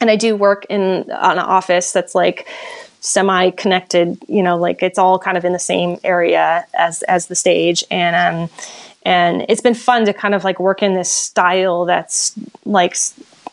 and 0.00 0.11
I 0.11 0.16
do 0.16 0.34
work 0.37 0.64
in 0.68 0.80
an 0.80 1.38
office 1.38 1.92
that's 1.92 2.14
like 2.16 2.48
semi 3.00 3.50
connected 3.50 4.18
you 4.26 4.42
know 4.42 4.56
like 4.56 4.82
it's 4.82 4.98
all 4.98 5.20
kind 5.20 5.37
of 5.37 5.44
in 5.44 5.52
the 5.52 5.58
same 5.61 5.98
area 6.02 6.66
as 6.74 7.02
as 7.04 7.26
the 7.26 7.37
stage 7.37 7.84
and 7.92 8.16
um 8.16 8.50
and 9.08 9.44
it's 9.48 9.60
been 9.62 9.74
fun 9.88 10.04
to 10.06 10.12
kind 10.12 10.34
of 10.34 10.44
like 10.44 10.58
work 10.60 10.82
in 10.82 10.92
this 10.94 11.10
style 11.10 11.84
that's 11.86 12.34
like 12.64 12.94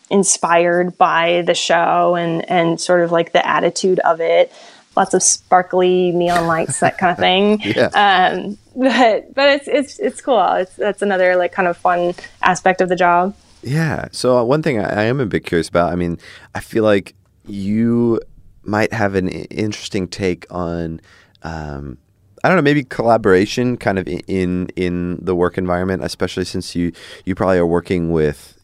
inspired 0.09 0.97
by 0.97 1.41
the 1.45 1.53
show 1.55 2.15
and 2.15 2.47
and 2.49 2.79
sort 2.79 3.01
of 3.03 3.11
like 3.11 3.31
the 3.33 3.45
attitude 3.47 3.99
of 3.99 4.21
it 4.21 4.51
lots 4.95 5.13
of 5.13 5.21
sparkly 5.23 6.11
neon 6.11 6.45
lights 6.47 6.79
that 6.79 6.97
kind 6.97 7.11
of 7.11 7.17
thing 7.27 7.59
Yeah. 7.61 7.89
um 7.93 8.57
but 8.75 9.33
but 9.33 9.49
it's 9.55 9.67
it's 9.67 9.99
it's 9.99 10.21
cool 10.21 10.45
it's 10.61 10.75
that's 10.75 11.01
another 11.01 11.35
like 11.35 11.51
kind 11.51 11.67
of 11.67 11.75
fun 11.77 12.13
aspect 12.41 12.81
of 12.81 12.89
the 12.89 12.95
job 12.95 13.33
Yeah. 13.63 14.07
So 14.11 14.37
uh, 14.37 14.43
one 14.43 14.61
thing 14.61 14.79
I, 14.79 15.01
I 15.01 15.03
am 15.11 15.19
a 15.19 15.25
bit 15.25 15.43
curious 15.43 15.69
about. 15.69 15.91
I 15.91 15.95
mean, 15.95 16.19
I 16.53 16.59
feel 16.59 16.83
like 16.83 17.15
you 17.47 18.19
might 18.63 18.93
have 18.93 19.15
an 19.15 19.27
interesting 19.29 20.07
take 20.07 20.45
on. 20.51 21.01
Um, 21.41 21.97
I 22.45 22.47
don't 22.47 22.57
know, 22.57 22.61
maybe 22.61 22.83
collaboration, 22.83 23.75
kind 23.77 23.97
of 23.97 24.07
in 24.07 24.67
in 24.75 25.17
the 25.19 25.33
work 25.35 25.57
environment, 25.57 26.03
especially 26.03 26.45
since 26.45 26.75
you 26.75 26.91
you 27.25 27.33
probably 27.33 27.57
are 27.57 27.65
working 27.65 28.11
with 28.11 28.59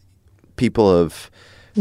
people 0.56 0.88
of 0.88 1.30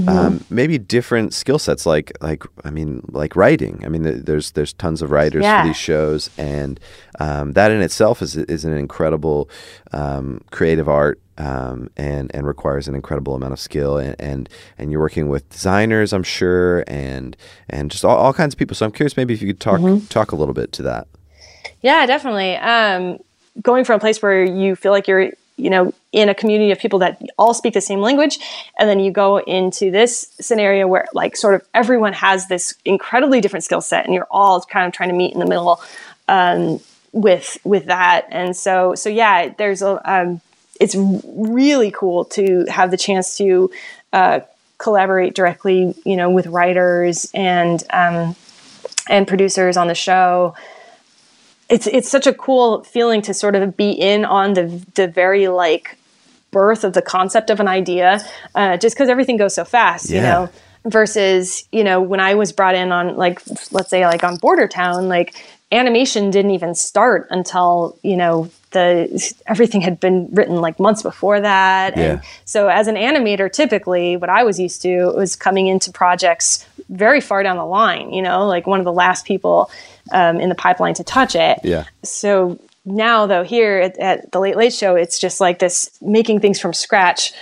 um, 0.07 0.43
maybe 0.49 0.77
different 0.79 1.33
skill 1.33 1.59
sets. 1.59 1.85
Like 1.85 2.11
like 2.21 2.43
I 2.63 2.71
mean, 2.71 3.01
like 3.11 3.35
writing. 3.35 3.81
I 3.85 3.89
mean, 3.89 4.03
th- 4.03 4.23
there's 4.25 4.51
there's 4.51 4.73
tons 4.73 5.01
of 5.03 5.11
writers 5.11 5.43
Yeah. 5.43 5.61
for 5.61 5.67
these 5.67 5.77
shows, 5.77 6.29
and 6.37 6.79
um, 7.19 7.53
that 7.53 7.71
in 7.71 7.81
itself 7.81 8.21
is 8.23 8.35
is 8.35 8.65
an 8.65 8.73
incredible 8.73 9.47
um, 9.91 10.41
creative 10.51 10.89
art. 10.89 11.19
Um, 11.37 11.89
and 11.97 12.29
and 12.35 12.45
requires 12.45 12.87
an 12.87 12.93
incredible 12.93 13.33
amount 13.33 13.53
of 13.53 13.59
skill 13.59 13.97
and, 13.97 14.15
and 14.19 14.47
and 14.77 14.91
you're 14.91 14.99
working 15.01 15.27
with 15.27 15.49
designers 15.49 16.13
I'm 16.13 16.21
sure 16.21 16.83
and 16.87 17.35
and 17.67 17.89
just 17.89 18.05
all, 18.05 18.15
all 18.15 18.33
kinds 18.33 18.53
of 18.53 18.59
people 18.59 18.75
so 18.75 18.85
I'm 18.85 18.91
curious 18.91 19.17
maybe 19.17 19.33
if 19.33 19.41
you 19.41 19.47
could 19.47 19.59
talk 19.59 19.79
talk 20.09 20.33
a 20.33 20.35
little 20.35 20.53
bit 20.53 20.71
to 20.73 20.83
that 20.83 21.07
Yeah, 21.81 22.05
definitely. 22.05 22.55
Um, 22.57 23.19
going 23.61 23.85
from 23.85 23.95
a 23.97 23.99
place 23.99 24.21
where 24.21 24.43
you 24.43 24.75
feel 24.75 24.91
like 24.91 25.07
you're, 25.07 25.31
you 25.57 25.69
know, 25.69 25.93
in 26.11 26.29
a 26.29 26.35
community 26.35 26.71
of 26.71 26.79
people 26.79 26.99
that 26.99 27.21
all 27.37 27.53
speak 27.53 27.73
the 27.73 27.81
same 27.81 27.99
language, 27.99 28.39
and 28.77 28.89
then 28.89 28.99
you 28.99 29.11
go 29.11 29.37
into 29.37 29.91
this 29.91 30.33
scenario 30.39 30.87
where, 30.87 31.07
like, 31.13 31.35
sort 31.35 31.55
of 31.55 31.65
everyone 31.73 32.13
has 32.13 32.47
this 32.47 32.75
incredibly 32.85 33.41
different 33.41 33.63
skill 33.63 33.81
set, 33.81 34.05
and 34.05 34.13
you're 34.13 34.27
all 34.29 34.61
kind 34.61 34.87
of 34.87 34.93
trying 34.93 35.09
to 35.09 35.15
meet 35.15 35.33
in 35.33 35.39
the 35.39 35.45
middle 35.45 35.81
um, 36.27 36.79
with 37.11 37.57
with 37.63 37.85
that. 37.85 38.27
And 38.29 38.55
so, 38.55 38.95
so 38.95 39.09
yeah, 39.09 39.53
there's 39.57 39.81
a. 39.81 40.01
Um, 40.11 40.41
it's 40.79 40.95
really 40.95 41.91
cool 41.91 42.25
to 42.25 42.65
have 42.67 42.89
the 42.89 42.97
chance 42.97 43.37
to 43.37 43.69
uh, 44.13 44.39
collaborate 44.79 45.35
directly, 45.35 45.93
you 46.03 46.15
know, 46.15 46.31
with 46.31 46.47
writers 46.47 47.29
and 47.35 47.83
um, 47.91 48.35
and 49.07 49.27
producers 49.27 49.77
on 49.77 49.87
the 49.87 49.93
show 49.93 50.55
it's 51.71 51.87
it's 51.87 52.09
such 52.09 52.27
a 52.27 52.33
cool 52.33 52.83
feeling 52.83 53.21
to 53.23 53.33
sort 53.33 53.55
of 53.55 53.75
be 53.75 53.91
in 53.91 54.25
on 54.25 54.53
the 54.53 54.85
the 54.95 55.07
very 55.07 55.47
like 55.47 55.97
birth 56.51 56.83
of 56.83 56.93
the 56.93 57.01
concept 57.01 57.49
of 57.49 57.59
an 57.59 57.67
idea 57.67 58.19
uh, 58.55 58.75
just 58.77 58.95
because 58.95 59.09
everything 59.09 59.37
goes 59.37 59.55
so 59.55 59.63
fast 59.63 60.09
you 60.09 60.21
know? 60.21 60.49
Versus 60.83 61.67
you 61.71 61.83
know 61.83 62.01
when 62.01 62.19
i 62.19 62.33
was 62.33 62.51
brought 62.51 62.73
in 62.73 62.91
on 62.91 63.15
like 63.15 63.39
let's 63.71 63.89
say 63.89 64.05
like 64.05 64.23
on 64.23 64.37
Bordertown 64.37 65.07
like 65.07 65.35
animation 65.71 66.31
didn't 66.31 66.51
even 66.51 66.73
start 66.73 67.27
until 67.29 67.97
you 68.01 68.17
know 68.17 68.49
the 68.71 69.33
everything 69.45 69.81
had 69.81 69.99
been 69.99 70.27
written 70.31 70.55
like 70.55 70.79
months 70.79 71.03
before 71.03 71.39
that. 71.39 71.95
Yeah. 71.95 72.03
and 72.03 72.21
so 72.45 72.67
as 72.67 72.87
an 72.87 72.95
animator 72.95 73.51
typically 73.51 74.17
what 74.17 74.29
i 74.29 74.43
was 74.43 74.59
used 74.59 74.81
to 74.81 75.13
was 75.15 75.35
coming 75.35 75.67
into 75.67 75.91
projects 75.91 76.65
very 76.89 77.21
far 77.21 77.43
down 77.43 77.57
the 77.57 77.65
line 77.65 78.11
you 78.11 78.23
know? 78.23 78.47
Like 78.47 78.65
one 78.65 78.79
of 78.79 78.85
the 78.85 78.91
last 78.91 79.25
people 79.25 79.69
um, 80.11 80.39
in 80.39 80.49
the 80.49 80.55
pipeline 80.55 80.93
to 80.95 81.03
touch 81.03 81.35
it 81.35 81.59
Yeah. 81.63 81.85
so 82.03 82.59
now 82.85 83.27
though 83.27 83.43
here 83.43 83.79
at, 83.79 83.97
at 83.99 84.31
the 84.31 84.39
late 84.39 84.57
late 84.57 84.73
show 84.73 84.95
it's 84.95 85.19
just 85.19 85.39
like 85.39 85.59
this 85.59 85.89
making 86.01 86.39
things 86.39 86.59
from 86.59 86.73
scratch 86.73 87.33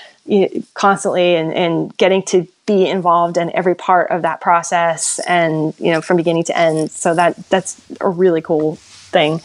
constantly 0.73 1.35
and, 1.35 1.53
and 1.53 1.95
getting 1.97 2.21
to 2.23 2.47
be 2.65 2.87
involved 2.87 3.37
in 3.37 3.49
every 3.55 3.75
part 3.75 4.11
of 4.11 4.21
that 4.21 4.41
process 4.41 5.19
and 5.27 5.73
you 5.79 5.91
know 5.91 6.01
from 6.01 6.17
beginning 6.17 6.43
to 6.43 6.57
end 6.57 6.91
so 6.91 7.15
that 7.15 7.35
that's 7.49 7.81
a 8.01 8.09
really 8.09 8.41
cool 8.41 8.75
thing 8.75 9.41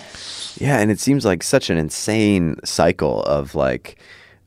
Yeah, 0.59 0.79
and 0.79 0.91
it 0.91 1.01
seems 1.01 1.25
like 1.25 1.43
such 1.43 1.71
an 1.71 1.79
insane 1.79 2.57
cycle 2.65 3.23
of 3.23 3.55
like 3.55 3.97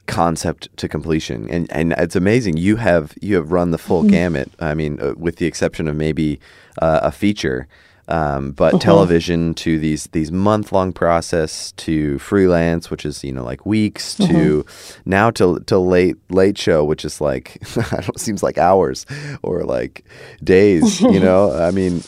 concept 0.06 0.70
to 0.78 0.88
completion, 0.88 1.50
and 1.50 1.70
and 1.72 1.92
it's 1.98 2.16
amazing. 2.16 2.56
You 2.58 2.78
have 2.78 3.14
you 3.20 3.36
have 3.36 3.52
run 3.52 3.72
the 3.72 3.78
full 3.78 4.04
gamut. 4.04 4.50
I 4.60 4.74
mean, 4.74 5.00
uh, 5.02 5.16
with 5.18 5.36
the 5.38 5.46
exception 5.48 5.88
of 5.88 5.96
maybe 5.96 6.40
uh, 6.82 7.00
a 7.04 7.12
feature, 7.12 7.68
um, 8.08 8.52
but 8.52 8.80
television 8.80 9.54
to 9.56 9.78
these 9.80 10.06
these 10.14 10.32
month 10.32 10.72
long 10.72 10.94
process 10.94 11.74
to 11.74 12.18
freelance, 12.20 12.90
which 12.90 13.06
is 13.06 13.24
you 13.24 13.32
know 13.34 13.44
like 13.44 13.66
weeks 13.66 14.16
to 14.16 14.66
now 15.06 15.30
to 15.32 15.60
to 15.68 15.78
late 15.78 16.16
late 16.32 16.58
show, 16.58 16.84
which 16.84 17.04
is 17.04 17.20
like 17.20 17.58
I 17.92 18.02
don't 18.02 18.20
seems 18.20 18.42
like 18.44 18.58
hours 18.58 19.06
or 19.44 19.64
like 19.64 20.06
days. 20.44 21.02
You 21.08 21.20
know, 21.20 21.52
I 21.52 21.72
mean, 21.72 22.04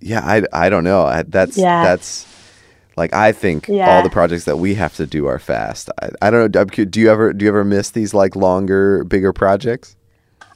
yeah, 0.00 0.20
I 0.24 0.42
I 0.52 0.68
don't 0.70 0.84
know. 0.84 1.02
I, 1.02 1.22
that's 1.22 1.56
Yeah. 1.56 1.82
that's 1.84 2.26
like 2.96 3.14
I 3.14 3.32
think 3.32 3.68
all 3.68 4.02
the 4.02 4.10
projects 4.10 4.44
that 4.44 4.56
we 4.58 4.74
have 4.74 4.94
to 4.96 5.06
do 5.06 5.26
are 5.26 5.38
fast. 5.38 5.90
I, 6.02 6.10
I 6.22 6.30
don't 6.30 6.54
know. 6.54 6.64
Do 6.64 7.00
you 7.00 7.10
ever 7.10 7.32
do 7.32 7.44
you 7.44 7.48
ever 7.50 7.64
miss 7.64 7.90
these 7.90 8.14
like 8.14 8.36
longer, 8.36 9.04
bigger 9.04 9.32
projects? 9.32 9.96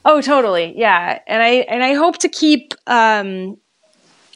Oh, 0.03 0.21
totally. 0.21 0.77
Yeah. 0.77 1.19
And 1.27 1.41
I 1.41 1.49
and 1.67 1.83
I 1.83 1.93
hope 1.93 2.17
to 2.19 2.29
keep 2.29 2.73
um 2.87 3.57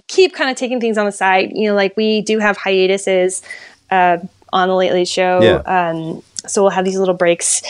keep 0.09 0.33
kind 0.33 0.49
of 0.49 0.57
taking 0.57 0.81
things 0.81 0.97
on 0.97 1.05
the 1.05 1.11
side. 1.13 1.53
You 1.55 1.69
know, 1.69 1.75
like 1.75 1.95
we 1.95 2.21
do 2.21 2.39
have 2.39 2.57
hiatuses 2.57 3.41
uh 3.89 4.17
on 4.51 4.67
the 4.67 4.75
Late 4.75 4.91
Late 4.91 5.07
Show. 5.07 5.39
Yeah. 5.41 5.89
Um 5.89 6.21
so 6.45 6.61
we'll 6.61 6.71
have 6.71 6.83
these 6.83 6.97
little 6.97 7.15
breaks 7.15 7.61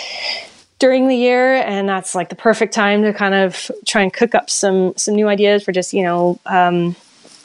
during 0.79 1.07
the 1.07 1.15
year 1.15 1.55
and 1.55 1.87
that's 1.87 2.15
like 2.15 2.29
the 2.29 2.35
perfect 2.35 2.73
time 2.73 3.03
to 3.03 3.13
kind 3.13 3.35
of 3.35 3.69
try 3.85 4.01
and 4.01 4.11
cook 4.11 4.33
up 4.33 4.49
some 4.49 4.93
some 4.97 5.13
new 5.13 5.27
ideas 5.27 5.63
for 5.63 5.71
just, 5.71 5.93
you 5.93 6.01
know, 6.01 6.39
um 6.47 6.95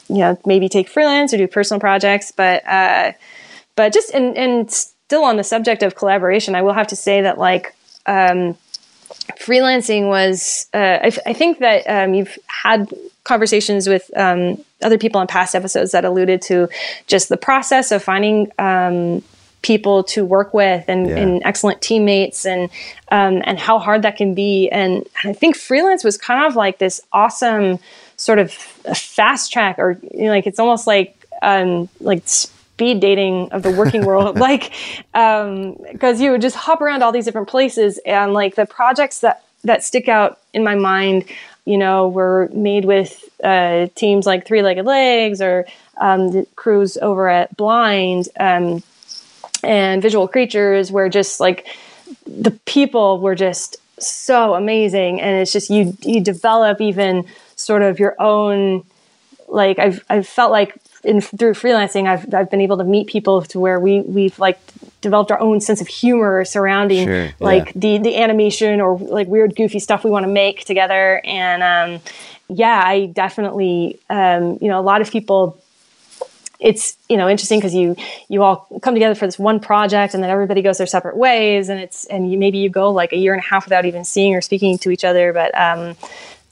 you 0.07 0.19
know, 0.19 0.39
maybe 0.45 0.69
take 0.69 0.87
freelance 0.87 1.33
or 1.33 1.37
do 1.37 1.47
personal 1.47 1.79
projects, 1.79 2.31
but 2.31 2.65
uh 2.67 3.11
but 3.75 3.93
just 3.93 4.11
and 4.11 4.35
and 4.37 4.71
still 4.71 5.23
on 5.23 5.35
the 5.35 5.43
subject 5.43 5.83
of 5.83 5.95
collaboration, 5.95 6.55
I 6.55 6.61
will 6.61 6.73
have 6.73 6.87
to 6.87 6.95
say 6.95 7.21
that 7.21 7.37
like 7.37 7.75
um 8.05 8.55
freelancing 9.39 10.07
was 10.07 10.67
uh, 10.73 10.99
I, 11.03 11.11
I 11.25 11.33
think 11.33 11.59
that 11.59 11.83
um, 11.87 12.13
you've 12.13 12.37
had 12.47 12.93
conversations 13.25 13.87
with 13.89 14.09
um, 14.15 14.57
other 14.81 14.97
people 14.97 15.19
in 15.19 15.27
past 15.27 15.53
episodes 15.53 15.91
that 15.91 16.05
alluded 16.05 16.41
to 16.43 16.69
just 17.07 17.27
the 17.27 17.37
process 17.37 17.91
of 17.91 18.01
finding 18.01 18.49
um, 18.57 19.21
people 19.61 20.03
to 20.03 20.23
work 20.23 20.53
with 20.53 20.85
and, 20.87 21.09
Yeah. 21.09 21.17
and 21.17 21.41
excellent 21.43 21.81
teammates 21.81 22.45
and 22.45 22.69
um, 23.11 23.41
and 23.45 23.59
how 23.59 23.79
hard 23.79 24.03
that 24.03 24.15
can 24.15 24.33
be 24.35 24.69
and 24.69 25.05
I 25.23 25.33
think 25.33 25.55
freelance 25.57 26.03
was 26.03 26.17
kind 26.17 26.45
of 26.45 26.55
like 26.55 26.77
this 26.77 27.01
awesome 27.11 27.79
sort 28.15 28.39
of 28.39 28.51
fast 28.51 29.51
track 29.51 29.77
or 29.79 29.97
you 30.13 30.25
know, 30.25 30.29
like 30.29 30.45
it's 30.47 30.59
almost 30.59 30.85
like 30.87 31.17
um, 31.41 31.89
like 31.99 32.21
speed 32.27 32.99
dating 32.99 33.49
of 33.51 33.63
the 33.63 33.71
working 33.71 34.05
world 34.11 34.37
like 34.37 34.71
because 35.13 36.21
you 36.21 36.29
would 36.31 36.41
just 36.41 36.55
hop 36.55 36.79
around 36.81 37.01
all 37.03 37.11
these 37.11 37.25
different 37.25 37.47
places 37.47 37.99
and 38.05 38.33
like 38.33 38.53
the 38.55 38.65
projects 38.65 39.19
that 39.21 39.43
that 39.63 39.83
stick 39.83 40.07
out 40.07 40.39
in 40.53 40.63
my 40.63 40.75
mind 40.75 41.25
you 41.65 41.77
know 41.77 42.07
were 42.07 42.49
made 42.53 42.85
with 42.85 43.23
uh, 43.43 43.87
teams 43.95 44.25
like 44.25 44.45
three 44.45 44.61
legged 44.61 44.85
legs 44.85 45.41
or 45.41 45.65
um, 45.97 46.31
the 46.31 46.47
crews 46.55 46.97
over 46.97 47.27
at 47.29 47.55
blind 47.57 48.29
um, 48.39 48.83
and 49.63 50.01
visual 50.01 50.27
creatures 50.27 50.91
where 50.91 51.09
just 51.09 51.39
like 51.39 51.67
the 52.27 52.51
people 52.65 53.19
were 53.19 53.35
just 53.35 53.77
so 53.99 54.53
amazing. 54.53 55.21
And 55.21 55.41
it's 55.41 55.51
just 55.51 55.69
you 55.69 55.95
you 56.01 56.21
develop 56.21 56.81
even 56.81 57.25
sort 57.55 57.81
of 57.81 57.99
your 57.99 58.15
own 58.19 58.83
like 59.47 59.79
I've 59.79 60.03
I've 60.09 60.27
felt 60.27 60.51
like 60.51 60.75
in 61.05 61.21
through 61.21 61.53
freelancing 61.53 62.07
I've 62.07 62.33
I've 62.33 62.49
been 62.49 62.61
able 62.61 62.77
to 62.77 62.83
meet 62.83 63.07
people 63.07 63.41
to 63.43 63.59
where 63.59 63.79
we 63.79 64.01
we've 64.01 64.37
like 64.39 64.59
developed 65.01 65.31
our 65.31 65.39
own 65.39 65.61
sense 65.61 65.81
of 65.81 65.87
humor 65.87 66.43
surrounding 66.45 67.07
Sure, 67.07 67.29
like 67.39 67.67
yeah. 67.67 67.71
the 67.75 67.97
the 67.99 68.17
animation 68.17 68.81
or 68.81 68.97
like 68.97 69.27
weird 69.27 69.55
goofy 69.55 69.79
stuff 69.79 70.03
we 70.03 70.11
want 70.11 70.25
to 70.25 70.31
make 70.31 70.65
together 70.65 71.21
and 71.23 71.63
um 71.63 72.01
yeah 72.49 72.81
I 72.85 73.05
definitely 73.07 73.99
um 74.09 74.57
you 74.61 74.67
know 74.67 74.79
a 74.79 74.81
lot 74.81 75.01
of 75.01 75.11
people 75.11 75.61
it's 76.59 76.97
you 77.09 77.17
know 77.17 77.27
interesting 77.29 77.59
because 77.59 77.75
you 77.75 77.95
you 78.29 78.41
all 78.41 78.67
come 78.81 78.93
together 78.93 79.15
for 79.15 79.25
this 79.27 79.37
one 79.37 79.59
project 79.59 80.13
and 80.13 80.23
then 80.23 80.29
everybody 80.29 80.61
goes 80.61 80.77
their 80.77 80.87
separate 80.87 81.17
ways 81.17 81.69
and 81.69 81.79
it's 81.79 82.05
and 82.05 82.31
you 82.31 82.37
maybe 82.37 82.57
you 82.57 82.69
go 82.69 82.91
like 82.91 83.11
a 83.11 83.17
year 83.17 83.33
and 83.33 83.41
a 83.41 83.45
half 83.45 83.65
without 83.65 83.85
even 83.85 84.03
seeing 84.03 84.33
or 84.33 84.41
speaking 84.41 84.77
to 84.77 84.89
each 84.89 85.03
other 85.03 85.33
but 85.33 85.55
um 85.59 85.95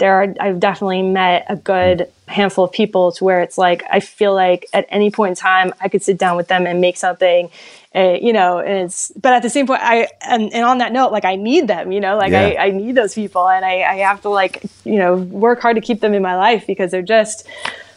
there 0.04 0.22
are 0.22 0.36
I've 0.38 0.60
definitely 0.60 1.02
met 1.02 1.46
a 1.48 1.56
good 1.56 2.10
handful 2.28 2.66
of 2.66 2.74
people 2.74 3.14
to 3.14 3.24
where 3.24 3.40
it's 3.40 3.58
like 3.58 3.84
I 3.90 4.02
feel 4.02 4.34
like 4.34 4.68
at 4.74 4.86
any 4.90 5.10
point 5.12 5.30
in 5.30 5.36
time 5.36 5.74
I 5.80 5.88
could 5.88 6.04
sit 6.04 6.18
down 6.18 6.36
with 6.36 6.50
them 6.50 6.68
and 6.68 6.82
make 6.82 6.98
something 6.98 7.50
uh, 7.96 8.18
you 8.22 8.34
know 8.34 8.58
and 8.58 8.86
it's 8.86 9.14
but 9.16 9.32
at 9.32 9.44
the 9.44 9.50
same 9.50 9.66
point 9.66 9.80
I 9.82 10.10
and, 10.28 10.52
and 10.52 10.66
on 10.66 10.80
that 10.80 10.92
note 10.92 11.14
like 11.14 11.24
I 11.24 11.38
need 11.38 11.70
them 11.70 11.94
you 11.94 12.02
know 12.02 12.18
like 12.18 12.34
Yeah. 12.34 12.48
I, 12.60 12.66
I 12.66 12.70
need 12.72 12.96
those 12.96 13.14
people 13.16 13.48
and 13.48 13.64
I, 13.64 13.84
I 13.84 13.96
have 14.00 14.22
to 14.24 14.30
like 14.30 14.64
you 14.84 14.98
know 14.98 15.16
work 15.16 15.62
hard 15.62 15.78
to 15.78 15.82
keep 15.82 16.02
them 16.02 16.14
in 16.14 16.22
my 16.22 16.36
life 16.36 16.68
because 16.68 16.92
they're 16.92 17.02
just 17.02 17.48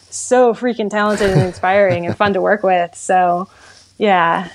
so 0.09 0.53
freaking 0.53 0.89
talented 0.89 1.31
and 1.31 1.41
inspiring 1.41 2.05
and 2.05 2.15
fun 2.15 2.33
to 2.33 2.41
work 2.41 2.63
with. 2.63 2.95
So, 2.95 3.49
yeah. 3.97 4.49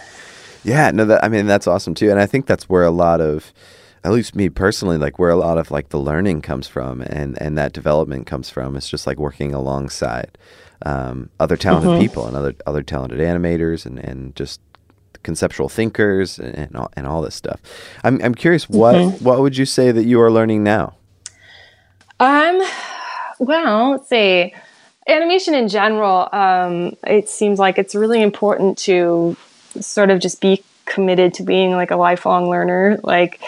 Yeah, 0.64 0.90
no, 0.90 1.04
that 1.04 1.22
I 1.24 1.28
mean 1.28 1.46
that's 1.46 1.66
awesome 1.66 1.94
too, 1.94 2.10
and 2.10 2.20
I 2.20 2.26
think 2.26 2.46
that's 2.46 2.68
where 2.68 2.84
a 2.84 2.90
lot 2.90 3.20
of, 3.20 3.52
at 4.04 4.12
least 4.12 4.34
me 4.34 4.48
personally, 4.48 4.98
like 4.98 5.18
where 5.18 5.30
a 5.30 5.36
lot 5.36 5.58
of 5.58 5.70
like 5.70 5.90
the 5.90 5.98
learning 5.98 6.42
comes 6.42 6.66
from, 6.68 7.00
and 7.02 7.40
and 7.40 7.56
that 7.56 7.72
development 7.72 8.26
comes 8.26 8.50
from. 8.50 8.76
It's 8.76 8.88
just 8.88 9.06
like 9.06 9.18
working 9.18 9.54
alongside 9.54 10.36
um, 10.84 11.30
other 11.38 11.56
talented 11.56 12.00
people 12.00 12.26
and 12.26 12.36
other 12.36 12.54
other 12.66 12.82
talented 12.82 13.20
animators 13.20 13.86
and 13.86 13.98
and 13.98 14.34
just 14.34 14.60
conceptual 15.22 15.68
thinkers 15.68 16.38
and 16.38 16.54
and 16.56 16.76
all, 16.76 16.90
and 16.96 17.06
all 17.06 17.22
this 17.22 17.34
stuff. 17.34 17.60
I'm 18.02 18.20
I'm 18.22 18.34
curious, 18.34 18.68
what 18.68 19.20
what 19.22 19.40
would 19.40 19.56
you 19.56 19.66
say 19.66 19.92
that 19.92 20.04
you 20.04 20.20
are 20.20 20.30
learning 20.30 20.64
now? 20.64 20.94
Um, 22.18 22.60
well, 23.38 23.90
let's 23.92 24.08
see. 24.08 24.54
Animation 25.08 25.54
in 25.54 25.66
general, 25.66 26.28
um, 26.32 26.96
it 27.04 27.28
seems 27.28 27.58
like 27.58 27.76
it's 27.78 27.94
really 27.94 28.22
important 28.22 28.78
to 28.78 29.36
sort 29.80 30.10
of 30.10 30.20
just 30.20 30.40
be 30.40 30.62
committed 30.84 31.34
to 31.34 31.42
being 31.42 31.72
like 31.72 31.90
a 31.90 31.96
lifelong 31.96 32.48
learner. 32.48 33.00
Like, 33.02 33.40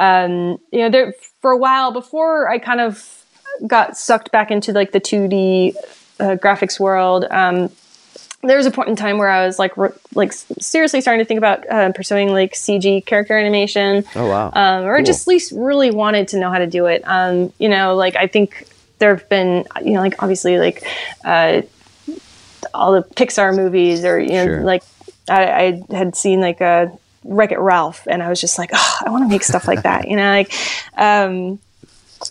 um, 0.00 0.58
you 0.72 0.80
know, 0.80 0.90
there 0.90 1.12
for 1.42 1.50
a 1.52 1.56
while 1.56 1.92
before 1.92 2.48
I 2.48 2.58
kind 2.58 2.80
of 2.80 3.24
got 3.66 3.96
sucked 3.96 4.32
back 4.32 4.50
into 4.50 4.72
like 4.72 4.92
the 4.92 5.00
2D 5.00 5.74
uh, 6.18 6.24
graphics 6.36 6.80
world. 6.80 7.26
Um, 7.30 7.70
there 8.42 8.56
was 8.56 8.64
a 8.64 8.70
point 8.70 8.88
in 8.88 8.96
time 8.96 9.18
where 9.18 9.28
I 9.28 9.44
was 9.44 9.58
like, 9.58 9.76
re- 9.76 9.90
like 10.14 10.32
seriously 10.32 11.02
starting 11.02 11.22
to 11.22 11.28
think 11.28 11.36
about 11.36 11.68
uh, 11.70 11.92
pursuing 11.92 12.32
like 12.32 12.54
CG 12.54 13.04
character 13.04 13.36
animation 13.38 14.02
Oh 14.16 14.26
wow, 14.28 14.50
um, 14.54 14.84
or 14.86 14.96
Cool. 14.96 15.04
just 15.04 15.24
at 15.24 15.28
least 15.28 15.52
really 15.54 15.90
wanted 15.90 16.28
to 16.28 16.38
know 16.38 16.50
how 16.50 16.56
to 16.58 16.66
do 16.66 16.86
it. 16.86 17.02
Um, 17.04 17.52
you 17.58 17.68
know, 17.68 17.94
like 17.94 18.16
I 18.16 18.26
think 18.26 18.66
there 18.98 19.14
have 19.14 19.28
been, 19.28 19.66
you 19.84 19.92
know, 19.92 20.00
like 20.00 20.22
obviously 20.22 20.58
like 20.58 20.82
uh, 21.22 21.60
all 22.72 22.92
the 22.92 23.02
Pixar 23.02 23.54
movies, 23.54 24.04
or 24.06 24.18
you 24.18 24.32
know, 24.32 24.44
Sure. 24.46 24.60
like 24.62 24.82
I, 25.28 25.82
I 25.90 25.94
had 25.94 26.16
seen 26.16 26.40
like 26.40 26.62
a 26.62 26.90
Wreck 27.24 27.52
It 27.52 27.58
Ralph, 27.58 28.06
and 28.08 28.22
I 28.22 28.28
was 28.28 28.40
just 28.40 28.58
like, 28.58 28.70
oh, 28.72 28.96
I 29.06 29.10
want 29.10 29.24
to 29.24 29.28
make 29.28 29.42
stuff 29.42 29.66
like 29.66 29.82
that, 29.82 30.08
you 30.08 30.16
know, 30.16 30.30
like. 30.30 30.52
Um, 30.96 31.58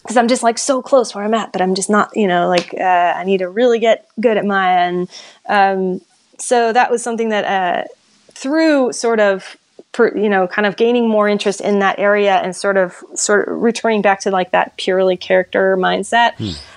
because 0.03 0.17
I'm 0.17 0.27
just 0.27 0.43
like 0.43 0.59
so 0.59 0.83
close 0.83 1.15
where 1.15 1.23
I'm 1.23 1.33
at, 1.33 1.51
but 1.51 1.63
I'm 1.63 1.73
just 1.73 1.89
not, 1.89 2.15
you 2.15 2.27
know, 2.27 2.47
like 2.47 2.75
uh, 2.75 2.83
I 3.17 3.23
need 3.23 3.39
to 3.39 3.49
really 3.49 3.79
get 3.79 4.07
good 4.21 4.37
at 4.37 4.45
Maya, 4.45 4.87
and 4.87 5.09
um, 5.47 6.01
so 6.37 6.71
that 6.71 6.91
was 6.91 7.01
something 7.01 7.29
that 7.29 7.45
uh, 7.45 7.87
through 8.33 8.93
sort 8.93 9.19
of 9.19 9.57
per, 9.91 10.15
you 10.15 10.29
know 10.29 10.47
kind 10.47 10.65
of 10.65 10.75
gaining 10.77 11.09
more 11.09 11.27
interest 11.27 11.61
in 11.61 11.79
that 11.79 11.97
area 11.99 12.35
and 12.35 12.55
sort 12.55 12.77
of 12.77 12.95
sort 13.15 13.47
of 13.47 13.61
returning 13.61 14.01
back 14.01 14.21
to 14.21 14.31
like 14.31 14.51
that 14.51 14.77
purely 14.77 15.17
character 15.17 15.75
mindset 15.77 16.33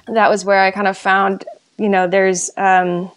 that 0.07 0.31
was 0.31 0.45
where 0.45 0.61
i 0.61 0.71
kind 0.71 0.89
of 0.89 0.97
found 0.97 1.45
you 1.79 1.89
know 1.89 2.07
there's 2.07 2.51
um 2.57 3.11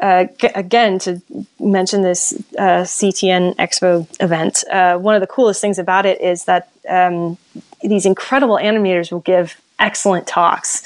uh, 0.00 0.26
again 0.54 0.98
to 0.98 1.22
mention 1.58 2.02
this 2.02 2.34
uh, 2.58 2.82
ctn 2.82 3.54
expo 3.56 4.06
event 4.20 4.62
uh, 4.70 4.96
one 4.98 5.14
of 5.14 5.20
the 5.20 5.26
coolest 5.26 5.60
things 5.60 5.78
about 5.78 6.04
it 6.04 6.20
is 6.20 6.44
that 6.44 6.70
um, 6.88 7.38
these 7.82 8.06
incredible 8.06 8.56
animators 8.56 9.10
will 9.10 9.20
give 9.20 9.60
excellent 9.78 10.26
talks. 10.26 10.82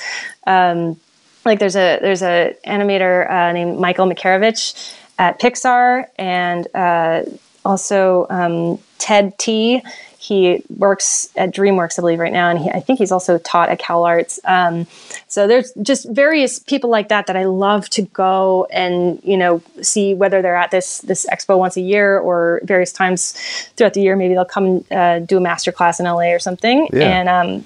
Um, 0.47 0.99
like 1.45 1.59
there's 1.59 1.77
a 1.77 1.99
there's 2.01 2.23
a 2.23 2.55
animator 2.67 3.31
uh, 3.31 3.53
named 3.53 3.79
Michael 3.79 4.07
Makarewicz 4.07 4.95
at 5.19 5.41
Pixar, 5.41 6.07
and 6.17 6.67
uh, 6.75 7.23
also 7.65 8.27
um, 8.29 8.79
Ted 8.99 9.39
T. 9.39 9.83
He 10.31 10.63
works 10.77 11.29
at 11.35 11.53
DreamWorks, 11.53 11.99
I 11.99 12.03
believe, 12.03 12.21
right 12.21 12.33
now, 12.33 12.51
and 12.51 12.59
he, 12.61 12.71
I 12.71 12.79
think 12.79 13.01
he's 13.01 13.11
also 13.11 13.37
taught 13.39 13.69
at 13.69 13.81
Cal 13.81 14.05
Arts. 14.05 14.39
Um, 14.45 14.87
so 15.27 15.49
there's 15.49 15.73
just 15.83 16.09
various 16.09 16.61
people 16.61 16.89
like 16.89 17.09
that 17.09 17.27
that 17.27 17.37
I 17.37 17.47
love 17.47 17.91
to 17.91 18.03
go 18.03 18.69
and 18.71 19.21
you 19.25 19.37
know 19.37 19.61
see 19.83 20.15
whether 20.15 20.41
they're 20.41 20.55
at 20.55 20.71
this 20.71 20.99
this 21.01 21.27
expo 21.27 21.59
once 21.59 21.77
a 21.77 21.81
year 21.81 22.17
or 22.21 22.61
various 22.63 22.93
times 22.93 23.33
throughout 23.77 23.95
the 23.95 24.03
year. 24.03 24.15
Maybe 24.15 24.35
they'll 24.35 24.45
come 24.45 24.85
uh, 24.93 25.19
do 25.19 25.37
a 25.37 25.41
master 25.41 25.73
class 25.73 25.99
in 25.99 26.07
LA 26.07 26.31
or 26.33 26.39
something, 26.39 26.89
Yeah. 26.93 27.03
and 27.03 27.29
um, 27.29 27.65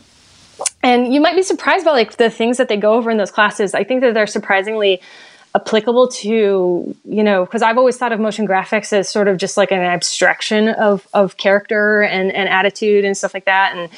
and 0.83 1.13
you 1.13 1.21
might 1.21 1.37
be 1.37 1.43
surprised 1.43 1.85
by 1.85 1.91
like 1.91 2.17
the 2.17 2.31
things 2.31 2.57
that 2.57 2.69
they 2.69 2.79
go 2.79 2.95
over 2.95 3.11
in 3.11 3.19
those 3.19 3.31
classes. 3.31 3.75
I 3.75 3.85
think 3.85 4.01
that 4.01 4.15
they're 4.15 4.27
surprisingly 4.27 5.03
applicable 5.55 6.09
to 6.09 6.97
you 7.05 7.23
know 7.23 7.45
because 7.45 7.63
I've 7.63 7.79
always 7.79 7.97
thought 7.97 8.13
of 8.13 8.19
motion 8.19 8.47
graphics 8.47 8.93
as 8.93 9.09
sort 9.09 9.29
of 9.29 9.37
just 9.37 9.57
like 9.57 9.71
an 9.71 9.81
abstraction 9.81 10.69
of 10.69 11.07
of 11.15 11.37
character 11.37 12.03
and 12.03 12.33
and 12.33 12.49
attitude 12.49 13.05
and 13.05 13.17
stuff 13.17 13.35
like 13.35 13.45
that, 13.45 13.77
and 13.77 13.91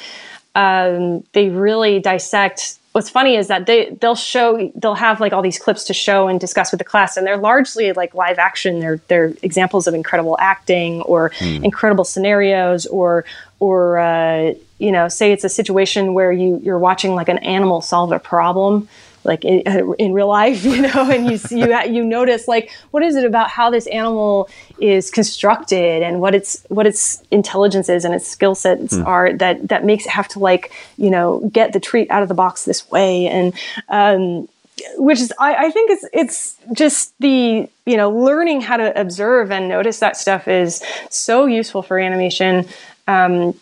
um, 0.54 1.24
they 1.32 1.48
really 1.48 1.98
dissect. 2.00 2.78
What's 2.92 3.10
funny 3.10 3.36
is 3.36 3.48
that 3.48 3.66
they 3.66 3.90
they'll 4.00 4.14
show 4.14 4.70
they'll 4.74 4.94
have 4.94 5.20
like 5.20 5.32
all 5.32 5.42
these 5.42 5.58
clips 5.58 5.84
to 5.84 5.94
show 5.94 6.28
and 6.28 6.40
discuss 6.40 6.72
with 6.72 6.78
the 6.78 6.84
class, 6.84 7.16
and 7.16 7.26
they're 7.26 7.36
largely 7.36 7.92
like 7.92 8.14
live 8.14 8.38
action. 8.38 8.80
They're 8.80 9.00
they're 9.08 9.32
examples 9.42 9.86
of 9.86 9.94
incredible 9.94 10.36
acting 10.40 11.02
or 11.02 11.32
incredible 11.40 12.04
scenarios 12.04 12.86
or 12.86 13.24
or 13.60 13.98
uh, 13.98 14.54
you 14.78 14.92
know 14.92 15.08
say 15.08 15.32
it's 15.32 15.44
a 15.44 15.48
situation 15.48 16.14
where 16.14 16.32
you 16.32 16.60
you're 16.62 16.78
watching 16.78 17.14
like 17.14 17.28
an 17.28 17.38
animal 17.38 17.80
solve 17.80 18.12
a 18.12 18.18
problem 18.18 18.88
like 19.26 19.44
in, 19.44 19.60
in 19.98 20.12
real 20.12 20.28
life, 20.28 20.64
you 20.64 20.82
know, 20.82 21.10
and 21.10 21.28
you 21.30 21.36
see, 21.36 21.58
you 21.58 21.80
you 21.84 22.04
notice 22.04 22.48
like 22.48 22.70
what 22.90 23.02
is 23.02 23.16
it 23.16 23.24
about 23.24 23.50
how 23.50 23.70
this 23.70 23.86
animal 23.88 24.48
is 24.78 25.10
constructed 25.10 26.02
and 26.02 26.20
what 26.20 26.34
its 26.34 26.64
what 26.68 26.86
its 26.86 27.22
intelligence 27.30 27.88
is 27.88 28.04
and 28.04 28.14
its 28.14 28.26
skill 28.26 28.54
sets 28.54 28.96
are 28.98 29.32
that 29.34 29.68
that 29.68 29.84
makes 29.84 30.06
it 30.06 30.10
have 30.10 30.28
to 30.28 30.38
like 30.38 30.72
you 30.96 31.10
know 31.10 31.48
get 31.52 31.72
the 31.72 31.80
treat 31.80 32.10
out 32.10 32.22
of 32.22 32.28
the 32.28 32.34
box 32.34 32.64
this 32.64 32.90
way 32.90 33.26
and 33.26 33.54
um, 33.88 34.48
which 34.96 35.20
is 35.20 35.32
I, 35.38 35.66
I 35.66 35.70
think 35.70 35.90
it's 35.90 36.04
it's 36.12 36.56
just 36.72 37.14
the 37.20 37.68
you 37.86 37.96
know 37.96 38.10
learning 38.10 38.60
how 38.60 38.76
to 38.76 38.98
observe 38.98 39.50
and 39.50 39.68
notice 39.68 40.00
that 40.00 40.16
stuff 40.16 40.48
is 40.48 40.82
so 41.10 41.46
useful 41.46 41.82
for 41.82 41.98
animation. 41.98 42.66
Um, 43.08 43.54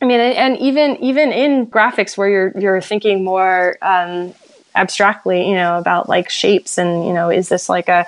I 0.00 0.04
mean, 0.04 0.20
and, 0.20 0.34
and 0.36 0.58
even 0.58 0.96
even 1.02 1.32
in 1.32 1.66
graphics 1.66 2.16
where 2.16 2.28
you're 2.28 2.52
you're 2.58 2.80
thinking 2.80 3.24
more 3.24 3.76
um, 3.82 4.34
abstractly, 4.78 5.48
you 5.48 5.54
know, 5.54 5.76
about 5.78 6.08
like 6.08 6.30
shapes 6.30 6.78
and 6.78 7.04
you 7.06 7.12
know, 7.12 7.30
is 7.30 7.48
this 7.48 7.68
like 7.68 7.88
a 7.88 8.06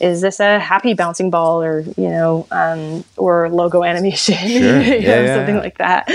is 0.00 0.20
this 0.20 0.40
a 0.40 0.58
happy 0.58 0.94
bouncing 0.94 1.30
ball 1.30 1.62
or 1.62 1.80
you 1.96 2.08
know, 2.08 2.46
um, 2.50 3.04
or 3.16 3.48
logo 3.50 3.84
animation, 3.84 4.34
Sure. 4.38 4.46
you 4.48 4.60
know, 4.60 4.80
Yeah, 4.80 5.20
yeah, 5.20 5.36
something 5.36 5.54
yeah. 5.56 5.60
like 5.60 5.78
that. 5.78 6.10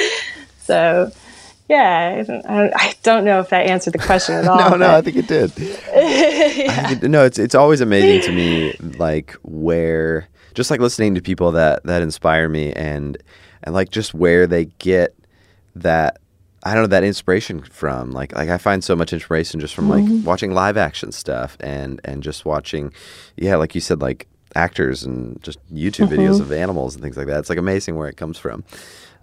So. 0.59 1.11
Yeah, 1.69 2.19
I 2.19 2.23
don't, 2.23 2.45
I 2.45 2.57
don't- 2.61 2.73
I 2.77 2.93
don't 3.03 3.25
know 3.25 3.41
if 3.41 3.49
that 3.49 3.65
answered 3.65 3.91
the 3.91 3.97
question 3.99 4.35
at 4.35 4.47
all. 4.47 4.57
no, 4.69 4.77
no, 4.77 4.95
I 4.95 5.01
think 5.01 5.17
it 5.17 5.27
did. 5.27 5.51
I 5.51 6.87
think 6.87 7.03
it- 7.03 7.09
no, 7.09 7.25
it's 7.25 7.37
it's 7.37 7.55
always 7.55 7.81
amazing 7.81 8.21
to 8.21 8.31
me, 8.31 8.73
like 8.97 9.33
where 9.43 10.29
just 10.53 10.71
like 10.71 10.79
listening 10.79 11.13
to 11.15 11.21
people 11.21 11.51
that 11.51 11.83
that 11.83 12.01
inspire 12.01 12.47
me, 12.47 12.71
and 12.71 13.17
and 13.63 13.75
like 13.75 13.89
just 13.89 14.13
where 14.13 14.47
they 14.47 14.65
get 14.79 15.13
that 15.75 16.19
I 16.63 16.73
don't 16.73 16.83
know 16.83 16.87
that 16.87 17.03
inspiration 17.03 17.61
from. 17.61 18.11
Like 18.11 18.33
like 18.35 18.49
I 18.49 18.57
find 18.57 18.83
so 18.83 18.95
much 18.95 19.13
inspiration 19.13 19.59
just 19.59 19.75
from 19.75 19.89
like 19.89 20.03
watching 20.25 20.51
live 20.51 20.77
action 20.77 21.11
stuff 21.11 21.57
and 21.59 22.01
and 22.03 22.23
just 22.23 22.45
watching, 22.45 22.91
yeah, 23.35 23.55
like 23.55 23.75
you 23.75 23.81
said, 23.81 24.01
like 24.01 24.27
actors 24.55 25.03
and 25.03 25.41
just 25.43 25.59
YouTube 25.73 26.07
videos 26.09 26.39
of 26.39 26.51
animals 26.51 26.95
and 26.95 27.03
things 27.03 27.15
like 27.17 27.27
that. 27.27 27.39
It's 27.39 27.49
like 27.49 27.59
amazing 27.59 27.95
where 27.95 28.07
it 28.07 28.17
comes 28.17 28.37
from. 28.37 28.63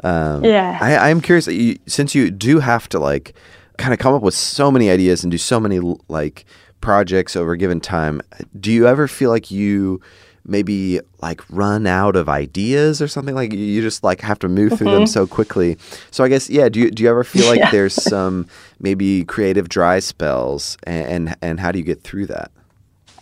Um, 0.02 0.44
Yeah. 0.44 0.78
I, 0.80 1.10
I'm 1.10 1.20
curious 1.20 1.46
that 1.46 1.54
you, 1.54 1.78
since 1.86 2.14
you 2.14 2.30
do 2.30 2.60
have 2.60 2.88
to 2.90 2.98
like 2.98 3.34
kind 3.78 3.92
of 3.92 3.98
come 3.98 4.14
up 4.14 4.22
with 4.22 4.34
so 4.34 4.70
many 4.70 4.90
ideas 4.90 5.24
and 5.24 5.30
do 5.30 5.38
so 5.38 5.58
many 5.58 5.80
like 6.08 6.44
projects 6.80 7.34
over 7.34 7.52
a 7.52 7.58
given 7.58 7.80
time. 7.80 8.20
Do 8.58 8.70
you 8.70 8.86
ever 8.86 9.08
feel 9.08 9.30
like 9.30 9.50
you 9.50 10.00
maybe 10.46 11.00
like 11.22 11.40
run 11.50 11.86
out 11.86 12.16
of 12.16 12.28
ideas 12.28 13.00
or 13.00 13.08
something 13.08 13.34
like 13.34 13.52
you 13.52 13.80
just 13.82 14.04
like 14.04 14.20
have 14.20 14.38
to 14.40 14.48
move 14.48 14.76
through 14.78 14.90
them 14.90 15.06
so 15.06 15.26
quickly? 15.26 15.76
So 16.10 16.22
I 16.24 16.28
guess 16.28 16.50
yeah. 16.50 16.68
Do 16.68 16.80
you 16.80 16.90
do 16.90 17.02
you 17.02 17.10
ever 17.10 17.24
feel 17.34 17.46
like 17.46 17.58
Yeah. 17.60 17.70
there's 17.70 17.94
some 17.94 18.46
maybe 18.80 19.24
creative 19.24 19.68
dry 19.68 19.98
spells 20.00 20.76
and, 20.84 21.06
and 21.28 21.36
and 21.42 21.60
how 21.60 21.72
do 21.72 21.78
you 21.78 21.84
get 21.84 22.02
through 22.02 22.26
that? 22.26 22.50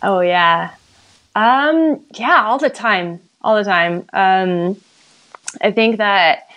Oh 0.01 0.19
yeah, 0.19 0.71
um, 1.35 2.03
yeah, 2.15 2.43
all 2.45 2.57
the 2.59 2.69
time, 2.69 3.19
all 3.41 3.55
the 3.55 3.63
time. 3.63 4.05
Um, 4.13 4.75
I 5.61 5.71
think 5.71 5.97
that, 5.97 6.47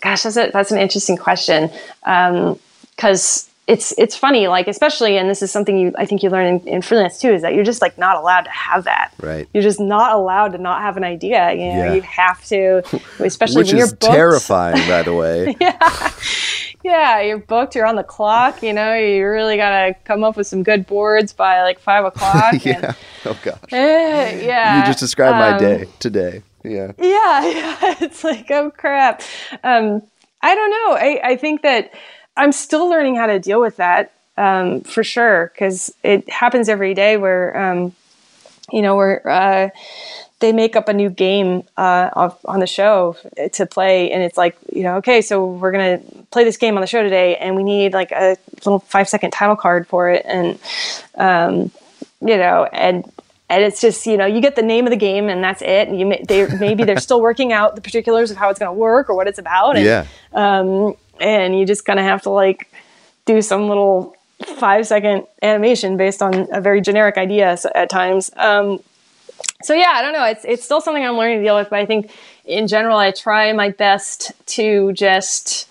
gosh, 0.00 0.22
that's 0.24 0.36
a, 0.36 0.50
that's 0.52 0.72
an 0.72 0.78
interesting 0.78 1.16
question 1.16 1.70
um 2.04 2.58
because 2.96 3.48
it's 3.68 3.92
it's 3.96 4.16
funny, 4.16 4.48
like 4.48 4.66
especially, 4.66 5.16
and 5.16 5.30
this 5.30 5.40
is 5.40 5.50
something 5.52 5.76
you 5.78 5.92
I 5.96 6.04
think 6.04 6.22
you 6.22 6.30
learn 6.30 6.46
in, 6.46 6.68
in 6.68 6.82
freelance 6.82 7.18
too, 7.20 7.32
is 7.32 7.42
that 7.42 7.54
you're 7.54 7.64
just 7.64 7.80
like 7.80 7.96
not 7.96 8.16
allowed 8.16 8.42
to 8.42 8.50
have 8.50 8.84
that. 8.84 9.12
Right. 9.20 9.48
You're 9.54 9.62
just 9.62 9.78
not 9.80 10.12
allowed 10.14 10.52
to 10.52 10.58
not 10.58 10.82
have 10.82 10.96
an 10.96 11.04
idea. 11.04 11.52
You 11.52 11.58
know, 11.68 11.84
Yeah. 11.84 11.94
you 11.94 12.02
have 12.02 12.44
to, 12.46 12.82
especially 13.20 13.58
Which 13.58 13.68
when 13.68 13.76
you're 13.76 13.86
is 13.86 13.92
booked. 13.92 14.12
terrifying, 14.12 14.76
by 14.88 15.02
the 15.02 15.14
way. 15.14 15.56
Yeah, 15.60 16.10
yeah. 16.82 17.20
you're 17.20 17.38
booked. 17.38 17.76
You're 17.76 17.86
on 17.86 17.94
the 17.94 18.02
clock. 18.02 18.62
You 18.62 18.72
know, 18.72 18.94
you 18.94 19.24
really 19.24 19.56
gotta 19.56 19.94
come 20.04 20.24
up 20.24 20.36
with 20.36 20.48
some 20.48 20.64
good 20.64 20.86
boards 20.86 21.32
by 21.32 21.62
like 21.62 21.78
five 21.78 22.04
o'clock. 22.04 22.52
and- 22.54 22.64
yeah. 22.66 22.94
Oh 23.24 23.38
gosh. 23.44 23.58
Eh, 23.72 24.44
yeah. 24.44 24.80
You 24.80 24.86
just 24.86 24.98
described 24.98 25.36
my 25.36 25.52
Um, 25.52 25.58
day 25.58 25.88
today. 26.00 26.42
Yeah. 26.64 26.92
Yeah, 26.98 27.46
yeah. 27.46 27.94
It's 28.00 28.24
like, 28.24 28.50
oh 28.50 28.70
crap. 28.72 29.22
Um, 29.62 30.02
I 30.42 30.54
don't 30.56 30.70
know. 30.70 30.96
I, 30.96 31.20
I 31.24 31.36
think 31.36 31.62
that 31.62 31.92
I'm 32.36 32.52
still 32.52 32.88
learning 32.88 33.16
how 33.16 33.26
to 33.26 33.38
deal 33.38 33.60
with 33.60 33.76
that 33.76 34.12
um, 34.36 34.80
for 34.82 35.04
sure 35.04 35.50
because 35.52 35.94
it 36.02 36.28
happens 36.28 36.68
every 36.68 36.94
day 36.94 37.16
where, 37.16 37.56
um, 37.56 37.94
you 38.72 38.82
know, 38.82 38.96
where 38.96 39.28
uh, 39.28 39.68
they 40.40 40.52
make 40.52 40.74
up 40.74 40.88
a 40.88 40.92
new 40.92 41.10
game 41.10 41.62
uh, 41.76 42.10
of, 42.14 42.38
on 42.44 42.60
the 42.60 42.66
show 42.66 43.16
to 43.52 43.66
play, 43.66 44.10
and 44.10 44.22
it's 44.22 44.36
like, 44.36 44.56
you 44.72 44.82
know, 44.82 44.96
okay, 44.96 45.20
so 45.22 45.46
we're 45.46 45.72
gonna 45.72 46.00
play 46.30 46.44
this 46.44 46.56
game 46.56 46.76
on 46.76 46.80
the 46.80 46.86
show 46.86 47.02
today, 47.02 47.36
and 47.36 47.54
we 47.54 47.62
need 47.62 47.92
like 47.92 48.12
a 48.12 48.36
little 48.64 48.80
five 48.80 49.08
second 49.08 49.30
title 49.30 49.56
card 49.56 49.86
for 49.86 50.10
it, 50.10 50.24
and 50.26 50.58
um, 51.16 51.70
you 52.20 52.36
know, 52.36 52.64
and 52.72 53.10
and 53.52 53.62
it's 53.62 53.80
just 53.80 54.06
you 54.06 54.16
know 54.16 54.24
you 54.24 54.40
get 54.40 54.56
the 54.56 54.62
name 54.62 54.86
of 54.86 54.90
the 54.90 54.96
game 54.96 55.28
and 55.28 55.44
that's 55.44 55.60
it. 55.60 55.88
And 55.88 55.98
you 55.98 56.06
may, 56.06 56.24
they 56.26 56.46
maybe 56.58 56.84
they're 56.84 57.00
still 57.00 57.20
working 57.20 57.52
out 57.52 57.74
the 57.74 57.82
particulars 57.82 58.30
of 58.30 58.36
how 58.36 58.48
it's 58.48 58.58
going 58.58 58.70
to 58.70 58.78
work 58.78 59.10
or 59.10 59.14
what 59.14 59.28
it's 59.28 59.38
about. 59.38 59.76
And, 59.76 59.84
Yeah. 59.84 60.06
Um, 60.32 60.96
and 61.20 61.58
you 61.58 61.64
just 61.66 61.84
kind 61.84 61.98
of 61.98 62.04
have 62.04 62.22
to 62.22 62.30
like 62.30 62.70
do 63.26 63.40
some 63.42 63.68
little 63.68 64.16
five 64.58 64.86
second 64.86 65.24
animation 65.42 65.96
based 65.96 66.22
on 66.22 66.48
a 66.52 66.60
very 66.60 66.80
generic 66.80 67.16
idea 67.16 67.56
at 67.74 67.88
times. 67.90 68.30
Um, 68.36 68.80
so 69.62 69.74
yeah, 69.74 69.92
I 69.94 70.02
don't 70.02 70.12
know. 70.12 70.24
It's 70.24 70.44
it's 70.44 70.64
still 70.64 70.80
something 70.80 71.04
I'm 71.04 71.16
learning 71.16 71.38
to 71.38 71.44
deal 71.44 71.56
with, 71.56 71.70
but 71.70 71.78
I 71.78 71.86
think 71.86 72.10
in 72.44 72.66
general 72.66 72.96
I 72.98 73.12
try 73.12 73.52
my 73.52 73.70
best 73.70 74.32
to 74.46 74.92
just 74.92 75.68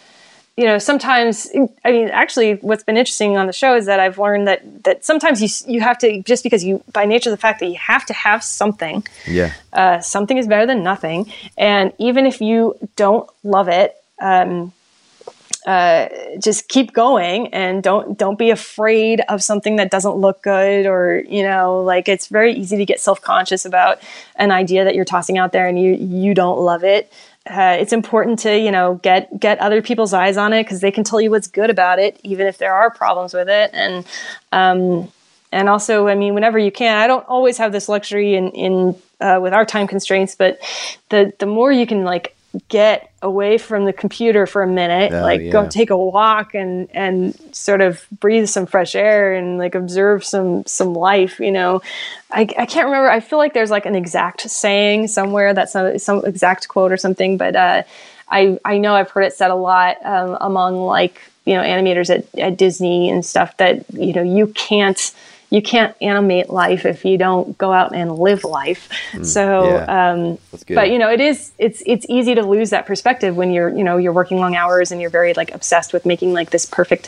you 0.57 0.65
know 0.65 0.77
sometimes 0.77 1.49
I 1.83 1.91
mean 1.91 2.09
actually 2.09 2.55
what's 2.55 2.83
been 2.83 2.97
interesting 2.97 3.37
on 3.37 3.47
the 3.47 3.53
show 3.53 3.75
is 3.75 3.85
that 3.87 3.99
I've 3.99 4.17
learned 4.17 4.47
that 4.47 4.83
that 4.83 5.03
sometimes 5.03 5.41
you 5.41 5.73
you 5.73 5.81
have 5.81 5.97
to 5.99 6.21
just 6.23 6.43
because 6.43 6.63
you 6.63 6.83
by 6.93 7.05
nature 7.05 7.29
of 7.29 7.33
the 7.37 7.41
fact 7.41 7.59
that 7.61 7.67
you 7.67 7.75
have 7.77 8.05
to 8.05 8.13
have 8.13 8.43
something 8.43 9.05
Yeah. 9.25 9.53
uh, 9.73 9.99
something 9.99 10.37
is 10.37 10.47
better 10.47 10.65
than 10.65 10.83
nothing 10.83 11.31
and 11.57 11.93
even 11.97 12.25
if 12.25 12.41
you 12.41 12.77
don't 12.95 13.29
love 13.43 13.67
it 13.69 13.95
um, 14.21 14.71
uh, 15.65 16.09
just 16.39 16.67
keep 16.69 16.93
going 16.93 17.53
and 17.53 17.83
don't 17.83 18.17
don't 18.17 18.39
be 18.39 18.49
afraid 18.49 19.21
of 19.29 19.43
something 19.43 19.75
that 19.75 19.91
doesn't 19.91 20.15
look 20.15 20.41
good 20.41 20.87
or 20.87 21.23
you 21.27 21.43
know 21.43 21.81
like 21.83 22.09
it's 22.09 22.27
very 22.27 22.53
easy 22.53 22.77
to 22.77 22.85
get 22.85 22.99
self-conscious 22.99 23.63
about 23.65 23.99
an 24.37 24.51
idea 24.51 24.83
that 24.83 24.95
you're 24.95 25.05
tossing 25.05 25.37
out 25.37 25.51
there 25.51 25.67
and 25.67 25.79
you 25.79 25.93
you 25.93 26.33
don't 26.33 26.59
love 26.59 26.83
it. 26.83 27.11
Uh, 27.49 27.77
it's 27.79 27.93
important 27.93 28.39
to 28.39 28.57
you 28.57 28.71
know 28.71 28.95
get 29.03 29.39
get 29.39 29.59
other 29.59 29.81
people's 29.81 30.13
eyes 30.13 30.35
on 30.35 30.51
it 30.51 30.63
because 30.63 30.81
they 30.81 30.91
can 30.91 31.03
tell 31.03 31.21
you 31.21 31.29
what's 31.29 31.47
good 31.47 31.69
about 31.69 31.99
it 31.99 32.19
even 32.23 32.47
if 32.47 32.57
there 32.57 32.73
are 32.73 32.89
problems 32.89 33.33
with 33.33 33.47
it. 33.47 33.69
And 33.73 34.05
um, 34.51 35.11
and 35.51 35.67
also 35.67 36.07
i 36.07 36.15
mean 36.15 36.33
whenever 36.33 36.57
you 36.57 36.71
can 36.71 36.97
i 36.97 37.07
don't 37.07 37.27
always 37.27 37.57
have 37.57 37.71
this 37.71 37.89
luxury 37.89 38.35
in 38.35 38.49
in 38.51 38.95
uh, 39.19 39.39
with 39.41 39.53
our 39.53 39.65
time 39.65 39.85
constraints 39.87 40.33
but 40.35 40.59
the 41.09 41.33
the 41.39 41.45
more 41.45 41.71
you 41.71 41.85
can 41.85 42.03
like 42.03 42.35
get 42.67 43.09
away 43.21 43.57
from 43.57 43.85
the 43.85 43.93
computer 43.93 44.45
for 44.45 44.61
a 44.61 44.67
minute 44.67 45.13
Oh, 45.13 45.21
like 45.21 45.39
yeah. 45.41 45.51
go 45.51 45.69
take 45.69 45.89
a 45.89 45.97
walk 45.97 46.53
and 46.53 46.89
and 46.93 47.33
sort 47.55 47.79
of 47.79 48.05
breathe 48.19 48.49
some 48.49 48.65
fresh 48.65 48.93
air 48.93 49.33
and 49.33 49.57
like 49.57 49.73
observe 49.73 50.25
some 50.25 50.65
some 50.65 50.93
life 50.93 51.39
you 51.39 51.51
know 51.51 51.81
i, 52.29 52.41
I 52.41 52.65
can't 52.65 52.85
remember 52.87 53.09
i 53.09 53.21
feel 53.21 53.39
like 53.39 53.53
there's 53.53 53.71
like 53.71 53.85
an 53.85 53.95
exact 53.95 54.41
saying 54.49 55.07
somewhere 55.07 55.53
that's 55.53 55.71
some, 55.71 55.97
some 55.97 56.25
exact 56.25 56.67
quote 56.67 56.91
or 56.91 56.97
something 56.97 57.37
but 57.37 57.55
uh 57.55 57.83
I, 58.33 58.57
I 58.63 58.77
know 58.77 58.95
I've 58.95 59.09
heard 59.11 59.23
it 59.23 59.33
said 59.33 59.51
a 59.51 59.55
lot 59.55 59.97
um, 60.05 60.37
among 60.39 60.77
like 60.77 61.21
you 61.43 61.53
know 61.53 61.61
animators 61.61 62.09
at, 62.09 62.25
at 62.39 62.55
Disney 62.57 63.09
and 63.09 63.25
stuff 63.25 63.57
that 63.57 63.83
you 63.93 64.13
know 64.13 64.21
you 64.21 64.47
can't 64.47 65.13
you 65.51 65.61
can't 65.61 65.95
animate 66.01 66.49
life 66.49 66.85
if 66.85 67.03
you 67.03 67.17
don't 67.17 67.57
go 67.57 67.73
out 67.73 67.93
and 67.93 68.17
live 68.17 68.45
life. 68.45 68.89
Mm, 69.11 69.25
so, 69.25 69.65
yeah. 69.65 70.11
um, 70.13 70.37
but 70.69 70.89
you 70.89 70.97
know, 70.97 71.11
it 71.11 71.19
is 71.19 71.51
it's 71.59 71.83
it's 71.85 72.05
easy 72.09 72.33
to 72.33 72.41
lose 72.41 72.69
that 72.69 72.85
perspective 72.85 73.35
when 73.35 73.51
you're 73.51 73.69
you 73.69 73.83
know 73.83 73.97
you're 73.97 74.13
working 74.13 74.39
long 74.39 74.55
hours 74.55 74.91
and 74.91 75.01
you're 75.01 75.09
very 75.09 75.33
like 75.33 75.53
obsessed 75.53 75.91
with 75.91 76.05
making 76.05 76.31
like 76.31 76.49
this 76.51 76.65
perfect 76.65 77.07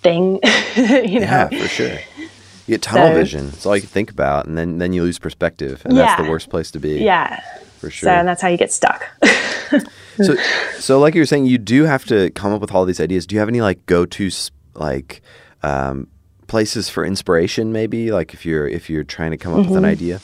thing. 0.00 0.34
you 0.76 1.20
know? 1.20 1.26
Yeah, 1.26 1.48
for 1.48 1.68
sure. 1.68 1.98
You 2.18 2.76
get 2.76 2.82
tunnel 2.82 3.08
so, 3.08 3.14
vision. 3.14 3.48
It's 3.48 3.66
all 3.66 3.74
you 3.74 3.82
can 3.82 3.90
think 3.90 4.12
about, 4.12 4.46
and 4.46 4.56
then 4.56 4.78
then 4.78 4.92
you 4.92 5.02
lose 5.02 5.18
perspective, 5.18 5.82
and 5.84 5.96
yeah. 5.96 6.06
that's 6.06 6.22
the 6.22 6.30
worst 6.30 6.50
place 6.50 6.70
to 6.70 6.78
be. 6.78 7.02
Yeah, 7.02 7.40
for 7.78 7.90
sure. 7.90 8.06
So, 8.06 8.12
and 8.12 8.28
that's 8.28 8.40
how 8.40 8.46
you 8.46 8.56
get 8.56 8.72
stuck. 8.72 9.04
so, 10.22 10.36
so 10.78 11.00
like 11.00 11.16
you 11.16 11.20
were 11.20 11.26
saying, 11.26 11.46
you 11.46 11.58
do 11.58 11.82
have 11.82 12.04
to 12.04 12.30
come 12.30 12.52
up 12.52 12.60
with 12.60 12.70
all 12.70 12.84
these 12.84 13.00
ideas. 13.00 13.26
Do 13.26 13.34
you 13.34 13.40
have 13.40 13.48
any 13.48 13.60
like 13.60 13.84
go 13.86 14.06
to 14.06 14.30
like 14.74 15.20
um, 15.64 16.06
places 16.52 16.86
for 16.86 17.02
inspiration 17.02 17.72
maybe 17.72 18.12
like 18.12 18.34
if 18.34 18.44
you're 18.44 18.68
if 18.68 18.90
you're 18.90 19.04
trying 19.04 19.30
to 19.30 19.38
come 19.38 19.54
up 19.54 19.60
mm-hmm. 19.60 19.70
with 19.70 19.78
an 19.78 19.84
mm-hmm. 19.84 19.90
idea 19.90 20.20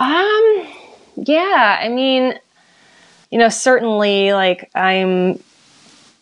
um 0.00 1.24
yeah 1.24 1.78
i 1.80 1.88
mean 1.88 2.36
you 3.30 3.38
know 3.38 3.48
certainly 3.48 4.32
like 4.32 4.68
i'm 4.74 5.38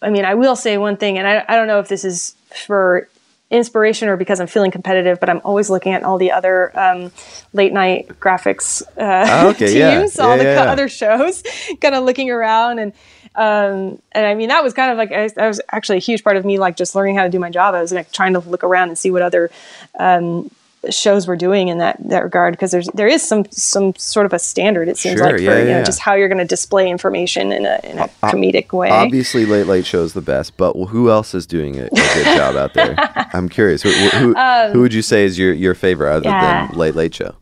i 0.02 0.10
mean 0.10 0.26
i 0.26 0.34
will 0.34 0.54
say 0.54 0.76
one 0.76 0.98
thing 0.98 1.16
and 1.16 1.26
i, 1.26 1.42
I 1.48 1.56
don't 1.56 1.66
know 1.66 1.80
if 1.80 1.88
this 1.88 2.04
is 2.04 2.36
for 2.54 3.08
inspiration 3.50 4.06
or 4.10 4.18
because 4.18 4.38
i'm 4.38 4.48
feeling 4.48 4.70
competitive 4.70 5.18
but 5.18 5.30
i'm 5.30 5.40
always 5.44 5.70
looking 5.70 5.94
at 5.94 6.02
all 6.02 6.18
the 6.18 6.32
other 6.32 6.78
um, 6.78 7.10
late 7.54 7.72
night 7.72 8.08
graphics 8.20 8.82
uh, 8.98 9.44
oh, 9.46 9.48
okay, 9.52 9.66
teams 10.00 10.16
yeah. 10.18 10.22
all 10.22 10.36
yeah, 10.36 10.42
the 10.42 10.44
yeah. 10.44 10.70
other 10.70 10.90
shows 10.90 11.42
kind 11.80 11.94
of 11.94 12.04
looking 12.04 12.30
around 12.30 12.78
and 12.78 12.92
um, 13.34 14.00
and 14.12 14.26
I 14.26 14.34
mean, 14.34 14.48
that 14.48 14.62
was 14.62 14.72
kind 14.72 14.90
of 14.90 14.98
like, 14.98 15.10
that 15.10 15.48
was 15.48 15.60
actually 15.70 15.98
a 15.98 16.00
huge 16.00 16.22
part 16.22 16.36
of 16.36 16.44
me, 16.44 16.58
like 16.58 16.76
just 16.76 16.94
learning 16.94 17.16
how 17.16 17.24
to 17.24 17.30
do 17.30 17.38
my 17.38 17.50
job. 17.50 17.74
I 17.74 17.80
was 17.80 17.92
like 17.92 18.12
trying 18.12 18.34
to 18.34 18.40
look 18.40 18.64
around 18.64 18.88
and 18.88 18.98
see 18.98 19.10
what 19.10 19.22
other, 19.22 19.50
um, 19.98 20.50
shows 20.90 21.26
were 21.26 21.36
doing 21.36 21.68
in 21.68 21.78
that 21.78 21.96
that 22.08 22.22
regard 22.22 22.52
because 22.52 22.70
there's 22.70 22.88
there 22.88 23.06
is 23.06 23.22
some 23.22 23.44
some 23.50 23.94
sort 23.96 24.26
of 24.26 24.32
a 24.32 24.38
standard 24.38 24.88
it 24.88 24.96
seems 24.96 25.18
sure, 25.18 25.26
like 25.26 25.36
for 25.36 25.42
yeah, 25.42 25.58
you 25.58 25.64
know 25.64 25.82
just 25.84 26.00
how 26.00 26.14
you're 26.14 26.28
going 26.28 26.38
to 26.38 26.44
display 26.44 26.90
information 26.90 27.52
in 27.52 27.66
a, 27.66 27.80
in 27.84 27.98
a 27.98 28.02
uh, 28.02 28.30
comedic 28.30 28.72
way. 28.72 28.90
Obviously, 28.90 29.46
Late 29.46 29.66
Late 29.66 29.86
Show 29.86 30.02
is 30.02 30.12
the 30.12 30.20
best, 30.20 30.56
but 30.56 30.74
who 30.74 31.10
else 31.10 31.34
is 31.34 31.46
doing 31.46 31.78
a, 31.78 31.86
a 31.86 31.88
good 31.88 32.36
job 32.36 32.56
out 32.56 32.74
there? 32.74 32.94
I'm 33.32 33.48
curious. 33.48 33.82
Who, 33.82 33.90
who, 33.90 34.36
um, 34.36 34.72
who, 34.72 34.80
would 34.80 34.94
you 34.94 35.02
say 35.02 35.24
is 35.24 35.38
your 35.38 35.52
your 35.52 35.74
favorite 35.74 36.12
other 36.12 36.28
yeah. 36.28 36.66
than 36.66 36.78
Late 36.78 36.94
Late 36.94 37.14
Show? 37.14 37.34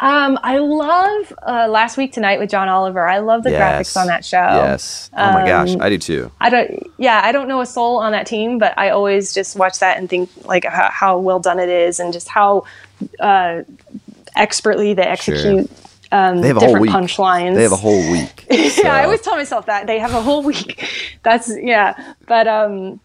Um, 0.00 0.38
I 0.42 0.58
love 0.58 1.32
uh, 1.46 1.68
Last 1.68 1.96
Week 1.96 2.12
Tonight 2.12 2.40
with 2.40 2.50
John 2.50 2.68
Oliver. 2.68 3.06
I 3.06 3.20
love 3.20 3.44
the 3.44 3.52
yes. 3.52 3.92
graphics 3.92 4.00
on 4.00 4.06
that 4.08 4.24
show. 4.24 4.36
Yes. 4.36 5.08
Oh 5.12 5.32
my 5.32 5.42
um, 5.42 5.46
gosh, 5.46 5.76
I 5.80 5.88
do 5.88 5.98
too. 5.98 6.30
I 6.40 6.50
don't. 6.50 6.92
Yeah, 6.98 7.20
I 7.22 7.30
don't 7.30 7.46
know 7.46 7.60
a 7.60 7.66
soul 7.66 7.98
on 7.98 8.12
that 8.12 8.26
team, 8.26 8.58
but 8.58 8.76
I 8.76 8.90
always 8.90 9.32
just 9.32 9.56
watch 9.56 9.78
that 9.78 9.96
and 9.96 10.10
think 10.10 10.30
like 10.44 10.64
how, 10.64 10.90
how 10.90 11.18
well 11.18 11.38
done 11.38 11.60
it 11.60 11.68
is, 11.68 12.00
and 12.00 12.12
just 12.12 12.28
how 12.28 12.64
uh, 13.20 13.62
expertly 14.34 14.94
they 14.94 15.02
execute. 15.02 15.68
Sure. 15.68 15.78
Um, 16.10 16.40
they 16.40 16.48
have 16.48 16.58
different 16.58 16.86
punchlines. 16.86 17.54
They 17.54 17.62
have 17.62 17.72
a 17.72 17.76
whole 17.76 18.10
week. 18.10 18.46
So. 18.74 18.82
yeah, 18.82 18.94
I 18.94 19.04
always 19.04 19.20
tell 19.20 19.36
myself 19.36 19.66
that 19.66 19.86
they 19.86 19.98
have 19.98 20.12
a 20.14 20.22
whole 20.22 20.42
week. 20.52 20.88
That's 21.22 21.52
yeah, 21.56 22.14
but 22.26 22.48
um, 22.48 23.00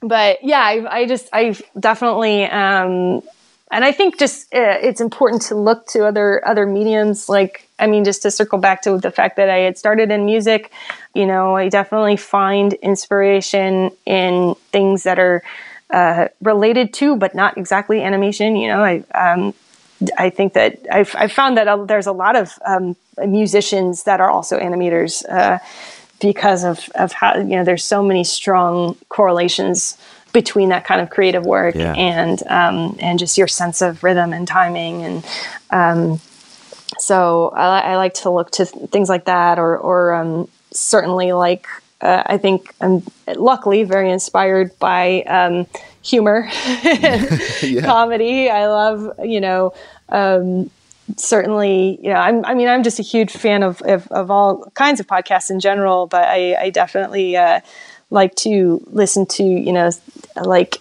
but 0.00 0.42
yeah, 0.42 0.60
I, 0.60 1.00
I 1.00 1.06
just 1.06 1.28
I 1.32 1.56
definitely 1.78 2.44
um 2.44 3.22
and 3.70 3.84
I 3.84 3.92
think 3.92 4.18
just 4.18 4.52
uh, 4.54 4.78
it's 4.80 5.00
important 5.00 5.42
to 5.42 5.54
look 5.54 5.86
to 5.88 6.06
other 6.06 6.46
other 6.46 6.66
mediums. 6.66 7.28
Like, 7.28 7.68
I 7.78 7.86
mean, 7.86 8.04
just 8.04 8.22
to 8.22 8.30
circle 8.30 8.58
back 8.58 8.82
to 8.82 8.98
the 8.98 9.10
fact 9.10 9.36
that 9.36 9.50
I 9.50 9.58
had 9.58 9.76
started 9.76 10.10
in 10.10 10.24
music, 10.24 10.72
you 11.14 11.26
know, 11.26 11.56
I 11.56 11.68
definitely 11.68 12.16
find 12.16 12.72
inspiration 12.74 13.90
in 14.06 14.54
things 14.72 15.02
that 15.02 15.18
are 15.18 15.42
uh, 15.90 16.28
related 16.42 16.94
to, 16.94 17.16
but 17.16 17.34
not 17.34 17.58
exactly 17.58 18.02
animation. 18.02 18.56
You 18.56 18.68
know, 18.68 18.82
I 18.82 19.04
um, 19.14 19.54
I 20.16 20.30
think 20.30 20.52
that 20.54 20.78
I've, 20.90 21.14
I've 21.18 21.32
found 21.32 21.56
that 21.56 21.68
uh, 21.68 21.84
there's 21.84 22.06
a 22.06 22.12
lot 22.12 22.36
of 22.36 22.58
um, 22.64 22.96
musicians 23.18 24.04
that 24.04 24.20
are 24.20 24.30
also 24.30 24.58
animators 24.58 25.28
uh, 25.28 25.58
because 26.20 26.64
of 26.64 26.88
of 26.94 27.12
how 27.12 27.36
you 27.36 27.56
know 27.56 27.64
there's 27.64 27.84
so 27.84 28.02
many 28.02 28.24
strong 28.24 28.96
correlations 29.08 29.98
between 30.38 30.68
that 30.68 30.84
kind 30.84 31.00
of 31.00 31.10
creative 31.10 31.44
work 31.44 31.74
yeah. 31.74 31.92
and 31.94 32.44
um, 32.46 32.96
and 33.00 33.18
just 33.18 33.36
your 33.36 33.48
sense 33.48 33.82
of 33.82 34.04
rhythm 34.04 34.32
and 34.32 34.46
timing 34.46 35.02
and 35.02 35.26
um, 35.70 36.20
so 36.96 37.48
I, 37.56 37.80
I, 37.80 37.96
like 37.96 38.14
to 38.22 38.30
look 38.30 38.52
to 38.52 38.64
things 38.64 39.08
like 39.08 39.24
that 39.24 39.58
or 39.58 39.76
or 39.76 40.14
um, 40.14 40.48
certainly 40.70 41.32
like 41.32 41.66
uh, 42.02 42.22
I 42.24 42.38
think 42.38 42.72
I'm 42.80 43.02
luckily 43.34 43.82
very 43.82 44.12
inspired 44.12 44.78
by 44.78 45.22
um, 45.22 45.66
humor 46.02 46.48
yeah. 46.84 47.80
comedy 47.84 48.48
I 48.48 48.68
love 48.68 49.18
you 49.24 49.40
know 49.40 49.74
um, 50.10 50.70
certainly, 51.16 51.98
you 52.02 52.10
know, 52.10 52.18
I'm, 52.18 52.44
I 52.44 52.54
mean, 52.54 52.68
I'm 52.68 52.82
just 52.82 52.98
a 52.98 53.02
huge 53.02 53.32
fan 53.32 53.62
of, 53.62 53.80
of, 53.82 54.06
of 54.08 54.30
all 54.30 54.70
kinds 54.74 55.00
of 55.00 55.06
podcasts 55.06 55.50
in 55.50 55.58
general, 55.60 56.06
but 56.06 56.24
I, 56.24 56.54
I 56.54 56.70
definitely 56.70 57.36
uh, 57.36 57.60
like 58.10 58.34
to 58.36 58.82
listen 58.86 59.26
to, 59.26 59.44
you 59.44 59.72
know, 59.72 59.90
like 60.36 60.78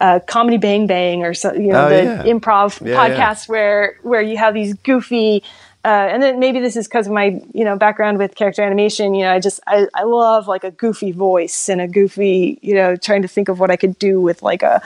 uh, 0.00 0.20
comedy 0.26 0.58
bang 0.58 0.86
bang 0.86 1.24
or 1.24 1.34
so, 1.34 1.52
you 1.52 1.68
know 1.68 1.86
oh, 1.86 1.88
the 1.88 2.02
yeah. 2.02 2.22
improv 2.24 2.86
yeah, 2.86 2.96
podcast 2.96 3.48
yeah. 3.48 3.52
where 3.52 3.98
where 4.02 4.22
you 4.22 4.36
have 4.36 4.54
these 4.54 4.74
goofy 4.74 5.42
uh, 5.84 6.08
and 6.10 6.22
then 6.22 6.38
maybe 6.40 6.60
this 6.60 6.76
is 6.76 6.88
because 6.88 7.06
of 7.06 7.12
my 7.12 7.40
you 7.54 7.64
know 7.64 7.76
background 7.76 8.18
with 8.18 8.34
character 8.34 8.62
animation 8.62 9.14
you 9.14 9.24
know 9.24 9.32
i 9.32 9.38
just 9.38 9.60
I, 9.66 9.86
I 9.94 10.02
love 10.02 10.48
like 10.48 10.64
a 10.64 10.70
goofy 10.70 11.12
voice 11.12 11.68
and 11.68 11.80
a 11.80 11.88
goofy 11.88 12.58
you 12.62 12.74
know 12.74 12.96
trying 12.96 13.22
to 13.22 13.28
think 13.28 13.48
of 13.48 13.58
what 13.58 13.70
i 13.70 13.76
could 13.76 13.98
do 13.98 14.20
with 14.20 14.42
like 14.42 14.62
a 14.62 14.82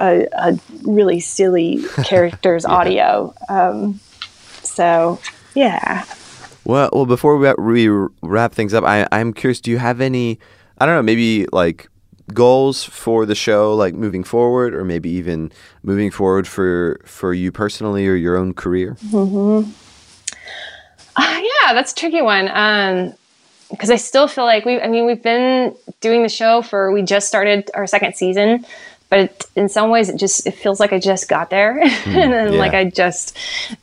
a, 0.00 0.26
a 0.32 0.58
really 0.82 1.20
silly 1.20 1.82
character's 2.04 2.64
audio 2.64 3.34
um, 3.48 4.00
so 4.62 5.20
yeah 5.54 6.04
well 6.64 6.88
well 6.92 7.06
before 7.06 7.36
we 7.36 7.88
wrap 8.22 8.52
things 8.52 8.74
up 8.74 8.84
I, 8.84 9.06
i'm 9.12 9.32
curious 9.32 9.60
do 9.60 9.70
you 9.70 9.78
have 9.78 10.00
any 10.00 10.38
I 10.80 10.86
don't 10.86 10.94
know, 10.94 11.02
maybe 11.02 11.46
like 11.52 11.88
goals 12.34 12.84
for 12.84 13.24
the 13.24 13.34
show 13.34 13.74
like 13.74 13.94
moving 13.94 14.22
forward 14.22 14.74
or 14.74 14.84
maybe 14.84 15.08
even 15.08 15.50
moving 15.82 16.10
forward 16.10 16.46
for 16.46 17.00
for 17.04 17.32
you 17.32 17.50
personally 17.50 18.06
or 18.06 18.14
your 18.14 18.36
own 18.36 18.52
career 18.52 18.96
mm-hmm. 19.06 19.70
uh, 21.16 21.40
yeah 21.40 21.72
that's 21.72 21.92
a 21.92 21.94
tricky 21.94 22.20
one 22.20 22.48
um 22.52 23.14
because 23.70 23.90
i 23.90 23.96
still 23.96 24.28
feel 24.28 24.44
like 24.44 24.66
we 24.66 24.78
i 24.80 24.88
mean 24.88 25.06
we've 25.06 25.22
been 25.22 25.74
doing 26.00 26.22
the 26.22 26.28
show 26.28 26.60
for 26.60 26.92
we 26.92 27.00
just 27.00 27.28
started 27.28 27.70
our 27.72 27.86
second 27.86 28.14
season 28.14 28.64
but 29.08 29.18
it, 29.20 29.46
in 29.56 29.68
some 29.68 29.90
ways 29.90 30.08
it 30.08 30.18
just 30.18 30.46
it 30.46 30.52
feels 30.52 30.80
like 30.80 30.92
i 30.92 30.98
just 30.98 31.28
got 31.28 31.50
there. 31.50 31.82
Mm, 32.08 32.16
and 32.16 32.32
then 32.32 32.52
yeah. 32.52 32.58
like 32.58 32.74
i 32.74 32.84
just 32.84 33.36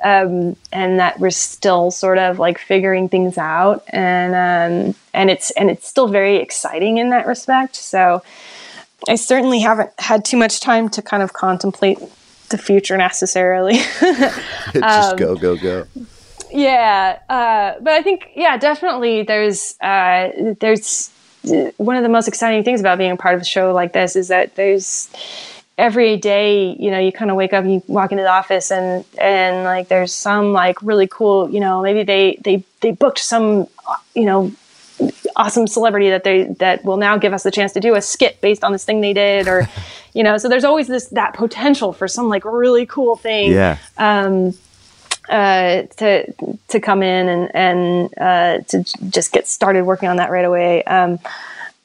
um, 0.04 0.56
and 0.72 1.00
that 1.00 1.20
we're 1.20 1.30
still 1.30 1.92
sort 1.92 2.18
of 2.18 2.40
like 2.40 2.58
figuring 2.58 3.10
things 3.10 3.38
out. 3.38 3.84
And 3.90 4.34
um, 4.34 4.96
and 5.14 5.30
it's 5.30 5.52
and 5.52 5.70
it's 5.70 5.88
still 5.88 6.08
very 6.08 6.38
exciting 6.38 6.98
in 6.98 7.10
that 7.10 7.28
respect. 7.28 7.76
So 7.76 8.24
i 9.08 9.16
certainly 9.16 9.60
haven't 9.60 9.92
had 10.00 10.24
too 10.26 10.38
much 10.38 10.60
time 10.60 10.90
to 10.90 11.02
kind 11.02 11.22
of 11.22 11.34
contemplate 11.34 12.00
the 12.50 12.58
future 12.58 12.98
necessarily. 12.98 13.78
Just 14.74 15.12
um, 15.12 15.18
go 15.18 15.36
go 15.36 15.58
go. 15.58 15.86
Yeah 16.52 17.20
uh, 17.30 17.80
but 17.82 17.94
i 17.94 18.02
think 18.02 18.30
yeah 18.36 18.58
definitely 18.58 19.24
there's 19.24 19.76
uh, 19.82 20.30
there's 20.60 21.12
one 21.78 21.96
of 21.96 22.04
the 22.04 22.10
most 22.10 22.28
exciting 22.28 22.64
things 22.64 22.80
about 22.80 22.98
being 22.98 23.12
a 23.12 23.18
part 23.18 23.36
of 23.36 23.42
a 23.42 23.46
show 23.46 23.74
like 23.74 23.94
this 23.94 24.16
is 24.16 24.28
that 24.30 24.56
there's 24.56 25.10
every 25.78 26.16
day 26.18 26.76
you 26.80 26.90
know 26.90 27.00
you 27.00 27.12
kind 27.12 27.30
of 27.30 27.38
wake 27.38 27.54
up 27.54 27.66
you 27.66 27.84
walk 27.88 28.12
into 28.12 28.24
the 28.24 28.30
office 28.30 28.72
and 28.72 29.04
and 29.18 29.64
like 29.64 29.88
there's 29.90 30.14
some 30.14 30.54
like 30.54 30.82
really 30.82 31.08
cool 31.08 31.50
you 31.50 31.60
know 31.60 31.82
maybe 31.82 32.04
they 32.04 32.40
they 32.44 32.64
they 32.82 32.92
booked 32.92 33.20
some 33.20 33.68
you 34.14 34.26
know 34.26 34.52
awesome 35.36 35.68
celebrity 35.68 36.10
that 36.10 36.24
they 36.24 36.44
that 36.44 36.84
will 36.86 36.98
now 36.98 37.18
give 37.18 37.34
us 37.34 37.44
the 37.44 37.52
chance 37.52 37.74
to 37.74 37.80
do 37.80 37.96
a 37.96 38.02
skit 38.02 38.40
based 38.42 38.64
on 38.64 38.72
this 38.72 38.86
thing 38.86 39.02
they 39.02 39.14
did 39.14 39.48
or 39.48 39.68
you 40.14 40.24
know 40.24 40.38
so 40.38 40.48
there's 40.48 40.64
always 40.64 40.88
this 40.88 41.08
that 41.08 41.34
potential 41.34 41.92
for 41.92 42.08
some 42.08 42.30
like 42.30 42.46
really 42.46 42.86
cool 42.86 43.16
thing. 43.16 43.52
Yeah. 43.52 43.78
Um 43.98 44.54
uh, 45.30 45.84
to 45.98 46.34
to 46.68 46.80
come 46.80 47.04
in 47.04 47.30
and 47.30 47.56
and 47.56 48.18
uh, 48.20 48.60
to 48.68 48.84
just 49.10 49.32
get 49.32 49.48
started 49.48 49.86
working 49.86 50.10
on 50.10 50.18
that 50.18 50.32
right 50.32 50.46
away. 50.46 50.84
Um, 50.84 51.20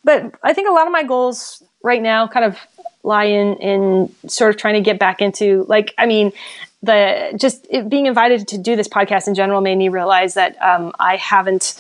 but 0.05 0.35
I 0.43 0.53
think 0.53 0.69
a 0.69 0.73
lot 0.73 0.87
of 0.87 0.93
my 0.93 1.03
goals 1.03 1.63
right 1.83 2.03
now 2.03 2.27
kind 2.27 2.45
of 2.45 2.59
lie 3.03 3.25
in 3.25 3.57
in 3.57 4.15
sort 4.27 4.51
of 4.51 4.57
trying 4.61 4.75
to 4.75 4.81
get 4.81 4.99
back 4.99 5.21
into 5.21 5.65
like 5.69 5.95
I 5.99 6.07
mean 6.07 6.33
the 6.83 7.37
just 7.39 7.67
it, 7.69 7.89
being 7.91 8.07
invited 8.07 8.49
to 8.49 8.59
do 8.59 8.75
this 8.75 8.89
podcast 8.89 9.29
in 9.29 9.35
general 9.35 9.61
made 9.61 9.77
me 9.77 9.89
realize 9.89 10.35
that 10.35 10.61
um, 10.63 10.93
I 10.99 11.17
haven't 11.17 11.75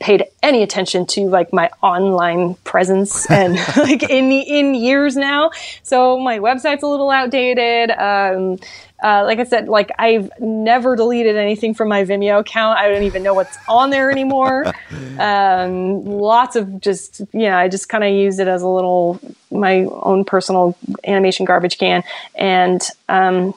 paid 0.00 0.24
any 0.42 0.62
attention 0.62 1.06
to 1.06 1.28
like 1.28 1.52
my 1.52 1.70
online 1.82 2.54
presence 2.64 3.30
and 3.30 3.56
like 3.76 4.02
in 4.02 4.32
in 4.32 4.74
years 4.74 5.16
now. 5.16 5.50
So 5.82 6.18
my 6.18 6.38
website's 6.38 6.82
a 6.82 6.86
little 6.86 7.10
outdated. 7.10 7.90
Um, 7.90 8.58
uh, 9.02 9.24
like 9.24 9.38
I 9.38 9.44
said, 9.44 9.68
like 9.68 9.90
I've 9.98 10.30
never 10.40 10.96
deleted 10.96 11.36
anything 11.36 11.74
from 11.74 11.88
my 11.88 12.04
Vimeo 12.04 12.40
account. 12.40 12.78
I 12.78 12.88
don't 12.88 13.02
even 13.02 13.22
know 13.22 13.34
what's 13.34 13.58
on 13.68 13.90
there 13.90 14.10
anymore. 14.10 14.72
um, 15.18 16.04
lots 16.06 16.56
of 16.56 16.80
just, 16.80 17.20
you 17.32 17.42
know, 17.42 17.58
I 17.58 17.68
just 17.68 17.90
kind 17.90 18.04
of 18.04 18.10
use 18.10 18.38
it 18.38 18.48
as 18.48 18.62
a 18.62 18.68
little 18.68 19.20
my 19.50 19.84
own 19.84 20.24
personal 20.24 20.76
animation 21.06 21.44
garbage 21.44 21.76
can. 21.76 22.04
And 22.34 22.82
um, 23.10 23.54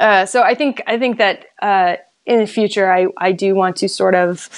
uh, 0.00 0.26
so 0.26 0.42
I 0.42 0.54
think 0.54 0.82
I 0.86 0.98
think 0.98 1.18
that 1.18 1.46
uh, 1.60 1.96
in 2.26 2.40
the 2.40 2.46
future, 2.46 2.92
I 2.92 3.06
I 3.16 3.32
do 3.32 3.54
want 3.54 3.76
to 3.76 3.88
sort 3.88 4.14
of 4.14 4.48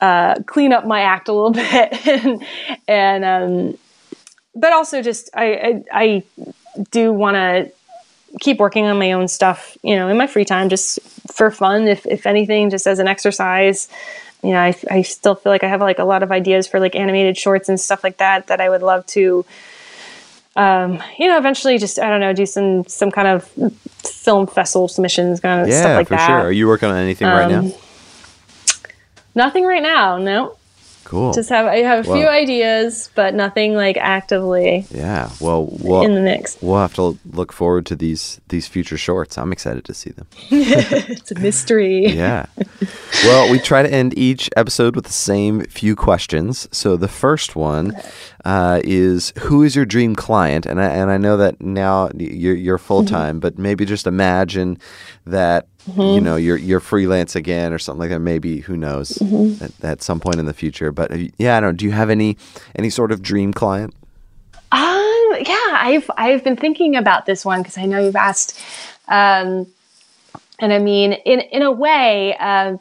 uh, 0.00 0.36
clean 0.46 0.72
up 0.72 0.86
my 0.86 1.02
act 1.02 1.28
a 1.28 1.32
little 1.32 1.50
bit, 1.52 2.06
and, 2.06 2.44
and 2.88 3.24
um, 3.24 3.78
but 4.54 4.72
also 4.72 5.02
just 5.02 5.30
I 5.34 5.52
I, 5.52 5.84
I 5.92 6.22
do 6.90 7.12
want 7.12 7.34
to 7.36 7.72
keep 8.38 8.58
working 8.58 8.86
on 8.86 8.98
my 8.98 9.12
own 9.12 9.26
stuff, 9.28 9.76
you 9.82 9.96
know, 9.96 10.08
in 10.08 10.16
my 10.16 10.26
free 10.26 10.44
time, 10.44 10.68
just 10.68 11.00
for 11.32 11.50
fun, 11.50 11.88
if, 11.88 12.06
if 12.06 12.26
anything, 12.26 12.70
just 12.70 12.86
as 12.86 12.98
an 12.98 13.08
exercise. 13.08 13.88
You 14.42 14.52
know, 14.52 14.60
I, 14.60 14.74
I 14.90 15.02
still 15.02 15.34
feel 15.34 15.50
like 15.50 15.64
I 15.64 15.68
have 15.68 15.80
like 15.80 15.98
a 15.98 16.04
lot 16.04 16.22
of 16.22 16.30
ideas 16.30 16.66
for 16.66 16.80
like 16.80 16.94
animated 16.94 17.36
shorts 17.36 17.68
and 17.68 17.78
stuff 17.80 18.04
like 18.04 18.18
that 18.18 18.46
that 18.46 18.60
I 18.60 18.68
would 18.68 18.82
love 18.82 19.04
to, 19.06 19.44
um, 20.56 21.02
you 21.18 21.28
know, 21.28 21.38
eventually 21.38 21.78
just 21.78 21.98
I 21.98 22.08
don't 22.08 22.20
know, 22.20 22.32
do 22.32 22.46
some 22.46 22.84
some 22.86 23.10
kind 23.10 23.28
of 23.28 23.44
film 24.02 24.46
festival 24.46 24.88
submissions, 24.88 25.40
kind 25.40 25.62
of 25.62 25.68
yeah, 25.68 25.80
stuff 25.80 25.96
like 25.96 26.08
for 26.08 26.14
that. 26.16 26.26
sure. 26.26 26.40
Are 26.40 26.52
you 26.52 26.66
working 26.66 26.88
on 26.88 26.96
anything 26.96 27.28
right 27.28 27.50
now? 27.50 27.60
Um, 27.60 27.72
Nothing 29.34 29.64
right 29.64 29.82
now. 29.82 30.18
No, 30.18 30.56
Cool. 31.10 31.32
just 31.32 31.48
have 31.48 31.66
I 31.66 31.78
have 31.78 32.08
a 32.08 32.14
few 32.14 32.28
ideas, 32.28 33.10
but 33.16 33.34
nothing 33.34 33.74
like 33.74 33.96
actively 33.96 34.86
yeah. 34.92 35.28
Well, 35.40 35.66
well, 35.82 36.02
in 36.02 36.14
the 36.14 36.20
mix. 36.20 36.56
we'll 36.62 36.78
have 36.78 36.94
to 36.94 37.18
look 37.32 37.52
forward 37.52 37.84
to 37.86 37.96
these 37.96 38.40
these 38.48 38.68
future 38.68 38.96
shorts. 38.96 39.36
I'm 39.36 39.50
excited 39.50 39.84
to 39.86 39.92
see 39.92 40.10
them. 40.10 40.28
It's 40.50 41.32
a 41.32 41.34
mystery. 41.34 42.06
Yeah. 42.06 42.46
well, 43.24 43.50
we 43.50 43.58
try 43.58 43.82
to 43.82 43.92
end 43.92 44.16
each 44.16 44.48
episode 44.56 44.94
with 44.94 45.06
the 45.06 45.12
same 45.12 45.62
few 45.64 45.96
questions. 45.96 46.68
So 46.70 46.96
the 46.96 47.08
first 47.08 47.56
one 47.56 47.96
uh, 48.44 48.80
is, 48.84 49.32
"Who 49.40 49.64
is 49.64 49.74
your 49.74 49.86
dream 49.86 50.14
client?" 50.14 50.64
And 50.64 50.80
I, 50.80 50.86
and 50.86 51.10
I 51.10 51.18
know 51.18 51.36
that 51.38 51.60
now 51.60 52.10
you're 52.14 52.54
you're 52.54 52.78
full 52.78 53.04
time, 53.04 53.40
but 53.40 53.58
maybe 53.58 53.84
just 53.84 54.06
imagine 54.06 54.78
that 55.26 55.66
you 55.96 56.20
know 56.20 56.36
you're 56.36 56.56
you're 56.56 56.80
freelance 56.80 57.34
again 57.34 57.72
or 57.72 57.78
something 57.78 58.00
like 58.00 58.10
that. 58.10 58.20
Maybe 58.20 58.60
who 58.60 58.76
knows 58.76 59.20
at, 59.62 59.84
at 59.84 60.02
some 60.02 60.20
point 60.20 60.38
in 60.38 60.46
the 60.46 60.54
future. 60.54 60.92
But 60.92 61.10
uh, 61.12 61.18
yeah, 61.38 61.56
I 61.56 61.60
don't. 61.60 61.70
know. 61.70 61.76
Do 61.76 61.84
you 61.84 61.92
have 61.92 62.10
any 62.10 62.36
any 62.76 62.90
sort 62.90 63.12
of 63.12 63.22
dream 63.22 63.52
client? 63.52 63.94
Um, 64.72 65.36
yeah, 65.40 65.56
I've 65.72 66.10
I've 66.16 66.44
been 66.44 66.56
thinking 66.56 66.96
about 66.96 67.26
this 67.26 67.44
one 67.44 67.62
because 67.62 67.78
I 67.78 67.86
know 67.86 67.98
you've 67.98 68.16
asked, 68.16 68.60
um, 69.08 69.66
and 70.58 70.72
I 70.72 70.78
mean, 70.78 71.12
in 71.12 71.40
in 71.40 71.62
a 71.62 71.72
way, 71.72 72.36
uh, 72.38 72.76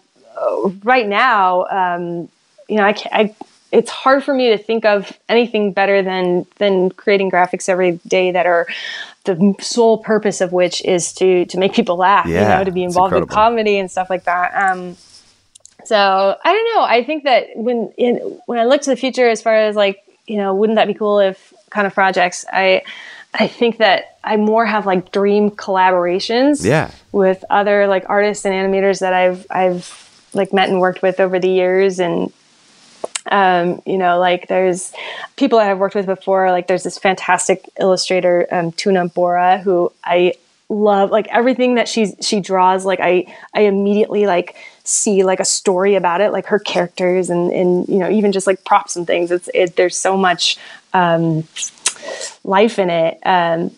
right 0.84 1.08
now, 1.08 1.66
um, 1.66 2.30
you 2.68 2.78
know, 2.78 2.84
I, 2.84 2.96
I 3.12 3.36
it's 3.72 3.90
hard 3.92 4.24
for 4.24 4.34
me 4.34 4.50
to 4.50 4.58
think 4.58 4.86
of 4.86 5.12
anything 5.28 5.72
better 5.74 6.02
than 6.02 6.46
than 6.58 6.90
creating 6.92 7.30
graphics 7.32 7.70
every 7.70 8.00
day 8.08 8.32
that 8.32 8.46
are 8.46 8.68
the 9.26 9.56
sole 9.60 9.98
purpose 10.00 10.42
of 10.42 10.52
which 10.52 10.84
is 10.86 11.14
to 11.14 11.46
to 11.46 11.58
make 11.58 11.74
people 11.74 11.98
laugh, 11.98 12.26
you 12.26 12.34
Yeah, 12.34 12.58
know, 12.60 12.64
to 12.64 12.72
be 12.72 12.84
involved 12.84 13.16
in 13.16 13.26
comedy 13.28 13.78
and 13.78 13.90
stuff 13.92 14.10
like 14.10 14.24
that. 14.24 14.54
Um, 14.72 14.98
so 15.86 15.96
I 16.44 16.54
don't 16.54 16.76
know. 16.76 16.84
I 16.84 17.04
think 17.04 17.24
that 17.24 17.48
when 17.56 17.92
in, 17.98 18.16
when 18.46 18.60
I 18.60 18.66
look 18.66 18.82
to 18.82 18.90
the 18.90 18.96
future, 18.96 19.28
as 19.30 19.42
far 19.42 19.56
as 19.56 19.76
like 19.76 20.04
you 20.28 20.38
know, 20.38 20.54
wouldn't 20.54 20.78
that 20.78 20.88
be 20.88 20.94
cool 20.94 21.20
if 21.20 21.54
kind 21.70 21.88
of 21.88 21.94
projects? 21.94 22.46
I 22.52 22.82
I 23.34 23.48
think 23.48 23.78
that 23.78 24.18
I 24.24 24.38
more 24.38 24.66
have 24.66 24.86
like 24.86 25.12
dream 25.12 25.52
collaborations 25.52 26.66
Yeah. 26.66 26.92
with 27.12 27.44
other 27.50 27.88
like 27.88 28.06
artists 28.10 28.46
and 28.46 28.54
animators 28.54 29.00
that 29.00 29.14
I've 29.14 29.46
I've 29.50 30.28
like 30.34 30.54
met 30.54 30.70
and 30.70 30.80
worked 30.80 31.02
with 31.02 31.20
over 31.20 31.40
the 31.40 31.50
years 31.50 32.00
and 32.00 32.32
um, 33.30 33.82
you 33.86 33.98
know, 33.98 34.20
like 34.20 34.48
there's 34.48 34.92
people 35.36 35.60
I've 35.60 35.78
worked 35.78 35.96
with 35.96 36.06
before. 36.06 36.52
Like 36.52 36.68
there's 36.68 36.84
this 36.84 36.98
fantastic 36.98 37.68
illustrator, 37.80 38.48
um, 38.52 38.72
Tuna 38.72 39.08
Bora, 39.08 39.60
who 39.60 39.92
I 40.04 40.34
love. 40.68 41.12
Like 41.12 41.28
everything 41.28 41.76
that 41.76 41.88
she 41.88 42.14
she 42.22 42.40
draws, 42.40 42.86
like 42.86 43.00
I 43.02 43.34
I 43.54 43.62
immediately 43.62 44.26
like 44.26 44.56
see 44.84 45.24
like 45.24 45.40
a 45.40 45.46
story 45.46 45.96
about 45.96 46.22
it, 46.22 46.32
like 46.32 46.48
her 46.48 46.60
characters 46.60 47.30
and 47.30 47.52
and 47.52 47.88
you 47.88 47.98
know 47.98 48.10
even 48.10 48.32
just 48.32 48.48
like 48.48 48.66
props 48.66 48.96
and 48.96 49.06
things. 49.06 49.32
It's 49.32 49.50
it, 49.54 49.76
there's 49.76 49.98
so 49.98 50.18
much 50.18 50.58
um, 50.94 51.48
life 52.44 52.80
in 52.80 52.90
it. 52.90 53.20
Um, 53.24 53.72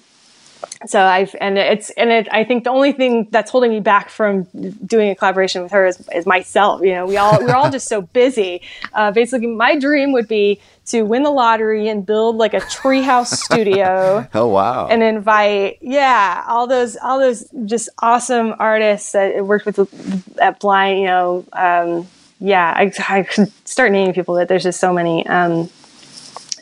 so 0.88 1.02
I've 1.04 1.36
and 1.40 1.58
it's 1.58 1.90
and 1.92 2.10
it, 2.12 2.28
I 2.32 2.44
think 2.44 2.64
the 2.64 2.72
only 2.72 2.92
thing 2.92 3.28
that's 3.30 3.52
holding 3.52 3.72
me 3.72 3.80
back 3.80 4.10
from 4.10 4.44
doing 4.86 5.10
a 5.12 5.16
collaboration 5.16 5.62
with 5.64 5.72
her 5.72 5.86
is, 5.86 6.08
is 6.14 6.26
myself. 6.26 6.82
You 6.82 6.94
know, 6.94 7.06
we 7.06 7.18
all 7.18 7.38
we're 7.40 7.54
all 7.56 7.70
just 7.70 7.88
so 7.88 8.02
busy. 8.02 8.62
Uh, 8.94 9.12
basically, 9.12 9.48
my 9.48 9.78
dream 9.78 10.12
would 10.14 10.28
be 10.28 10.60
to 10.88 11.04
win 11.04 11.22
the 11.24 11.30
lottery 11.30 11.88
and 11.88 12.06
build 12.06 12.38
like 12.38 12.54
a 12.54 12.60
treehouse 12.62 13.28
studio 13.46 14.28
Oh 14.34 14.48
wow. 14.48 14.88
and 14.88 15.04
invite 15.04 15.78
yeah 15.82 16.44
all 16.48 16.66
those 16.68 16.98
all 16.98 17.20
those 17.20 17.48
just 17.66 17.88
awesome 18.00 18.56
artists 18.58 19.12
that 19.12 19.36
I 19.36 19.42
worked 19.42 19.66
with 19.68 20.40
at 20.40 20.60
Blind. 20.60 21.00
You 21.00 21.06
know, 21.08 21.46
um, 21.54 22.08
yeah, 22.40 22.74
I, 22.76 22.92
I 23.08 23.24
could 23.24 23.52
start 23.68 23.92
naming 23.92 24.14
people, 24.16 24.36
but 24.36 24.48
there's 24.48 24.64
just 24.64 24.80
so 24.80 24.92
many. 24.92 25.26
Um, 25.28 25.70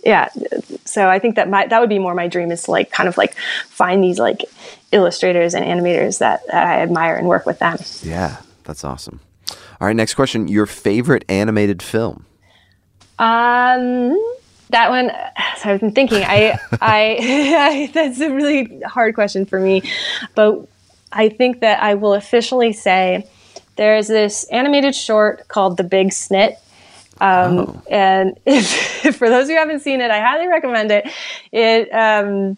yeah 0.04 0.30
so 0.86 1.10
i 1.10 1.20
think 1.20 1.36
that 1.36 1.50
my 1.50 1.68
that 1.68 1.80
would 1.80 1.90
be 1.90 2.00
more 2.00 2.14
my 2.14 2.28
dream 2.28 2.52
is 2.52 2.64
to 2.64 2.72
like 2.72 2.92
kind 2.92 3.10
of 3.10 3.18
like 3.18 3.34
find 3.68 4.04
these 4.04 4.20
like 4.20 4.46
illustrators 4.92 5.54
and 5.54 5.66
animators 5.66 6.20
that, 6.20 6.46
that 6.48 6.68
i 6.68 6.82
admire 6.82 7.16
and 7.16 7.28
work 7.28 7.46
with 7.46 7.60
them 7.60 7.78
yeah, 8.02 8.38
that's 8.64 8.84
awesome. 8.84 9.20
All 9.82 9.88
right, 9.88 9.96
next 9.96 10.16
question. 10.16 10.48
Your 10.48 10.66
favorite 10.66 11.26
animated 11.30 11.82
film? 11.82 12.26
um 13.18 14.18
that 14.70 14.90
one 14.90 15.12
so 15.58 15.70
i've 15.70 15.82
been 15.82 15.92
thinking 15.92 16.24
i 16.24 16.58
i 16.82 17.90
that's 17.94 18.22
a 18.22 18.32
really 18.34 18.80
hard 18.84 19.14
question 19.14 19.46
for 19.46 19.60
me 19.60 19.82
but 20.36 20.66
i 21.12 21.28
think 21.28 21.60
that 21.60 21.84
i 21.84 21.96
will 21.96 22.14
officially 22.14 22.72
say 22.72 23.28
there's 23.76 24.08
this 24.08 24.46
animated 24.46 24.96
short 24.96 25.50
called 25.50 25.76
the 25.76 25.84
big 25.84 26.12
snit 26.12 26.56
um, 27.22 27.58
Oh. 27.60 27.82
and 27.90 28.38
if, 28.46 29.16
for 29.18 29.30
those 29.30 29.48
who 29.48 29.56
haven't 29.56 29.82
seen 29.82 30.02
it 30.02 30.12
i 30.12 30.20
highly 30.20 30.48
recommend 30.48 30.92
it 30.92 31.08
it 31.52 31.90
um, 31.94 32.58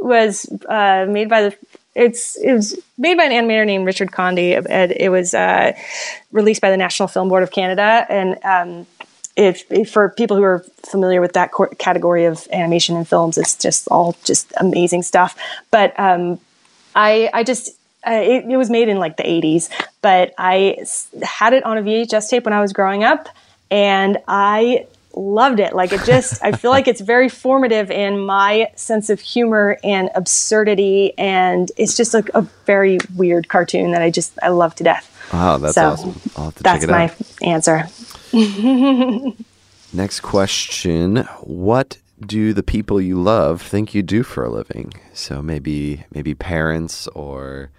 was 0.00 0.46
uh, 0.68 1.06
made 1.08 1.28
by 1.28 1.42
the 1.42 1.56
it's 1.94 2.36
it 2.36 2.52
was 2.52 2.76
made 2.98 3.16
by 3.16 3.24
an 3.24 3.30
animator 3.32 3.64
named 3.64 3.86
Richard 3.86 4.10
Condie. 4.10 4.60
and 4.68 4.90
It 4.92 5.10
was 5.10 5.32
uh, 5.32 5.72
released 6.32 6.60
by 6.60 6.70
the 6.70 6.76
National 6.76 7.06
Film 7.06 7.28
Board 7.28 7.44
of 7.44 7.52
Canada, 7.52 8.04
and 8.08 8.36
um, 8.44 8.86
if, 9.36 9.70
if 9.70 9.90
for 9.92 10.08
people 10.10 10.36
who 10.36 10.42
are 10.42 10.64
familiar 10.90 11.20
with 11.20 11.34
that 11.34 11.52
category 11.78 12.24
of 12.24 12.48
animation 12.52 12.96
and 12.96 13.06
films, 13.06 13.38
it's 13.38 13.54
just 13.54 13.86
all 13.88 14.16
just 14.24 14.52
amazing 14.58 15.04
stuff. 15.04 15.38
But 15.70 15.98
um, 15.98 16.40
I 16.96 17.30
I 17.32 17.44
just 17.44 17.68
uh, 18.04 18.10
it, 18.10 18.44
it 18.44 18.56
was 18.56 18.70
made 18.70 18.88
in 18.88 18.98
like 18.98 19.16
the 19.16 19.22
80s, 19.22 19.70
but 20.02 20.34
I 20.36 20.78
had 21.22 21.52
it 21.54 21.62
on 21.64 21.78
a 21.78 21.82
VHS 21.82 22.28
tape 22.28 22.44
when 22.44 22.52
I 22.52 22.60
was 22.60 22.72
growing 22.72 23.04
up, 23.04 23.28
and 23.70 24.18
I 24.28 24.86
loved 25.16 25.60
it. 25.60 25.74
Like 25.74 25.92
it 25.92 26.04
just, 26.04 26.42
I 26.42 26.52
feel 26.52 26.70
like 26.72 26.88
it's 26.88 27.00
very 27.00 27.28
formative 27.28 27.90
in 27.90 28.18
my 28.18 28.70
sense 28.74 29.10
of 29.10 29.20
humor 29.20 29.78
and 29.84 30.10
absurdity, 30.14 31.16
and 31.18 31.70
it's 31.76 31.96
just 31.96 32.14
like 32.14 32.28
a 32.34 32.42
very 32.66 32.98
weird 33.16 33.48
cartoon 33.48 33.92
that 33.92 34.02
I 34.02 34.10
just 34.10 34.36
I 34.42 34.48
love 34.48 34.74
to 34.76 34.84
death. 34.84 35.10
Wow, 35.32 35.58
that's 35.58 35.74
So, 35.74 35.90
awesome. 35.92 36.20
I'll 36.36 36.44
have 36.46 36.54
to 36.56 36.62
That's 36.62 36.80
check 36.84 36.88
it 36.88 36.92
my 36.92 37.04
out. 37.04 37.32
answer. 37.42 37.88
Next 39.92 40.20
question. 40.20 41.16
What 41.42 41.98
do 42.20 42.52
the 42.52 42.62
people 42.62 43.00
you 43.00 43.20
love 43.20 43.62
think 43.62 43.94
you 43.94 44.02
do 44.02 44.22
for 44.22 44.44
a 44.44 44.50
living? 44.50 44.92
So 45.12 45.40
maybe 45.42 46.04
maybe 46.12 46.34
parents 46.34 47.06
or 47.08 47.70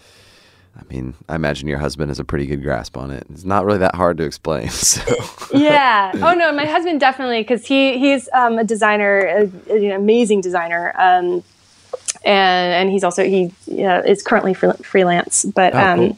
I 0.77 0.83
mean, 0.93 1.13
I 1.29 1.35
imagine 1.35 1.67
your 1.67 1.77
husband 1.79 2.09
has 2.09 2.19
a 2.19 2.25
pretty 2.25 2.45
good 2.45 2.61
grasp 2.61 2.97
on 2.97 3.09
it. 3.11 3.25
It's 3.29 3.45
not 3.45 3.65
really 3.65 3.77
that 3.79 3.95
hard 3.95 4.17
to 4.17 4.23
explain. 4.23 4.69
So 5.49 5.57
yeah. 5.57 6.11
Oh 6.15 6.33
no, 6.33 6.51
my 6.51 6.65
husband 6.65 6.99
definitely 6.99 7.41
because 7.41 7.65
he 7.65 7.97
he's 7.97 8.27
um, 8.33 8.57
a 8.57 8.63
designer, 8.63 9.19
a, 9.19 9.73
an 9.73 9.91
amazing 9.91 10.41
designer, 10.41 10.91
um, 10.99 11.43
and 12.25 12.73
and 12.73 12.89
he's 12.89 13.03
also 13.03 13.23
he 13.23 13.51
yeah, 13.67 14.01
is 14.03 14.21
currently 14.23 14.53
free, 14.53 14.71
freelance. 14.81 15.45
But 15.45 15.73
Oh, 15.75 15.79
um, 15.79 15.99
cool. 15.99 16.17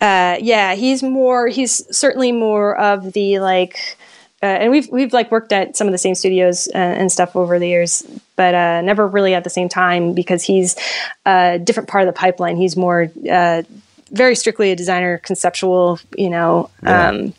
uh, 0.00 0.36
yeah, 0.40 0.74
he's 0.74 1.02
more 1.02 1.48
he's 1.48 1.84
certainly 1.96 2.32
more 2.32 2.76
of 2.78 3.12
the 3.12 3.38
like 3.40 3.98
uh, 4.42 4.46
and 4.46 4.70
we've 4.70 4.88
we've 4.90 5.12
like 5.12 5.30
worked 5.30 5.52
at 5.52 5.76
some 5.76 5.86
of 5.86 5.92
the 5.92 5.98
same 5.98 6.14
studios 6.14 6.68
uh, 6.74 6.78
and 6.78 7.10
stuff 7.12 7.36
over 7.36 7.58
the 7.58 7.68
years, 7.68 8.02
but 8.36 8.54
uh, 8.54 8.80
never 8.80 9.06
really 9.06 9.34
at 9.34 9.44
the 9.44 9.50
same 9.50 9.68
time 9.68 10.14
because 10.14 10.42
he's 10.42 10.76
a 11.26 11.58
different 11.58 11.88
part 11.88 12.06
of 12.06 12.14
the 12.14 12.18
pipeline. 12.18 12.56
He's 12.56 12.76
more 12.76 13.10
uh, 13.30 13.62
very 14.10 14.34
strictly 14.34 14.70
a 14.72 14.76
designer, 14.76 15.18
conceptual, 15.18 15.98
you 16.16 16.30
know. 16.30 16.70
Yeah. 16.82 17.08
Um, 17.08 17.34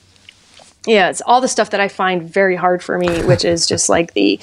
yeah, 0.87 1.09
it's 1.11 1.21
all 1.21 1.41
the 1.41 1.47
stuff 1.47 1.69
that 1.71 1.79
I 1.79 1.87
find 1.89 2.23
very 2.23 2.55
hard 2.55 2.81
for 2.81 2.97
me, 2.97 3.21
which 3.31 3.45
is 3.45 3.67
just 3.67 3.87
like 3.89 4.13
the, 4.13 4.39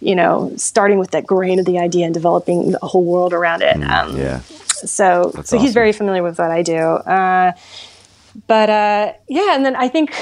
you 0.00 0.16
know, 0.16 0.52
starting 0.56 0.98
with 0.98 1.12
that 1.12 1.24
grain 1.26 1.58
of 1.60 1.66
the 1.66 1.78
idea 1.78 2.04
and 2.04 2.12
developing 2.14 2.74
a 2.82 2.86
whole 2.86 3.04
world 3.04 3.32
around 3.32 3.62
it. 3.62 3.76
Um, 3.82 4.16
Yeah. 4.16 4.40
so 4.40 5.30
That's 5.34 5.50
so 5.50 5.58
he's 5.58 5.74
very 5.74 5.92
familiar 5.92 6.22
with 6.24 6.38
what 6.38 6.50
I 6.50 6.62
do. 6.62 6.76
Uh, 6.76 7.52
but 8.46 8.70
uh, 8.70 9.12
yeah, 9.28 9.54
and 9.54 9.64
then 9.64 9.76
I 9.76 9.88
think 9.88 10.12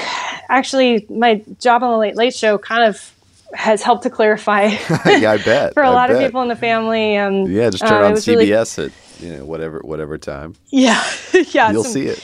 actually 0.49 1.05
my 1.09 1.41
job 1.59 1.81
on 1.83 1.91
the 1.91 1.97
Late 1.97 2.15
Late 2.15 2.33
Show 2.35 2.57
kind 2.57 2.83
of 2.83 3.11
has 3.53 3.81
helped 3.81 4.03
to 4.03 4.09
clarify 4.09 4.63
yeah, 5.05 5.31
I 5.31 5.37
bet. 5.43 5.73
for 5.73 5.81
a 5.83 5.89
I 5.89 5.93
lot 5.93 6.11
of 6.11 6.19
people 6.19 6.41
in 6.41 6.49
the 6.49 6.55
family. 6.55 7.17
Um, 7.17 7.45
Yeah, 7.47 7.69
just 7.69 7.83
uh, 7.83 7.89
turn 7.89 8.03
it 8.03 8.05
on 8.05 8.13
really- 8.27 8.47
CBS 8.47 8.85
at 8.85 8.91
you 9.19 9.33
know 9.37 9.45
whatever 9.45 9.79
whatever 9.83 10.17
time. 10.17 10.55
yeah, 10.69 11.03
yeah, 11.51 11.71
You'll 11.71 11.83
see 11.83 12.07
it. 12.07 12.23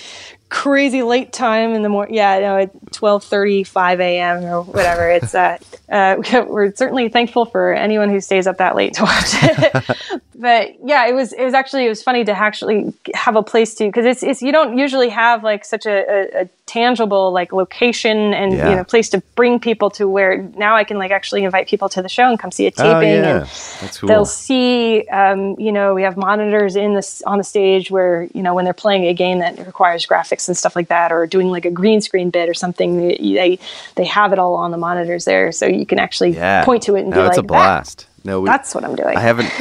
crazy 0.49 1.01
late 1.03 1.33
time 1.33 1.73
in 1.73 1.81
the 1.81 1.89
morning. 1.89 2.13
Yeah, 2.15 2.39
no, 2.39 2.57
at 2.57 2.91
twelve 2.91 3.23
thirty, 3.23 3.63
five 3.63 3.99
a.m. 3.99 4.43
or 4.45 4.61
whatever. 4.61 5.09
It's 5.09 5.33
uh, 5.33 5.57
uh, 5.91 6.15
we're 6.47 6.73
certainly 6.75 7.09
thankful 7.09 7.45
for 7.45 7.73
anyone 7.73 8.09
who 8.09 8.21
stays 8.21 8.47
up 8.47 8.57
that 8.57 8.75
late 8.75 8.93
to 8.95 9.03
watch 9.03 9.33
it. 9.41 10.21
But 10.35 10.75
yeah, 10.85 11.07
it 11.07 11.13
was 11.13 11.33
it 11.33 11.43
was 11.43 11.53
actually 11.53 11.85
it 11.85 11.89
was 11.89 12.01
funny 12.03 12.23
to 12.25 12.31
actually 12.31 12.93
have 13.13 13.35
a 13.35 13.43
place 13.43 13.75
to 13.75 13.85
because 13.85 14.05
it's 14.05 14.23
it's 14.23 14.41
you 14.41 14.51
don't 14.51 14.77
usually 14.77 15.09
have 15.09 15.43
like 15.43 15.63
such 15.65 15.85
a, 15.85 15.91
a, 15.91 16.41
a 16.43 16.49
tangible 16.65 17.31
like 17.31 17.51
location 17.53 18.33
and 18.33 18.53
Yeah. 18.53 18.69
you 18.69 18.75
know 18.77 18.83
place 18.83 19.09
to 19.09 19.21
bring 19.35 19.59
people 19.59 19.89
to 19.91 20.07
where 20.07 20.37
now 20.57 20.75
I 20.75 20.83
can 20.85 20.97
like 20.97 21.11
actually 21.11 21.43
invite 21.43 21.67
people 21.67 21.89
to 21.89 22.01
the 22.01 22.09
show 22.09 22.27
and 22.29 22.39
come 22.39 22.51
see 22.51 22.65
a 22.67 22.71
taping 22.71 22.93
Oh 22.95 22.99
yeah, 23.01 23.29
and 23.37 23.41
that's 23.41 23.99
cool. 23.99 24.07
they'll 24.07 24.25
see 24.25 25.05
um, 25.09 25.55
you 25.59 25.71
know 25.71 25.93
we 25.93 26.03
have 26.03 26.17
monitors 26.17 26.75
in 26.75 26.93
this 26.95 27.21
on 27.23 27.37
the 27.37 27.43
stage 27.43 27.91
where 27.91 28.27
you 28.33 28.41
know 28.41 28.53
when 28.55 28.65
they're 28.65 28.73
playing 28.73 29.05
a 29.05 29.13
game 29.13 29.39
that 29.39 29.57
requires 29.65 30.05
graphics 30.05 30.47
and 30.47 30.57
stuff 30.57 30.75
like 30.75 30.87
that 30.87 31.11
or 31.11 31.27
doing 31.27 31.49
like 31.49 31.65
a 31.65 31.71
green 31.71 32.01
screen 32.01 32.29
bit 32.29 32.49
or 32.49 32.53
something 32.53 33.07
they 33.09 33.59
they 33.95 34.05
have 34.05 34.33
it 34.33 34.39
all 34.39 34.55
on 34.55 34.71
the 34.71 34.77
monitors 34.77 35.25
there 35.25 35.51
so 35.51 35.65
you 35.65 35.85
can 35.85 35.99
actually 35.99 36.31
yeah, 36.31 36.63
point 36.65 36.81
to 36.83 36.95
it 36.95 37.01
and 37.01 37.09
no, 37.11 37.17
be 37.21 37.27
it's 37.27 37.37
like 37.37 37.43
a 37.43 37.47
blast. 37.47 38.07
No, 38.25 38.39
we, 38.41 38.47
that's 38.49 38.73
what 38.73 38.85
i'm 38.85 38.95
doing 38.95 39.17
I 39.17 39.19
haven't. 39.19 39.51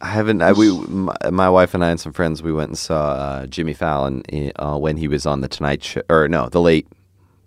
I 0.00 0.06
haven't. 0.08 0.42
I, 0.42 0.52
we, 0.52 0.70
my, 0.86 1.16
my 1.32 1.50
wife 1.50 1.74
and 1.74 1.84
I 1.84 1.90
and 1.90 1.98
some 2.00 2.12
friends, 2.12 2.42
we 2.42 2.52
went 2.52 2.68
and 2.70 2.78
saw 2.78 3.10
uh, 3.12 3.46
Jimmy 3.46 3.72
Fallon 3.74 4.22
uh, 4.56 4.78
when 4.78 4.96
he 4.96 5.08
was 5.08 5.26
on 5.26 5.40
the 5.40 5.48
Tonight 5.48 5.82
Show, 5.82 6.02
or 6.08 6.28
no, 6.28 6.48
the 6.48 6.60
late, 6.60 6.86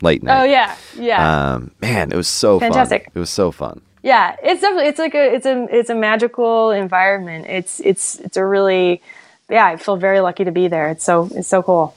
late 0.01 0.21
night. 0.21 0.41
oh 0.41 0.43
yeah 0.43 0.75
yeah 0.97 1.53
Um, 1.53 1.71
man, 1.81 2.11
it 2.11 2.17
was 2.17 2.27
so 2.27 2.59
Fantastic. 2.59 3.05
fun. 3.05 3.11
It 3.15 3.19
was 3.19 3.29
so 3.29 3.51
fun. 3.51 3.81
yeah 4.03 4.35
it's 4.43 4.59
definitely 4.61 4.87
it's 4.89 4.99
like 4.99 5.15
a 5.15 5.33
it's 5.33 5.45
a 5.45 5.65
it's 5.71 5.89
a 5.89 5.95
magical 5.95 6.71
environment 6.71 7.45
it's 7.47 7.79
it's 7.79 8.19
it's 8.19 8.35
a 8.35 8.43
really 8.45 9.01
yeah 9.49 9.65
i 9.65 9.77
feel 9.77 9.95
very 9.95 10.19
lucky 10.19 10.43
to 10.43 10.51
be 10.51 10.67
there 10.67 10.89
it's 10.89 11.05
so 11.05 11.29
it's 11.33 11.47
so 11.47 11.63
cool 11.63 11.95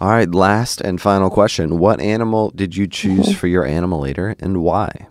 All 0.00 0.08
right, 0.08 0.30
last 0.30 0.80
and 0.80 1.00
final 1.02 1.28
question: 1.28 1.78
What 1.80 2.00
animal 2.00 2.50
did 2.54 2.76
you 2.78 2.86
choose 2.86 3.34
for 3.36 3.48
your 3.48 3.64
animalator, 3.66 4.36
and 4.40 4.62
why? 4.62 5.08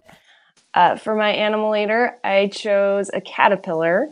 Uh, 0.78 0.96
for 0.96 1.16
my 1.16 1.34
animalator, 1.34 2.12
I 2.24 2.52
chose 2.54 3.10
a 3.12 3.20
caterpillar. 3.20 4.10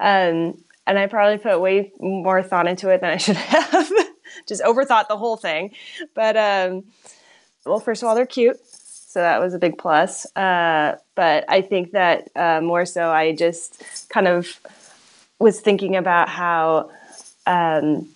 Um, 0.00 0.56
and 0.86 0.98
I 0.98 1.06
probably 1.08 1.36
put 1.36 1.60
way 1.60 1.92
more 2.00 2.42
thought 2.42 2.66
into 2.66 2.88
it 2.88 3.02
than 3.02 3.10
I 3.10 3.18
should 3.18 3.36
have. 3.36 3.92
Just 4.48 4.62
overthought 4.62 5.08
the 5.08 5.18
whole 5.18 5.36
thing. 5.36 5.74
But, 6.14 6.38
um, 6.38 6.84
well, 7.66 7.80
first 7.80 8.02
of 8.02 8.08
all, 8.08 8.14
they're 8.14 8.24
cute. 8.24 8.58
So 8.64 9.20
that 9.20 9.42
was 9.42 9.52
a 9.52 9.58
big 9.58 9.76
plus. 9.76 10.24
Uh, 10.34 10.96
but 11.16 11.44
I 11.48 11.60
think 11.60 11.90
that 11.90 12.30
uh, 12.34 12.62
more 12.62 12.86
so, 12.86 13.10
I 13.10 13.36
just 13.36 14.08
kind 14.08 14.26
of 14.26 14.58
was 15.38 15.60
thinking 15.60 15.96
about 15.96 16.30
how. 16.30 16.90
Um, 17.46 18.08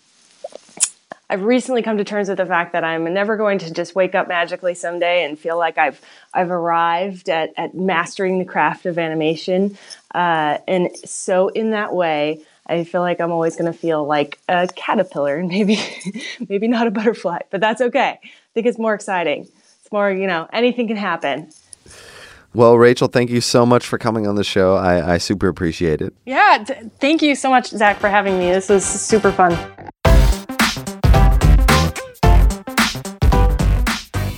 I've 1.28 1.42
recently 1.42 1.82
come 1.82 1.96
to 1.96 2.04
terms 2.04 2.28
with 2.28 2.36
the 2.36 2.46
fact 2.46 2.74
that 2.74 2.84
I'm 2.84 3.12
never 3.12 3.36
going 3.36 3.58
to 3.60 3.72
just 3.72 3.94
wake 3.94 4.14
up 4.14 4.28
magically 4.28 4.74
someday 4.74 5.24
and 5.24 5.38
feel 5.38 5.58
like 5.58 5.78
I've 5.78 6.00
I've 6.34 6.50
arrived 6.50 7.28
at, 7.28 7.52
at 7.56 7.74
mastering 7.74 8.38
the 8.38 8.44
craft 8.44 8.86
of 8.86 8.98
animation. 8.98 9.78
Uh, 10.14 10.58
and 10.66 10.90
so 11.04 11.48
in 11.48 11.70
that 11.70 11.94
way, 11.94 12.42
I 12.66 12.84
feel 12.84 13.02
like 13.02 13.20
I'm 13.20 13.30
always 13.30 13.56
going 13.56 13.70
to 13.70 13.78
feel 13.78 14.06
like 14.06 14.38
a 14.48 14.68
caterpillar 14.74 15.36
and 15.36 15.48
maybe 15.56 15.78
maybe 16.48 16.68
not 16.68 16.86
a 16.86 16.90
butterfly, 16.90 17.40
but 17.50 17.60
that's 17.60 17.80
okay. 17.80 18.18
I 18.22 18.28
think 18.54 18.66
it's 18.66 18.78
more 18.78 18.94
exciting. 18.94 19.48
It's 19.80 19.92
more, 19.92 20.10
you 20.10 20.26
know, 20.26 20.48
anything 20.52 20.88
can 20.88 20.96
happen. 20.96 21.50
Well, 22.54 22.78
Rachel, 22.78 23.08
thank 23.08 23.30
you 23.30 23.40
so 23.40 23.66
much 23.66 23.84
for 23.84 23.98
coming 23.98 24.28
on 24.28 24.36
the 24.36 24.44
show. 24.44 24.76
I, 24.76 25.14
I 25.14 25.18
super 25.18 25.48
appreciate 25.48 26.00
it. 26.00 26.14
Yeah, 26.24 26.64
t- 26.64 26.74
thank 27.00 27.20
you 27.20 27.34
so 27.34 27.50
much, 27.50 27.68
Zach, 27.68 27.98
for 27.98 28.08
having 28.08 28.38
me. 28.38 28.52
This 28.52 28.68
was 28.68 28.84
super 28.84 29.32
fun. 29.32 29.83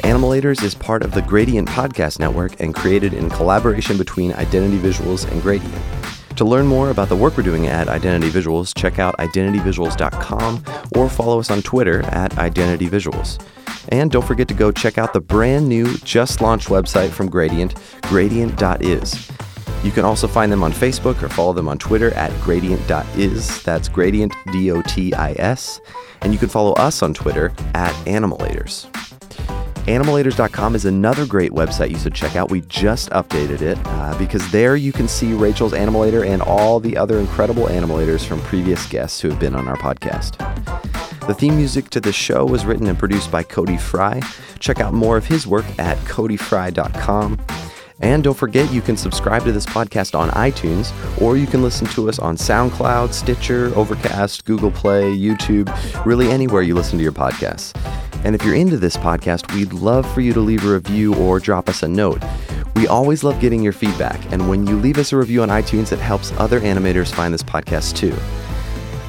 Animalators 0.07 0.63
is 0.63 0.73
part 0.73 1.03
of 1.03 1.11
the 1.11 1.23
Gradient 1.23 1.67
Podcast 1.67 2.21
Network 2.21 2.61
and 2.61 2.73
created 2.73 3.13
in 3.13 3.29
collaboration 3.29 3.99
between 3.99 4.33
Identity 4.35 4.79
Visuals 4.79 5.29
and 5.29 5.43
Gradient. 5.43 5.75
To 6.37 6.45
learn 6.45 6.65
more 6.69 6.91
about 6.91 7.09
the 7.09 7.17
work 7.17 7.37
we're 7.37 7.43
doing 7.43 7.67
at 7.67 7.89
Identity 7.89 8.31
Visuals, 8.31 8.73
check 8.79 9.01
out 9.01 9.17
identityvisuals.com 9.17 10.63
or 10.95 11.11
follow 11.11 11.41
us 11.41 11.51
on 11.51 11.61
Twitter 11.61 12.05
at 12.05 12.39
Identity 12.39 12.87
Visuals. 12.87 13.45
And 13.89 14.09
don't 14.09 14.25
forget 14.25 14.47
to 14.47 14.55
go 14.55 14.71
check 14.71 14.97
out 14.97 15.13
the 15.13 15.21
brand 15.21 15.69
new, 15.69 15.97
just 15.99 16.41
launched 16.41 16.69
website 16.69 17.11
from 17.11 17.29
Gradient, 17.29 17.75
gradient.is. 18.03 19.29
You 19.83 19.91
can 19.91 20.05
also 20.05 20.29
find 20.29 20.53
them 20.53 20.63
on 20.63 20.71
Facebook 20.71 21.21
or 21.21 21.29
follow 21.29 21.53
them 21.53 21.67
on 21.67 21.79
Twitter 21.79 22.15
at 22.15 22.31
gradient.is. 22.43 23.63
That's 23.65 23.89
gradient, 23.89 24.33
D 24.53 24.71
O 24.71 24.83
T 24.83 25.13
I 25.15 25.33
S. 25.33 25.81
And 26.21 26.33
you 26.33 26.39
can 26.39 26.49
follow 26.49 26.75
us 26.75 27.03
on 27.03 27.13
Twitter 27.13 27.53
at 27.75 27.93
Animalators. 28.07 28.87
Animalators.com 29.87 30.75
is 30.75 30.85
another 30.85 31.25
great 31.27 31.53
website 31.53 31.91
you 31.91 31.99
should 31.99 32.13
check 32.13 32.35
out. 32.35 32.51
We 32.51 32.63
just 32.63 33.09
updated 33.11 33.63
it 33.63 33.79
uh, 33.85 34.19
because 34.19 34.51
there 34.51 34.75
you 34.75 34.91
can 34.93 35.07
see 35.07 35.33
Rachel's 35.33 35.73
Animalator 35.73 36.27
and 36.27 36.43
all 36.43 36.81
the 36.81 36.97
other 36.97 37.21
incredible 37.21 37.67
animalators 37.67 38.27
from 38.27 38.41
previous 38.41 38.85
guests 38.89 39.21
who 39.21 39.31
have 39.31 39.39
been 39.39 39.55
on 39.55 39.69
our 39.69 39.77
podcast. 39.77 40.39
The 41.29 41.35
theme 41.35 41.57
music 41.57 41.89
to 41.91 42.01
this 42.01 42.17
show 42.17 42.45
was 42.45 42.67
written 42.67 42.89
and 42.89 42.99
produced 42.99 43.31
by 43.31 43.45
Cody 43.45 43.77
Fry. 43.77 44.21
Check 44.59 44.81
out 44.81 44.93
more 44.93 45.17
of 45.17 45.25
his 45.25 45.47
work 45.47 45.67
at 45.79 45.99
codyfry.com. 45.99 47.39
And 48.01 48.23
don't 48.23 48.37
forget, 48.37 48.71
you 48.73 48.83
can 48.83 48.97
subscribe 48.97 49.45
to 49.45 49.53
this 49.53 49.65
podcast 49.65 50.19
on 50.19 50.29
iTunes, 50.31 50.93
or 51.21 51.37
you 51.37 51.47
can 51.47 51.63
listen 51.63 51.87
to 51.89 52.09
us 52.09 52.19
on 52.19 52.37
SoundCloud, 52.37 53.13
Stitcher, 53.13 53.73
Overcast, 53.75 54.45
Google 54.45 54.71
Play, 54.71 55.17
YouTube, 55.17 55.69
really 56.05 56.31
anywhere 56.31 56.63
you 56.63 56.75
listen 56.75 56.99
to 56.99 57.03
your 57.03 57.13
podcasts. 57.13 57.75
And 58.25 58.35
if 58.35 58.45
you're 58.45 58.55
into 58.55 58.77
this 58.77 58.97
podcast, 58.97 59.55
we'd 59.55 59.73
love 59.73 60.11
for 60.13 60.21
you 60.21 60.33
to 60.35 60.41
leave 60.41 60.65
a 60.65 60.73
review 60.75 61.15
or 61.15 61.41
drop 61.41 61.69
us 61.69 61.83
a 61.83 61.89
note. 61.89 62.23
We 62.75 62.87
always 62.87 63.25
love 63.25 63.41
getting 63.41 63.63
your 63.63 63.73
feedback, 63.73 64.21
and 64.31 64.49
when 64.51 64.67
you 64.67 64.77
leave 64.77 64.99
us 64.99 65.13
a 65.13 65.17
review 65.17 65.43
on 65.43 65.49
iTunes, 65.49 65.93
it 65.93 65.99
helps 65.99 66.33
other 66.33 66.61
animators 66.61 67.15
find 67.15 67.33
this 67.33 67.43
podcast 67.43 67.97
too. 67.97 68.15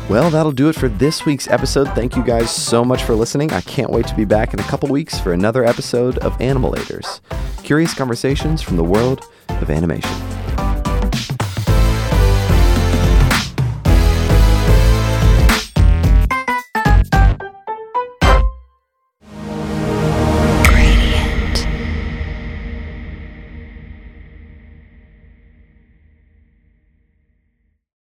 Well, 0.10 0.30
that'll 0.30 0.54
do 0.54 0.70
it 0.70 0.76
for 0.76 0.88
this 0.88 1.26
week's 1.26 1.50
episode. 1.50 1.90
Thank 1.90 2.16
you 2.16 2.24
guys 2.24 2.50
so 2.50 2.86
much 2.86 3.04
for 3.04 3.14
listening. 3.14 3.52
I 3.52 3.60
can't 3.62 3.90
wait 3.90 4.08
to 4.08 4.16
be 4.16 4.24
back 4.24 4.54
in 4.54 4.60
a 4.60 4.64
couple 4.64 4.88
weeks 4.88 5.20
for 5.20 5.34
another 5.34 5.66
episode 5.66 6.18
of 6.20 6.38
Animalators 6.38 7.20
Curious 7.68 7.94
conversations 7.94 8.62
from 8.62 8.78
the 8.78 8.84
world 8.86 9.26
of 9.50 9.70
animation. 9.70 10.37